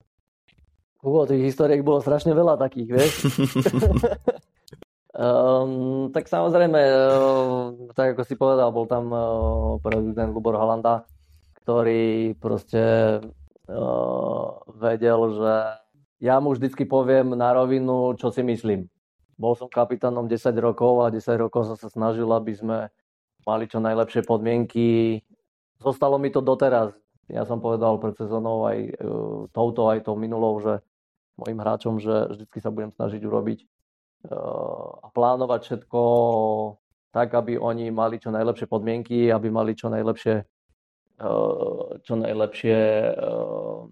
Uvo, 1.00 1.24
tých 1.24 1.56
historiek 1.56 1.80
bolo 1.80 2.04
strašne 2.04 2.36
veľa 2.36 2.60
takých, 2.60 2.90
vieš. 2.92 3.14
um, 5.16 6.12
tak 6.16 6.28
samozrejme, 6.28 6.76
uh, 6.76 7.96
tak 7.96 8.20
ako 8.20 8.28
si 8.28 8.36
povedal, 8.36 8.68
bol 8.76 8.84
tam 8.84 9.08
uh, 9.08 9.24
prezident 9.80 10.36
Lubor 10.36 10.60
Halanda, 10.60 11.08
ktorý 11.64 12.36
proste 12.36 13.16
uh, 13.24 14.48
vedel, 14.76 15.20
že 15.40 15.54
ja 16.20 16.36
mu 16.44 16.52
vždycky 16.52 16.84
poviem 16.84 17.32
na 17.32 17.56
rovinu, 17.56 18.20
čo 18.20 18.28
si 18.28 18.44
myslím. 18.44 18.92
Bol 19.40 19.56
som 19.56 19.72
kapitánom 19.72 20.28
10 20.28 20.52
rokov 20.60 21.08
a 21.08 21.16
10 21.16 21.24
rokov 21.40 21.72
som 21.72 21.78
sa 21.80 21.88
snažil, 21.88 22.28
aby 22.28 22.52
sme 22.52 22.92
mali 23.48 23.72
čo 23.72 23.80
najlepšie 23.80 24.28
podmienky. 24.28 25.24
Zostalo 25.80 26.20
mi 26.20 26.28
to 26.28 26.44
doteraz. 26.44 26.92
Ja 27.32 27.48
som 27.48 27.64
povedal 27.64 27.96
pred 28.04 28.20
sezónou 28.20 28.68
aj 28.68 29.00
touto, 29.56 29.88
aj 29.88 30.04
tou 30.04 30.20
minulou, 30.20 30.60
že 30.60 30.84
mojim 31.40 31.60
hráčom, 31.64 32.04
že 32.04 32.28
vždy 32.36 32.60
sa 32.60 32.70
budem 32.70 32.92
snažiť 32.92 33.22
urobiť 33.24 33.60
uh, 33.64 35.04
a 35.04 35.08
plánovať 35.10 35.62
všetko 35.64 36.02
tak, 37.10 37.34
aby 37.34 37.58
oni 37.58 37.90
mali 37.90 38.20
čo 38.22 38.30
najlepšie 38.30 38.68
podmienky, 38.70 39.32
aby 39.32 39.48
mali 39.50 39.74
čo 39.74 39.90
najlepšie, 39.90 40.36
uh, 41.24 41.88
čo 42.04 42.14
najlepšie 42.20 42.80
uh, 43.16 43.88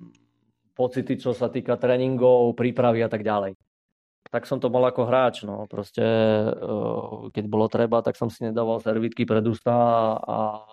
pocity, 0.78 1.18
čo 1.18 1.34
sa 1.34 1.50
týka 1.50 1.74
tréningov, 1.82 2.54
prípravy 2.54 3.02
a 3.02 3.10
tak 3.10 3.26
ďalej. 3.26 3.58
tak 4.30 4.46
som 4.46 4.60
to 4.60 4.70
mal 4.70 4.86
ako 4.86 5.08
hráč. 5.08 5.48
No. 5.48 5.66
Proste, 5.66 6.04
keď 7.34 7.44
bolo 7.48 7.66
treba, 7.72 8.04
tak 8.04 8.20
som 8.20 8.30
si 8.30 8.44
nedával 8.44 8.84
servitky 8.84 9.24
pred 9.24 9.42
ústa 9.48 9.74
a 10.20 10.68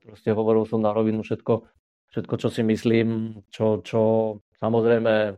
proste 0.00 0.32
hovoril 0.32 0.64
som 0.64 0.80
na 0.80 0.94
rovinu 0.94 1.20
všetko, 1.20 1.66
všetko 2.14 2.34
čo 2.40 2.48
si 2.48 2.62
myslím, 2.64 3.40
čo, 3.52 3.84
čo 3.84 4.00
samozrejme 4.58 5.36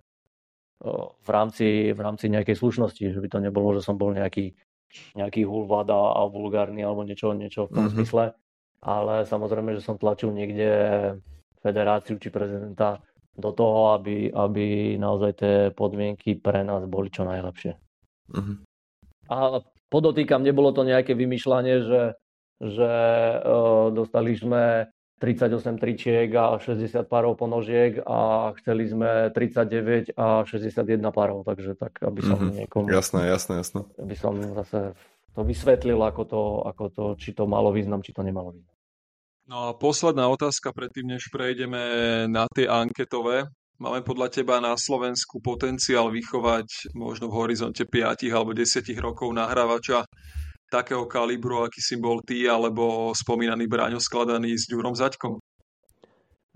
v 1.23 1.29
rámci, 1.31 1.95
v 1.95 2.01
rámci 2.03 2.27
nejakej 2.27 2.59
slušnosti, 2.59 3.15
že 3.15 3.23
by 3.23 3.29
to 3.31 3.39
nebolo, 3.39 3.71
že 3.79 3.87
som 3.87 3.95
bol 3.95 4.11
nejaký, 4.11 4.51
nejaký 5.15 5.47
hulvad 5.47 5.87
a, 5.95 6.27
vulgárny 6.27 6.83
alebo 6.83 7.07
niečo, 7.07 7.31
niečo 7.33 7.71
v 7.71 7.75
tom 7.75 7.79
mm-hmm. 7.87 7.95
zmysle. 7.95 8.25
Ale 8.83 9.23
samozrejme, 9.31 9.79
že 9.79 9.87
som 9.87 9.95
tlačil 9.95 10.35
niekde 10.35 10.69
federáciu 11.63 12.19
či 12.19 12.35
prezidenta 12.35 12.99
do 13.39 13.55
toho, 13.55 13.95
aby, 13.95 14.29
aby 14.35 14.99
naozaj 14.99 15.33
tie 15.39 15.55
podmienky 15.71 16.35
pre 16.37 16.67
nás 16.67 16.83
boli 16.91 17.09
čo 17.09 17.23
najlepšie. 17.23 17.73
Uh-huh. 18.35 18.59
A 19.31 19.63
podotýkam, 19.87 20.43
nebolo 20.43 20.75
to 20.75 20.83
nejaké 20.83 21.15
vymýšľanie, 21.15 21.77
že, 21.87 22.03
že 22.61 22.93
uh, 23.39 23.89
dostali 23.95 24.35
sme 24.37 24.91
38 25.23 25.79
tričiek 25.79 26.27
a 26.35 26.59
60 26.59 27.07
párov 27.07 27.39
ponožiek 27.39 28.03
a 28.03 28.51
chceli 28.59 28.91
sme 28.91 29.31
39 29.31 30.19
a 30.19 30.43
61 30.43 30.83
párov, 31.15 31.47
takže 31.47 31.79
tak, 31.79 32.03
aby 32.03 32.27
som 32.27 32.43
mm-hmm. 32.43 32.59
niekomu... 32.67 32.91
Jasné, 32.91 33.31
jasné, 33.31 33.63
jasné. 33.63 33.87
Aby 34.03 34.19
som 34.19 34.35
zase 34.35 34.99
to 35.39 35.47
vysvetlil, 35.47 36.03
ako 36.03 36.23
to, 36.27 36.43
ako 36.67 36.85
to, 36.91 37.05
či 37.23 37.39
to 37.39 37.47
malo 37.47 37.71
význam, 37.71 38.03
či 38.03 38.11
to 38.11 38.27
nemalo 38.27 38.51
význam. 38.51 38.75
No 39.47 39.71
a 39.71 39.79
posledná 39.79 40.27
otázka 40.27 40.75
predtým, 40.75 41.15
než 41.15 41.31
prejdeme 41.31 41.79
na 42.27 42.51
tie 42.51 42.67
anketové. 42.67 43.47
Máme 43.79 44.03
podľa 44.03 44.43
teba 44.43 44.59
na 44.59 44.75
Slovensku 44.75 45.39
potenciál 45.39 46.11
vychovať 46.11 46.95
možno 46.99 47.31
v 47.31 47.47
horizonte 47.47 47.87
5 47.87 48.27
alebo 48.35 48.55
10 48.59 48.91
rokov 48.99 49.31
nahrávača 49.31 50.03
takého 50.73 51.05
kalibru, 51.05 51.69
aký 51.69 51.85
si 51.85 52.01
bol 52.01 52.25
ty, 52.25 52.49
alebo 52.49 53.13
spomínaný 53.13 53.69
Bráňo 53.69 54.01
skladaný 54.01 54.57
s 54.57 54.65
Ďurom 54.65 54.97
Zaďkom? 54.97 55.37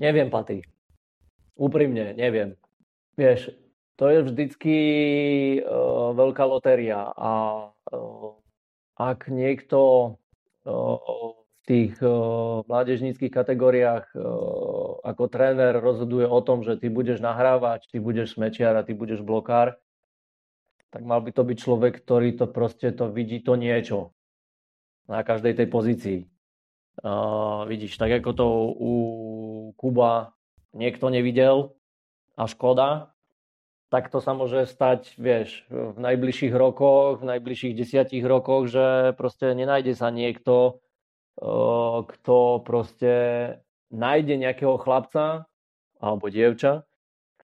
Neviem, 0.01 0.33
Paty. 0.33 0.65
Úprimne, 1.57 2.17
neviem. 2.17 2.57
Vieš, 3.21 3.53
to 4.01 4.09
je 4.09 4.25
vždycky 4.25 4.77
uh, 5.61 6.17
veľká 6.17 6.45
lotéria 6.49 7.13
a 7.17 7.33
uh, 7.93 8.33
ak 8.97 9.29
niekto 9.33 10.13
uh, 10.65 11.37
tých 11.65 11.97
uh, 12.05 12.61
mládežníckých 12.69 13.33
kategóriách 13.33 14.13
uh, 14.17 15.01
ako 15.01 15.25
tréner 15.33 15.81
rozhoduje 15.81 16.29
o 16.29 16.41
tom, 16.45 16.61
že 16.61 16.77
ty 16.77 16.93
budeš 16.93 17.25
nahrávať, 17.25 17.89
ty 17.89 18.01
budeš 18.01 18.37
smečiar 18.37 18.77
a 18.77 18.85
ty 18.85 18.93
budeš 18.93 19.25
blokár, 19.25 19.81
tak 20.91 21.03
mal 21.03 21.21
by 21.21 21.31
to 21.35 21.43
byť 21.45 21.59
človek, 21.59 21.93
ktorý 22.01 22.39
to 22.39 22.47
proste 22.49 22.95
to 22.97 23.11
vidí 23.11 23.43
to 23.43 23.59
niečo 23.59 24.17
na 25.07 25.21
každej 25.23 25.63
tej 25.63 25.69
pozícii. 25.69 26.19
Uh, 27.05 27.69
vidíš, 27.69 28.01
tak 28.01 28.09
ako 28.09 28.31
to 28.33 28.47
u 28.73 28.93
Kuba 29.77 30.33
niekto 30.73 31.13
nevidel 31.13 31.77
a 32.41 32.49
škoda, 32.49 33.13
tak 33.93 34.09
to 34.09 34.25
sa 34.25 34.33
môže 34.33 34.65
stať, 34.67 35.13
vieš, 35.21 35.63
v 35.69 36.01
najbližších 36.01 36.57
rokoch, 36.57 37.21
v 37.21 37.37
najbližších 37.37 37.77
desiatich 37.77 38.25
rokoch, 38.25 38.73
že 38.73 39.13
proste 39.15 39.53
nenájde 39.53 39.93
sa 39.95 40.09
niekto, 40.09 40.81
kto 42.09 42.37
proste 42.65 43.13
nájde 43.93 44.41
nejakého 44.41 44.81
chlapca 44.81 45.47
alebo 46.01 46.27
dievča, 46.33 46.86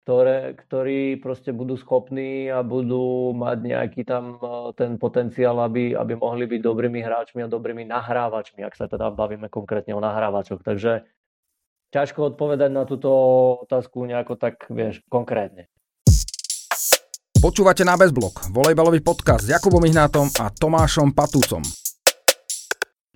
ktoré, 0.03 0.59
ktorí 0.59 1.23
proste 1.23 1.55
budú 1.55 1.79
schopní 1.79 2.51
a 2.51 2.67
budú 2.67 3.31
mať 3.39 3.59
nejaký 3.63 4.03
tam 4.03 4.43
ten 4.75 4.99
potenciál, 4.99 5.63
aby, 5.63 5.95
aby 5.95 6.19
mohli 6.19 6.51
byť 6.51 6.61
dobrými 6.61 6.99
hráčmi 7.07 7.47
a 7.47 7.49
dobrými 7.51 7.87
nahrávačmi, 7.87 8.67
ak 8.67 8.75
sa 8.75 8.91
teda 8.91 9.15
bavíme 9.15 9.47
konkrétne 9.47 9.95
o 9.95 10.03
nahrávačoch. 10.03 10.67
Takže 10.67 11.07
ťažko 11.95 12.35
odpovedať 12.35 12.71
na 12.75 12.83
túto 12.83 13.11
otázku 13.63 14.03
nejako 14.03 14.35
tak, 14.35 14.67
vieš, 14.75 15.07
konkrétne. 15.07 15.71
Počúvate 17.39 17.83
na 17.83 17.99
Bezblok, 17.99 18.55
volejbalový 18.55 19.03
podcast 19.03 19.47
s 19.47 19.51
Jakubom 19.51 19.83
Ihnátom 19.83 20.31
a 20.39 20.51
Tomášom 20.51 21.11
Patúcom. 21.11 21.82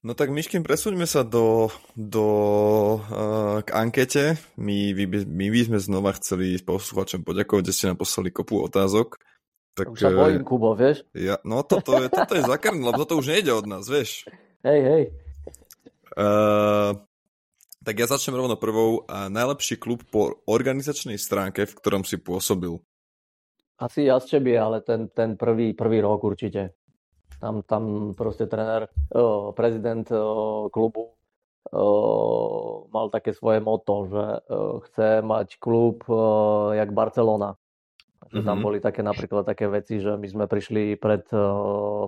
No 0.06 0.14
tak 0.14 0.30
Myškin, 0.30 0.62
presúďme 0.62 1.02
sa 1.02 1.26
do, 1.26 1.66
do, 1.98 2.26
uh, 3.10 3.58
k 3.66 3.74
ankete. 3.74 4.38
My, 4.54 4.94
my, 4.94 5.26
my 5.26 5.46
by 5.50 5.60
sme 5.66 5.78
znova 5.82 6.14
chceli 6.14 6.62
posluchačom 6.62 7.26
poďakovať, 7.26 7.62
že 7.66 7.74
ste 7.74 7.84
nám 7.90 7.98
poslali 7.98 8.30
kopu 8.30 8.62
otázok. 8.62 9.18
Tak, 9.74 9.90
už 9.90 9.98
sa 9.98 10.14
bojím, 10.14 10.46
Kubo, 10.46 10.78
vieš? 10.78 11.02
Ja, 11.10 11.42
no 11.42 11.66
toto 11.66 11.98
je, 11.98 12.06
toto 12.06 12.38
je 12.38 12.46
zakrn, 12.46 12.78
lebo 12.86 13.02
toto 13.02 13.18
už 13.18 13.34
nejde 13.34 13.50
od 13.50 13.66
nás, 13.66 13.90
vieš. 13.90 14.30
Hej, 14.62 14.80
hej. 14.86 15.02
Uh, 16.14 17.02
tak 17.82 17.98
ja 17.98 18.06
začnem 18.06 18.38
rovno 18.38 18.54
prvou. 18.54 19.10
Uh, 19.10 19.26
najlepší 19.26 19.74
klub 19.74 20.06
po 20.06 20.38
organizačnej 20.46 21.18
stránke, 21.18 21.66
v 21.66 21.74
ktorom 21.82 22.06
si 22.06 22.14
pôsobil? 22.14 22.78
Asi 23.82 24.06
Jastreby, 24.06 24.54
ale 24.54 24.86
ten, 24.86 25.10
ten 25.10 25.34
prvý, 25.34 25.74
prvý 25.74 25.98
rok 25.98 26.22
určite. 26.22 26.78
Tam, 27.36 27.60
tam 27.62 28.16
proste 28.16 28.48
tréner, 28.48 28.88
prezident 29.52 30.08
klubu 30.72 31.12
mal 32.90 33.06
také 33.12 33.34
svoje 33.36 33.60
moto, 33.60 34.08
že 34.08 34.24
chce 34.88 35.08
mať 35.20 35.60
klub 35.60 36.06
jak 36.72 36.90
Barcelona. 36.96 37.58
mm-hmm. 38.40 38.46
tam 38.46 38.58
boli 38.62 38.78
také 38.80 39.04
napríklad 39.04 39.44
také 39.44 39.68
veci, 39.68 40.00
že 40.00 40.16
my 40.16 40.26
sme 40.26 40.44
prišli 40.48 40.96
pred, 40.96 41.28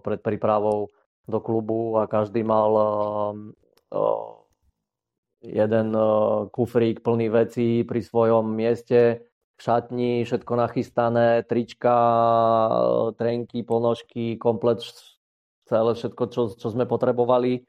pred 0.01 0.21
prípravou 0.25 0.89
do 1.29 1.39
klubu 1.45 2.01
a 2.01 2.09
každý 2.09 2.41
mal 2.41 2.73
jeden 5.45 5.87
kufrík 6.51 7.05
plný 7.05 7.29
vecí 7.29 7.85
pri 7.85 8.01
svojom 8.01 8.49
mieste 8.49 9.29
v 9.59 9.61
šatni, 9.61 10.13
všetko 10.23 10.53
nachystané, 10.55 11.43
trička, 11.43 11.99
trenky, 13.19 13.67
ponožky, 13.67 14.39
komplet 14.39 14.87
celé 15.67 15.93
všetko, 15.99 16.23
čo, 16.31 16.43
čo 16.55 16.67
sme 16.71 16.87
potrebovali. 16.87 17.67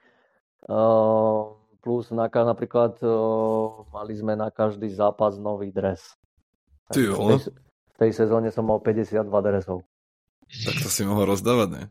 Uh, 0.70 1.56
plus 1.82 2.12
na, 2.14 2.30
napríklad 2.30 3.00
uh, 3.02 3.90
mali 3.90 4.14
sme 4.14 4.38
na 4.38 4.54
každý 4.54 4.88
zápas 4.94 5.36
nový 5.42 5.74
dres. 5.74 6.16
Ty 6.94 7.10
v, 7.10 7.18
tej, 7.18 7.40
v 7.50 7.96
tej 7.98 8.12
sezóne 8.14 8.54
som 8.54 8.70
mal 8.70 8.80
52 8.80 9.26
dresov. 9.26 9.84
Tak 10.50 10.76
to 10.82 10.90
si 10.90 11.06
mohol 11.06 11.34
rozdávať, 11.34 11.70
ne? 11.74 11.84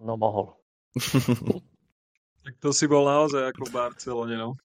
No 0.00 0.16
mohol. 0.16 0.56
tak 2.44 2.54
to 2.60 2.72
si 2.72 2.84
bol 2.88 3.08
naozaj 3.08 3.52
ako 3.52 3.62
v 3.68 3.72
Barcelone, 3.72 4.36
no. 4.36 4.56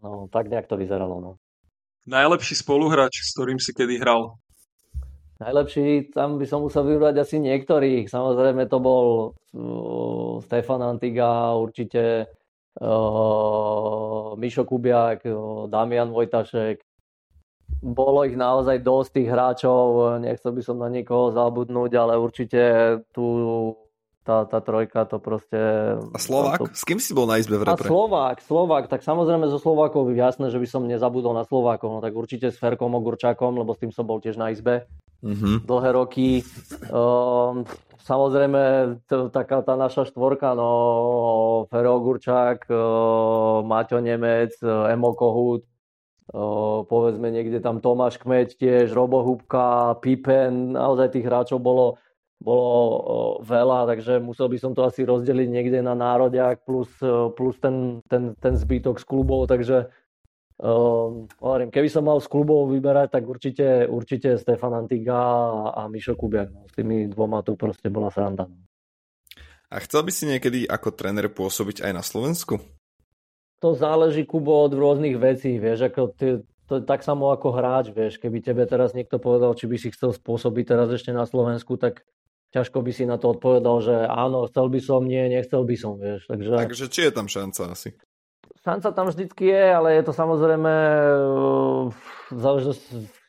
No, 0.00 0.28
tak 0.32 0.48
nejak 0.48 0.64
to 0.64 0.80
vyzeralo, 0.80 1.20
no. 1.20 1.32
Najlepší 2.08 2.54
spoluhráč, 2.56 3.20
s 3.20 3.36
ktorým 3.36 3.60
si 3.60 3.76
kedy 3.76 4.00
hral? 4.00 4.40
Najlepší, 5.40 6.12
tam 6.12 6.36
by 6.36 6.44
som 6.44 6.64
musel 6.64 6.84
vybrať 6.84 7.16
asi 7.24 7.40
niektorých. 7.40 8.08
Samozrejme 8.12 8.68
to 8.68 8.76
bol 8.80 9.32
uh, 9.32 10.36
Stefan 10.44 10.84
Antiga, 10.84 11.56
určite 11.56 12.28
uh, 12.76 14.36
Mišo 14.36 14.68
Kubiak, 14.68 15.24
uh, 15.24 15.64
Damian 15.68 16.12
Vojtašek. 16.12 16.84
Bolo 17.80 18.28
ich 18.28 18.36
naozaj 18.36 18.84
dosť 18.84 19.10
tých 19.16 19.28
hráčov, 19.32 20.20
nechcel 20.20 20.52
by 20.52 20.60
som 20.60 20.76
na 20.76 20.92
niekoho 20.92 21.32
zabudnúť, 21.32 21.92
ale 21.96 22.20
určite 22.20 22.60
tu 23.08 23.24
tá, 24.30 24.46
tá 24.46 24.58
trojka 24.62 25.02
to 25.10 25.18
proste... 25.18 25.58
A 25.98 26.18
Slovák? 26.22 26.62
To... 26.62 26.70
S 26.70 26.86
kým 26.86 27.02
si 27.02 27.10
bol 27.10 27.26
na 27.26 27.42
izbe 27.42 27.58
v 27.58 27.66
repre? 27.66 27.82
A 27.82 27.90
Slovák, 27.90 28.38
Slovák, 28.38 28.84
tak 28.86 29.02
samozrejme 29.02 29.50
zo 29.50 29.58
Slovákov 29.58 30.14
jasné, 30.14 30.54
že 30.54 30.62
by 30.62 30.68
som 30.70 30.86
nezabudol 30.86 31.34
na 31.34 31.42
Slovákov, 31.42 31.90
no 31.90 31.98
tak 31.98 32.14
určite 32.14 32.54
s 32.54 32.60
Ferkom 32.62 32.94
Ogurčakom, 32.94 33.58
lebo 33.58 33.74
s 33.74 33.82
tým 33.82 33.90
som 33.90 34.06
bol 34.06 34.22
tiež 34.22 34.38
na 34.38 34.54
izbe 34.54 34.86
mm-hmm. 35.26 35.66
dlhé 35.66 35.90
roky. 35.90 36.46
Um, 36.94 37.66
samozrejme, 38.06 38.62
to, 39.10 39.34
taká 39.34 39.66
tá 39.66 39.74
naša 39.74 40.06
štvorka, 40.06 40.54
no 40.54 41.66
Fero 41.66 41.98
Ogurčák, 41.98 42.70
uh, 42.70 43.66
Maťo 43.66 43.98
Nemec, 43.98 44.54
Emo 44.62 45.10
Kohut, 45.18 45.66
uh, 46.30 46.86
povedzme 46.86 47.34
niekde 47.34 47.58
tam 47.58 47.82
Tomáš 47.82 48.22
Kmeď 48.22 48.54
tiež, 48.54 48.94
Robo 48.94 49.26
Hubka, 49.26 49.98
Pipen, 49.98 50.78
naozaj 50.78 51.18
tých 51.18 51.26
hráčov 51.26 51.58
bolo 51.58 51.98
bolo 52.40 53.38
veľa, 53.44 53.84
takže 53.84 54.16
musel 54.16 54.48
by 54.48 54.56
som 54.56 54.72
to 54.72 54.80
asi 54.80 55.04
rozdeliť 55.04 55.48
niekde 55.52 55.84
na 55.84 55.92
národiak 55.92 56.64
plus, 56.64 56.88
plus 57.36 57.56
ten, 57.60 58.00
ten, 58.08 58.32
ten 58.40 58.56
zbytok 58.56 58.96
z 58.96 59.04
klubov, 59.04 59.44
takže 59.44 59.92
uh, 60.64 61.28
hovorím, 61.36 61.68
keby 61.68 61.88
som 61.92 62.08
mal 62.08 62.16
z 62.24 62.32
klubov 62.32 62.72
vyberať, 62.72 63.12
tak 63.12 63.28
určite, 63.28 63.84
určite 63.84 64.40
Stefan 64.40 64.72
Antiga 64.72 65.20
a, 65.20 65.84
a 65.84 65.92
Mišo 65.92 66.16
Kubiak. 66.16 66.48
No. 66.48 66.64
S 66.64 66.72
tými 66.72 67.12
dvoma 67.12 67.44
tu 67.44 67.60
proste 67.60 67.92
bola 67.92 68.08
sranda. 68.08 68.48
A 69.70 69.76
chcel 69.84 70.02
by 70.02 70.10
si 70.10 70.24
niekedy 70.24 70.64
ako 70.64 70.96
tréner 70.96 71.28
pôsobiť 71.28 71.86
aj 71.86 71.92
na 71.92 72.02
Slovensku? 72.02 72.58
To 73.60 73.76
záleží, 73.76 74.24
Kubo, 74.24 74.64
od 74.64 74.72
rôznych 74.72 75.20
vecí, 75.20 75.60
vieš, 75.60 75.92
ako 75.92 76.16
ty, 76.16 76.40
to 76.64 76.80
je 76.80 76.82
tak 76.88 77.04
samo 77.04 77.28
ako 77.28 77.52
hráč, 77.52 77.92
vieš, 77.92 78.16
keby 78.16 78.40
tebe 78.40 78.64
teraz 78.64 78.96
niekto 78.96 79.20
povedal, 79.20 79.52
či 79.52 79.68
by 79.68 79.76
si 79.76 79.92
chcel 79.92 80.16
spôsobiť 80.16 80.64
teraz 80.64 80.88
ešte 80.88 81.12
na 81.12 81.28
Slovensku, 81.28 81.76
tak 81.76 82.00
ťažko 82.50 82.82
by 82.82 82.90
si 82.94 83.04
na 83.06 83.16
to 83.16 83.34
odpovedal, 83.34 83.82
že 83.82 83.94
áno, 84.06 84.46
chcel 84.50 84.66
by 84.70 84.80
som, 84.82 85.06
nie, 85.06 85.26
nechcel 85.30 85.62
by 85.62 85.76
som, 85.78 85.98
vieš. 85.98 86.26
Takže, 86.26 86.50
Takže 86.54 86.86
či 86.90 87.00
je 87.06 87.12
tam 87.14 87.26
šanca 87.30 87.74
asi? 87.74 87.94
šanca 88.64 88.88
tam 88.92 89.06
vždycky 89.08 89.44
je, 89.48 89.64
ale 89.74 89.88
je 89.96 90.02
to 90.04 90.12
samozrejme, 90.12 90.72
uh, 91.16 91.88
záleží, 92.30 92.76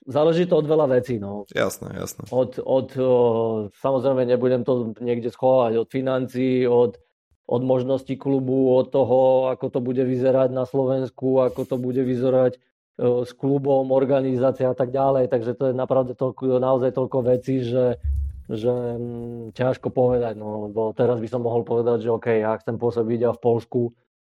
záleží 0.08 0.44
to 0.46 0.60
od 0.60 0.68
veľa 0.68 0.88
vecí. 1.00 1.20
No. 1.20 1.48
Jasné, 1.56 1.96
jasné. 1.96 2.28
Od, 2.32 2.60
od, 2.60 2.90
uh, 3.00 3.72
samozrejme 3.80 4.28
nebudem 4.28 4.68
to 4.68 4.92
niekde 5.00 5.32
schovať, 5.32 5.80
od 5.80 5.88
financií, 5.88 6.68
od, 6.68 7.00
od 7.48 7.62
možností 7.64 8.20
klubu, 8.20 8.76
od 8.76 8.92
toho, 8.92 9.52
ako 9.52 9.66
to 9.72 9.80
bude 9.80 10.04
vyzerať 10.04 10.52
na 10.52 10.68
Slovensku, 10.68 11.40
ako 11.40 11.64
to 11.64 11.76
bude 11.80 12.04
vyzerať 12.04 12.60
uh, 12.60 13.24
s 13.24 13.32
klubom, 13.32 13.96
organizácia 13.96 14.68
a 14.68 14.76
tak 14.76 14.92
ďalej. 14.92 15.32
Takže 15.32 15.52
to 15.56 15.64
je 15.72 15.74
napravde 15.74 16.14
toľko, 16.20 16.60
naozaj 16.60 16.92
toľko 16.92 17.18
vecí, 17.24 17.64
že 17.64 18.04
že 18.50 18.72
hm, 18.72 19.54
ťažko 19.54 19.92
povedať, 19.94 20.39
no, 20.39 20.70
lebo 20.70 20.96
teraz 20.96 21.20
by 21.20 21.28
som 21.30 21.46
mohol 21.46 21.62
povedať, 21.62 22.08
že 22.08 22.14
OK, 22.14 22.28
ja 22.42 22.58
chcem 22.58 22.80
pôsobiť 22.80 23.28
a 23.28 23.36
v 23.36 23.44
Polsku, 23.44 23.82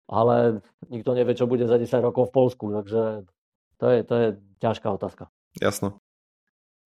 ale 0.09 0.65
nikto 0.89 1.13
nevie, 1.13 1.37
čo 1.37 1.45
bude 1.45 1.69
za 1.69 1.77
10 1.77 1.91
rokov 2.01 2.33
v 2.33 2.35
Polsku, 2.35 2.65
takže 2.73 3.29
to 3.79 3.85
je, 3.93 3.99
to 4.09 4.15
je 4.15 4.29
ťažká 4.65 4.89
otázka. 4.89 5.29
Jasno. 5.61 6.01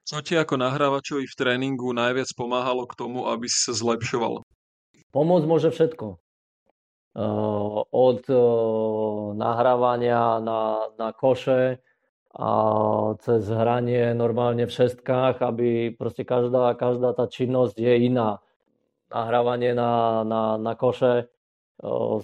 Co 0.03 0.19
ti 0.19 0.35
ako 0.35 0.59
nahrávačovi 0.59 1.31
v 1.31 1.39
tréningu 1.39 1.95
najviac 1.95 2.27
pomáhalo 2.35 2.91
k 2.91 2.99
tomu, 2.99 3.31
aby 3.31 3.47
si 3.47 3.71
sa 3.71 3.73
zlepšoval? 3.73 4.43
Pomôcť 5.15 5.47
môže 5.47 5.71
všetko. 5.71 6.19
Uh, 7.13 7.85
od 7.93 8.25
uh, 8.33 9.37
nahrávania 9.37 10.41
na, 10.41 10.89
na 10.97 11.13
koše, 11.13 11.85
a 12.33 12.51
cez 13.21 13.45
hranie 13.53 14.17
normálne 14.17 14.65
v 14.65 14.73
šestkách, 14.73 15.45
aby 15.45 15.93
proste 15.93 16.25
každá, 16.25 16.73
každá 16.81 17.13
tá 17.13 17.29
činnosť 17.29 17.77
je 17.77 18.09
iná. 18.09 18.41
Nahrávanie 19.13 19.77
na, 19.77 20.25
na, 20.25 20.57
na 20.57 20.73
koše, 20.73 21.29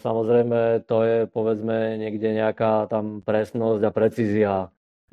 samozrejme 0.01 0.89
to 0.89 1.05
je 1.05 1.19
povedzme 1.29 2.01
niekde 2.01 2.33
nejaká 2.33 2.89
tam 2.89 3.21
presnosť 3.21 3.83
a 3.85 3.91
precízia. 3.93 4.55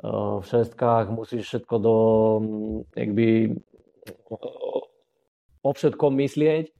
V 0.06 0.44
šestkách 0.48 1.12
musíš 1.12 1.44
všetko 1.44 1.76
do, 1.80 1.96
jakby, 2.96 3.60
o 5.60 5.70
všetkom 5.76 6.16
myslieť 6.24 6.72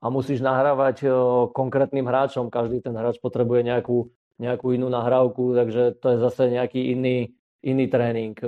a 0.00 0.08
musíš 0.08 0.40
nahrávať 0.40 1.04
konkrétnym 1.52 2.08
hráčom. 2.08 2.48
Každý 2.48 2.80
ten 2.80 2.96
hráč 2.96 3.20
potrebuje 3.20 3.60
nejakú, 3.68 4.08
nejakú 4.40 4.72
inú 4.72 4.88
nahrávku, 4.88 5.52
takže 5.52 6.00
to 6.00 6.16
je 6.16 6.18
zase 6.24 6.48
nejaký 6.48 6.96
iný, 6.96 7.36
iný 7.62 7.86
tréning. 7.90 8.38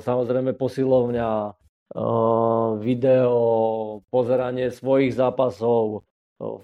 Samozrejme 0.00 0.56
posilovňa, 0.56 1.56
video, 2.84 3.36
pozeranie 4.12 4.68
svojich 4.68 5.16
zápasov, 5.16 6.04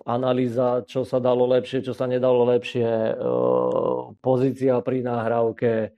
analýza, 0.04 0.84
čo 0.84 1.02
sa 1.08 1.18
dalo 1.18 1.48
lepšie, 1.48 1.80
čo 1.80 1.96
sa 1.96 2.04
nedalo 2.04 2.44
lepšie, 2.46 3.16
pozícia 4.20 4.78
pri 4.84 5.00
nahrávke, 5.00 5.96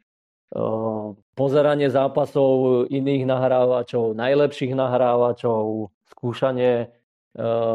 pozeranie 1.34 1.90
zápasov 1.90 2.86
iných 2.86 3.26
nahrávačov, 3.26 4.14
najlepších 4.14 4.72
nahrávačov, 4.78 5.90
skúšanie 6.14 6.94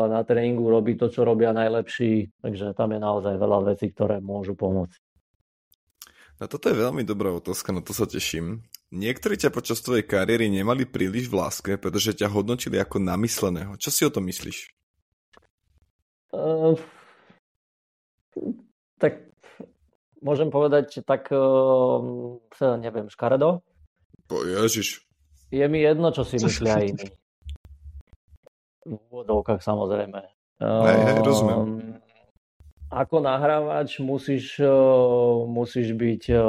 na 0.07 0.25
tréningu 0.25 0.71
robiť 0.71 0.95
to, 1.05 1.07
čo 1.13 1.21
robia 1.21 1.53
najlepší. 1.53 2.31
Takže 2.41 2.73
tam 2.73 2.95
je 2.95 2.99
naozaj 3.03 3.35
veľa 3.37 3.59
vecí, 3.75 3.91
ktoré 3.93 4.23
môžu 4.23 4.55
pomôcť. 4.55 5.10
No 6.41 6.49
toto 6.49 6.73
je 6.73 6.81
veľmi 6.81 7.05
dobrá 7.05 7.29
otázka, 7.29 7.69
na 7.69 7.85
to 7.85 7.93
sa 7.93 8.09
teším. 8.09 8.65
Niektorí 8.89 9.37
ťa 9.37 9.53
počas 9.53 9.77
tvojej 9.85 10.01
kariéry 10.01 10.49
nemali 10.49 10.89
príliš 10.89 11.29
v 11.29 11.37
láske, 11.37 11.71
pretože 11.77 12.17
ťa 12.17 12.33
hodnotili 12.33 12.81
ako 12.81 12.97
namysleného. 12.97 13.77
Čo 13.77 13.89
si 13.93 14.01
o 14.01 14.09
tom 14.09 14.25
myslíš? 14.25 14.73
Uh, 16.33 16.73
tak 18.97 19.21
môžem 20.17 20.49
povedať, 20.49 20.97
že 20.97 21.01
tak 21.05 21.29
uh, 21.29 22.41
neviem, 22.81 23.05
škaredo? 23.05 23.61
Po 24.25 24.41
ježiš. 24.41 25.05
Je 25.53 25.67
mi 25.69 25.85
jedno, 25.85 26.09
čo 26.09 26.25
si 26.25 26.41
myslia 26.41 26.89
iní. 26.89 27.05
V 28.81 28.97
úvodovkách 28.97 29.61
samozrejme. 29.61 30.25
Hej, 30.57 30.99
hej, 31.05 31.17
rozumiem. 31.21 32.00
Ako 32.91 33.23
nahrávač 33.23 34.03
musíš, 34.03 34.59
eh, 34.59 34.67
musíš 35.47 35.95
byť 35.95 36.23
eh, 36.27 36.43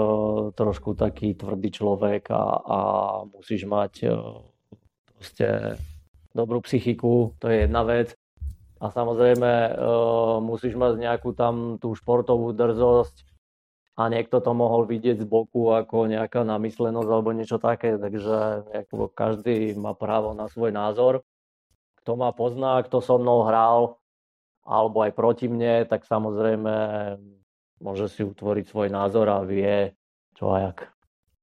trošku 0.58 0.98
taký 0.98 1.38
tvrdý 1.38 1.70
človek 1.70 2.34
a, 2.34 2.44
a 2.58 2.78
musíš 3.30 3.62
mať 3.70 3.92
eh, 4.02 4.18
proste 5.14 5.78
dobrú 6.34 6.58
psychiku, 6.66 7.30
to 7.38 7.46
je 7.46 7.70
jedna 7.70 7.86
vec. 7.86 8.18
A 8.82 8.90
samozrejme 8.90 9.78
musíš 10.42 10.74
mať 10.74 10.98
nejakú 10.98 11.38
tam 11.38 11.78
tú 11.78 11.94
športovú 11.94 12.50
drzosť 12.50 13.22
a 13.94 14.10
niekto 14.10 14.42
to 14.42 14.50
mohol 14.58 14.90
vidieť 14.90 15.22
z 15.22 15.26
boku 15.30 15.70
ako 15.70 16.10
nejaká 16.10 16.42
namyslenosť 16.42 17.06
alebo 17.06 17.30
niečo 17.30 17.62
také, 17.62 17.94
takže 17.94 18.66
každý 19.14 19.78
má 19.78 19.94
právo 19.94 20.34
na 20.34 20.50
svoj 20.50 20.74
názor. 20.74 21.22
Kto 22.02 22.18
ma 22.18 22.34
pozná, 22.34 22.82
kto 22.82 22.98
so 22.98 23.22
mnou 23.22 23.46
hral, 23.46 24.01
alebo 24.62 25.02
aj 25.02 25.12
proti 25.14 25.50
mne, 25.50 25.86
tak 25.90 26.06
samozrejme 26.06 26.74
môže 27.82 28.06
si 28.10 28.22
utvoriť 28.22 28.64
svoj 28.70 28.88
názor 28.94 29.26
a 29.26 29.42
vie 29.42 29.90
čo 30.38 30.54
a 30.54 30.70
jak. 30.70 30.90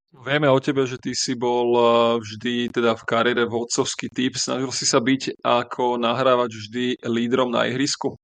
Vieme 0.09 0.49
o 0.49 0.57
tebe, 0.57 0.89
že 0.89 0.97
ty 0.97 1.13
si 1.13 1.37
bol 1.37 1.69
eh, 1.77 1.85
vždy 2.17 2.73
teda 2.73 2.97
v 2.97 3.03
kariére 3.05 3.45
vodcovský 3.45 4.09
typ. 4.09 4.33
Snažil 4.35 4.73
si 4.73 4.89
sa 4.89 4.97
byť 4.97 5.45
ako 5.45 6.01
nahrávať 6.01 6.49
vždy 6.49 6.85
lídrom 7.05 7.53
na 7.53 7.69
ihrisku? 7.69 8.17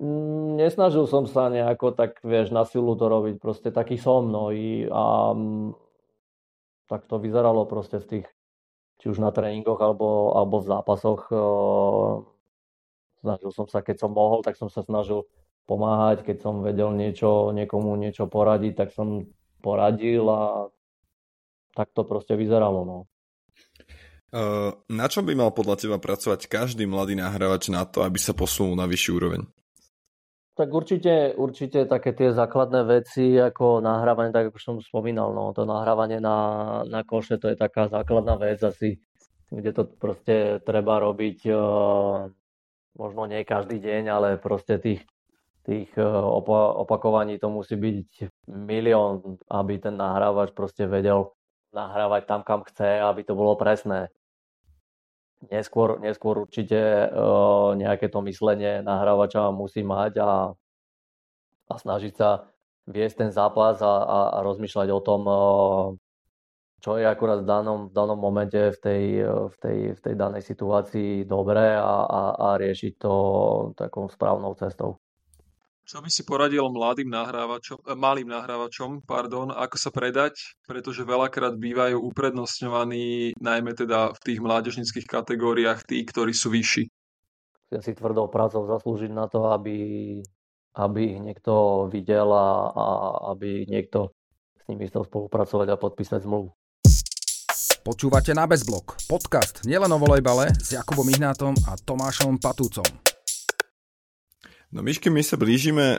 Mm, 0.00 0.56
nesnažil 0.56 1.04
som 1.04 1.28
sa 1.28 1.52
nejako 1.52 1.92
tak, 1.92 2.16
vieš, 2.24 2.48
na 2.48 2.64
silu 2.64 2.96
to 2.96 3.12
robiť. 3.12 3.36
Proste 3.36 3.68
taký 3.68 4.00
som, 4.00 4.32
no 4.32 4.48
i 4.48 4.88
a 4.88 5.36
tak 6.88 7.04
to 7.08 7.20
vyzeralo 7.20 7.68
proste 7.68 8.00
v 8.00 8.08
tých, 8.08 8.26
či 9.04 9.12
už 9.12 9.20
na 9.20 9.32
tréningoch 9.36 9.80
alebo, 9.84 10.32
alebo 10.32 10.64
v 10.64 10.68
zápasoch 10.72 11.22
eh, 11.28 12.31
Snažil 13.22 13.54
som 13.54 13.70
sa, 13.70 13.86
keď 13.86 14.02
som 14.02 14.10
mohol, 14.10 14.42
tak 14.42 14.58
som 14.58 14.66
sa 14.66 14.82
snažil 14.82 15.30
pomáhať, 15.70 16.26
keď 16.26 16.42
som 16.42 16.58
vedel 16.66 16.90
niečo, 16.90 17.54
niekomu 17.54 17.94
niečo 17.94 18.26
poradiť, 18.26 18.74
tak 18.74 18.88
som 18.90 19.30
poradil 19.62 20.26
a 20.26 20.66
tak 21.72 21.94
to 21.94 22.02
proste 22.02 22.34
vyzeralo. 22.34 22.82
No. 22.82 22.98
Uh, 24.32 24.74
na 24.88 25.06
čom 25.06 25.22
by 25.28 25.36
mal 25.36 25.54
podľa 25.54 25.76
teba 25.86 25.98
pracovať 26.02 26.48
každý 26.48 26.88
mladý 26.88 27.14
nahrávač 27.14 27.68
na 27.70 27.84
to, 27.84 28.02
aby 28.02 28.18
sa 28.18 28.34
posunul 28.34 28.74
na 28.74 28.90
vyšší 28.90 29.10
úroveň? 29.14 29.42
Tak 30.52 30.68
určite, 30.68 31.32
určite 31.32 31.88
také 31.88 32.12
tie 32.12 32.32
základné 32.32 32.84
veci, 32.84 33.40
ako 33.40 33.80
nahrávanie, 33.80 34.36
tak 34.36 34.52
ako 34.52 34.58
som 34.60 34.76
spomínal, 34.84 35.32
no, 35.32 35.56
to 35.56 35.64
nahrávanie 35.64 36.20
na, 36.20 36.36
na 36.84 37.00
koše, 37.04 37.40
to 37.40 37.48
je 37.48 37.56
taká 37.56 37.88
základná 37.88 38.36
vec 38.36 38.60
asi, 38.60 39.00
kde 39.48 39.70
to 39.72 39.88
proste 39.88 40.60
treba 40.64 41.00
robiť 41.00 41.38
uh, 41.48 42.28
možno 42.96 43.24
nie 43.28 43.44
každý 43.44 43.80
deň, 43.80 44.02
ale 44.08 44.28
proste 44.36 44.76
tých, 44.76 45.02
tých 45.64 45.90
e, 45.96 46.04
opa- 46.04 46.76
opakovaní 46.84 47.40
to 47.40 47.48
musí 47.48 47.76
byť 47.76 48.28
milión, 48.48 49.40
aby 49.48 49.80
ten 49.80 49.96
nahrávač 49.96 50.52
proste 50.52 50.84
vedel 50.84 51.32
nahrávať 51.72 52.28
tam, 52.28 52.40
kam 52.44 52.60
chce, 52.68 53.00
aby 53.00 53.24
to 53.24 53.32
bolo 53.32 53.56
presné. 53.56 54.12
Neskôr, 55.50 55.98
neskôr 55.98 56.38
určite 56.38 56.78
uh, 57.10 57.74
nejaké 57.74 58.06
to 58.06 58.22
myslenie 58.22 58.78
nahrávača 58.78 59.50
musí 59.50 59.82
mať 59.82 60.22
a, 60.22 60.54
a 61.66 61.74
snažiť 61.74 62.14
sa 62.14 62.46
viesť 62.86 63.26
ten 63.26 63.30
zápas 63.34 63.82
a, 63.82 63.90
a, 63.90 64.18
a 64.36 64.46
rozmýšľať 64.46 64.88
o 64.94 65.00
tom, 65.02 65.22
uh, 65.26 65.98
čo 66.82 66.98
je 66.98 67.06
akurát 67.06 67.38
v 67.40 67.46
danom, 67.46 67.80
v 67.86 67.94
danom 67.94 68.18
momente 68.18 68.58
v 68.58 68.78
tej, 68.82 69.04
v 69.22 69.56
tej, 69.62 69.78
v 69.94 70.00
tej 70.02 70.14
danej 70.18 70.42
situácii 70.42 71.22
dobré 71.30 71.78
a, 71.78 71.94
a, 72.02 72.22
a 72.34 72.48
riešiť 72.58 72.92
to 72.98 73.14
takou 73.78 74.10
správnou 74.10 74.58
cestou. 74.58 74.98
Čo 75.82 75.98
by 75.98 76.10
si 76.10 76.22
poradil 76.26 76.62
mladým 76.70 77.10
nahrávačom, 77.10 77.86
eh, 77.86 77.94
malým 77.94 78.30
nahrávačom, 78.30 79.06
pardon, 79.06 79.54
ako 79.54 79.76
sa 79.78 79.90
predať, 79.94 80.58
pretože 80.66 81.06
veľakrát 81.06 81.54
bývajú 81.54 82.02
uprednostňovaní 82.02 83.38
najmä 83.38 83.78
teda 83.78 84.14
v 84.14 84.20
tých 84.22 84.38
mládežnických 84.42 85.06
kategóriách 85.06 85.86
tí, 85.86 86.02
ktorí 86.02 86.34
sú 86.34 86.50
vyšší. 86.50 86.86
Ja 87.74 87.78
si 87.78 87.94
tvrdou 87.94 88.26
prácou 88.26 88.66
zaslúžiť 88.66 89.10
na 89.10 89.30
to, 89.30 89.54
aby, 89.54 90.18
aby 90.76 91.00
ich 91.14 91.20
niekto 91.22 91.86
videl 91.90 92.30
a, 92.30 92.74
a 92.74 92.86
aby 93.34 93.70
niekto 93.70 94.10
s 94.62 94.64
nimi 94.70 94.86
chcel 94.86 95.02
spolupracovať 95.06 95.66
a 95.70 95.80
podpísať 95.80 96.26
zmluvu. 96.26 96.61
Počúvate 97.82 98.30
na 98.30 98.46
Bezblok, 98.46 98.94
podcast 99.10 99.66
nielen 99.66 99.90
o 99.90 99.98
volejbale 99.98 100.54
s 100.54 100.70
Jakubom 100.70 101.02
Ihnátom 101.02 101.50
a 101.66 101.74
Tomášom 101.74 102.38
Patúcom. 102.38 102.86
No 104.70 104.86
Myšky, 104.86 105.10
my 105.10 105.18
sa 105.18 105.34
blížime 105.34 105.98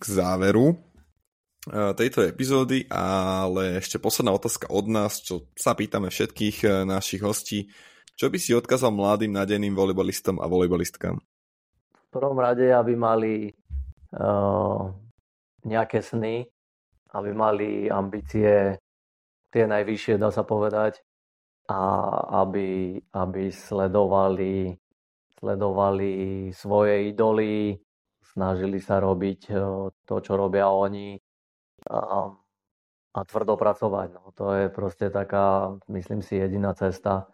k 0.00 0.02
záveru 0.08 0.72
uh, 0.72 1.92
tejto 1.92 2.24
epizódy, 2.24 2.88
ale 2.88 3.84
ešte 3.84 4.00
posledná 4.00 4.32
otázka 4.32 4.72
od 4.72 4.88
nás, 4.88 5.20
čo 5.20 5.44
sa 5.60 5.76
pýtame 5.76 6.08
všetkých 6.08 6.56
uh, 6.64 6.88
našich 6.88 7.20
hostí. 7.20 7.68
Čo 8.16 8.32
by 8.32 8.40
si 8.40 8.56
odkázal 8.56 8.88
mladým 8.88 9.36
nádejným 9.36 9.76
volejbalistom 9.76 10.40
a 10.40 10.48
volejbalistkám? 10.48 11.20
V 11.20 12.06
prvom 12.08 12.40
rade, 12.40 12.64
aby 12.72 12.96
mali 12.96 13.52
uh, 14.16 14.88
nejaké 15.68 16.00
sny, 16.00 16.48
aby 17.12 17.30
mali 17.36 17.92
ambície 17.92 18.80
tie 19.52 19.64
najvyššie, 19.68 20.16
dá 20.16 20.32
sa 20.32 20.48
povedať, 20.48 21.04
a 21.70 21.78
aby, 22.42 22.98
aby 23.14 23.44
sledovali, 23.54 24.74
sledovali 25.38 26.12
svoje 26.50 27.14
idoly, 27.14 27.78
snažili 28.26 28.82
sa 28.82 28.98
robiť 28.98 29.40
eh, 29.50 29.58
to, 29.94 30.14
čo 30.18 30.34
robia 30.34 30.66
oni 30.66 31.14
a, 31.86 32.28
a 33.14 33.20
tvrdo 33.22 33.54
pracovať. 33.54 34.08
No, 34.18 34.34
to 34.34 34.50
je 34.52 34.66
proste 34.68 35.14
taká, 35.14 35.78
myslím 35.86 36.26
si, 36.26 36.42
jediná 36.42 36.74
cesta, 36.74 37.30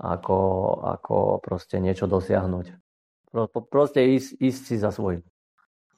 ako, 0.00 0.38
ako 0.84 1.16
proste 1.40 1.80
niečo 1.80 2.04
dosiahnuť. 2.04 2.66
Pro, 3.32 3.48
proste 3.48 4.04
ísť, 4.04 4.40
ísť 4.40 4.62
si 4.64 4.76
za 4.76 4.92
svojím. 4.92 5.24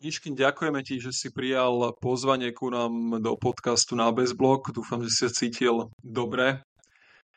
Niškin, 0.02 0.34
ďakujeme 0.34 0.82
ti, 0.82 0.98
že 0.98 1.14
si 1.14 1.30
prijal 1.30 1.94
pozvanie 2.02 2.50
ku 2.50 2.74
nám 2.74 3.22
do 3.22 3.38
podcastu 3.38 3.94
na 3.94 4.10
Bezblok. 4.10 4.74
Dúfam, 4.74 4.98
že 5.06 5.10
si 5.14 5.20
sa 5.22 5.30
cítil 5.30 5.94
dobre. 6.02 6.66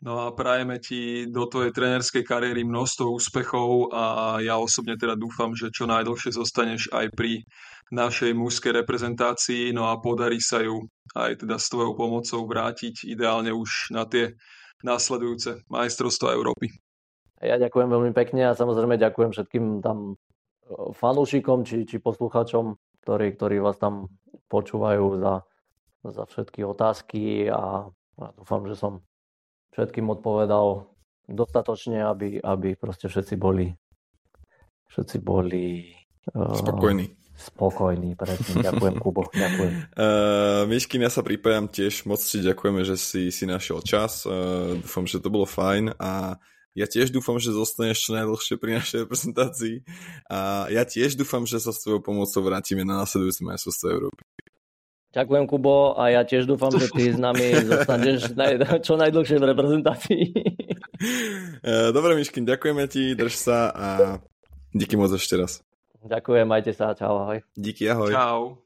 No 0.03 0.27
a 0.27 0.35
prajeme 0.35 0.75
ti 0.83 1.23
do 1.31 1.47
tvojej 1.47 1.71
trénerskej 1.71 2.27
kariéry 2.27 2.67
množstvo 2.67 3.15
úspechov 3.15 3.95
a 3.95 4.37
ja 4.43 4.59
osobne 4.59 4.99
teda 4.99 5.15
dúfam, 5.15 5.55
že 5.55 5.71
čo 5.71 5.87
najdlhšie 5.87 6.35
zostaneš 6.35 6.91
aj 6.91 7.15
pri 7.15 7.47
našej 7.95 8.35
mužskej 8.35 8.75
reprezentácii, 8.81 9.71
no 9.71 9.87
a 9.87 9.95
podarí 10.01 10.41
sa 10.43 10.59
ju 10.59 10.83
aj 11.15 11.45
teda 11.45 11.55
s 11.55 11.71
tvojou 11.71 11.95
pomocou 11.95 12.43
vrátiť 12.43 13.07
ideálne 13.07 13.55
už 13.55 13.95
na 13.95 14.03
tie 14.03 14.35
následujúce 14.83 15.63
majstrovstvá 15.71 16.35
Európy. 16.35 16.75
Ja 17.39 17.55
ďakujem 17.61 17.87
veľmi 17.87 18.11
pekne 18.11 18.51
a 18.51 18.57
samozrejme 18.57 18.97
ďakujem 18.99 19.31
všetkým 19.31 19.79
tam 19.85 20.17
fanúšikom 20.97 21.61
či, 21.61 21.85
či 21.85 22.01
poslucháčom, 22.01 22.73
ktorí, 23.05 23.37
ktorí 23.37 23.61
vás 23.61 23.77
tam 23.77 24.09
počúvajú 24.49 25.21
za, 25.21 25.45
za 26.03 26.23
všetky 26.25 26.65
otázky 26.65 27.47
a, 27.53 27.85
a 28.17 28.25
dúfam, 28.33 28.65
že 28.65 28.73
som 28.73 29.05
všetkým 29.75 30.07
odpovedal 30.07 30.87
dostatočne, 31.27 31.99
aby, 32.07 32.39
aby 32.39 32.79
proste 32.79 33.11
všetci 33.11 33.35
boli 33.35 33.75
všetci 34.95 35.17
boli 35.19 35.91
uh, 36.31 36.55
spokojní. 36.55 37.11
Spokojný, 37.35 38.15
presne. 38.15 38.63
Ďakujem, 38.63 38.95
Kubo. 38.95 39.27
Ďakujem. 39.35 39.73
Uh, 39.91 40.63
Miškin, 40.71 41.03
ja 41.03 41.11
sa 41.11 41.19
pripájam 41.19 41.67
tiež. 41.67 42.07
Moc 42.07 42.23
si 42.23 42.39
ďakujeme, 42.39 42.87
že 42.87 42.95
si 42.95 43.27
si 43.27 43.43
našiel 43.43 43.83
čas. 43.83 44.23
Uh, 44.23 44.79
dúfam, 44.79 45.03
že 45.03 45.19
to 45.19 45.27
bolo 45.27 45.43
fajn 45.43 45.99
a 45.99 46.39
ja 46.75 46.87
tiež 46.87 47.11
dúfam, 47.11 47.39
že 47.39 47.55
zostaneš 47.55 48.07
čo 48.07 48.19
najdlhšie 48.19 48.55
pri 48.59 48.79
našej 48.79 49.07
reprezentácii 49.07 49.75
a 50.27 50.67
ja 50.67 50.83
tiež 50.83 51.15
dúfam, 51.15 51.47
že 51.47 51.63
sa 51.63 51.71
s 51.71 51.79
tvojou 51.87 52.03
pomocou 52.03 52.43
vrátime 52.43 52.83
na 52.83 52.99
nasledujúce 52.99 53.47
majstrovstvo 53.47 53.87
Európy. 53.95 54.21
Ďakujem, 55.15 55.47
Kubo, 55.47 55.95
a 55.95 56.11
ja 56.11 56.27
tiež 56.27 56.43
dúfam, 56.43 56.75
že 56.75 56.91
ty 56.91 57.15
s 57.15 57.15
nami 57.15 57.55
zostaneš 57.71 58.35
naj, 58.35 58.83
čo 58.83 58.99
najdlhšie 58.99 59.39
v 59.39 59.47
reprezentácii. 59.55 60.23
E, 61.65 61.91
dobre, 61.91 62.15
Miškin, 62.15 62.47
ďakujeme 62.47 62.87
ti, 62.87 63.19
drž 63.19 63.35
sa 63.35 63.67
a 63.67 63.87
díky 64.71 64.95
moc 64.95 65.11
ešte 65.11 65.35
raz. 65.35 65.59
Ďakujem, 66.07 66.47
majte 66.47 66.71
sa, 66.71 66.95
čau, 66.95 67.19
ahoj. 67.19 67.43
Díky, 67.51 67.91
ahoj. 67.91 68.15
Čau. 68.15 68.64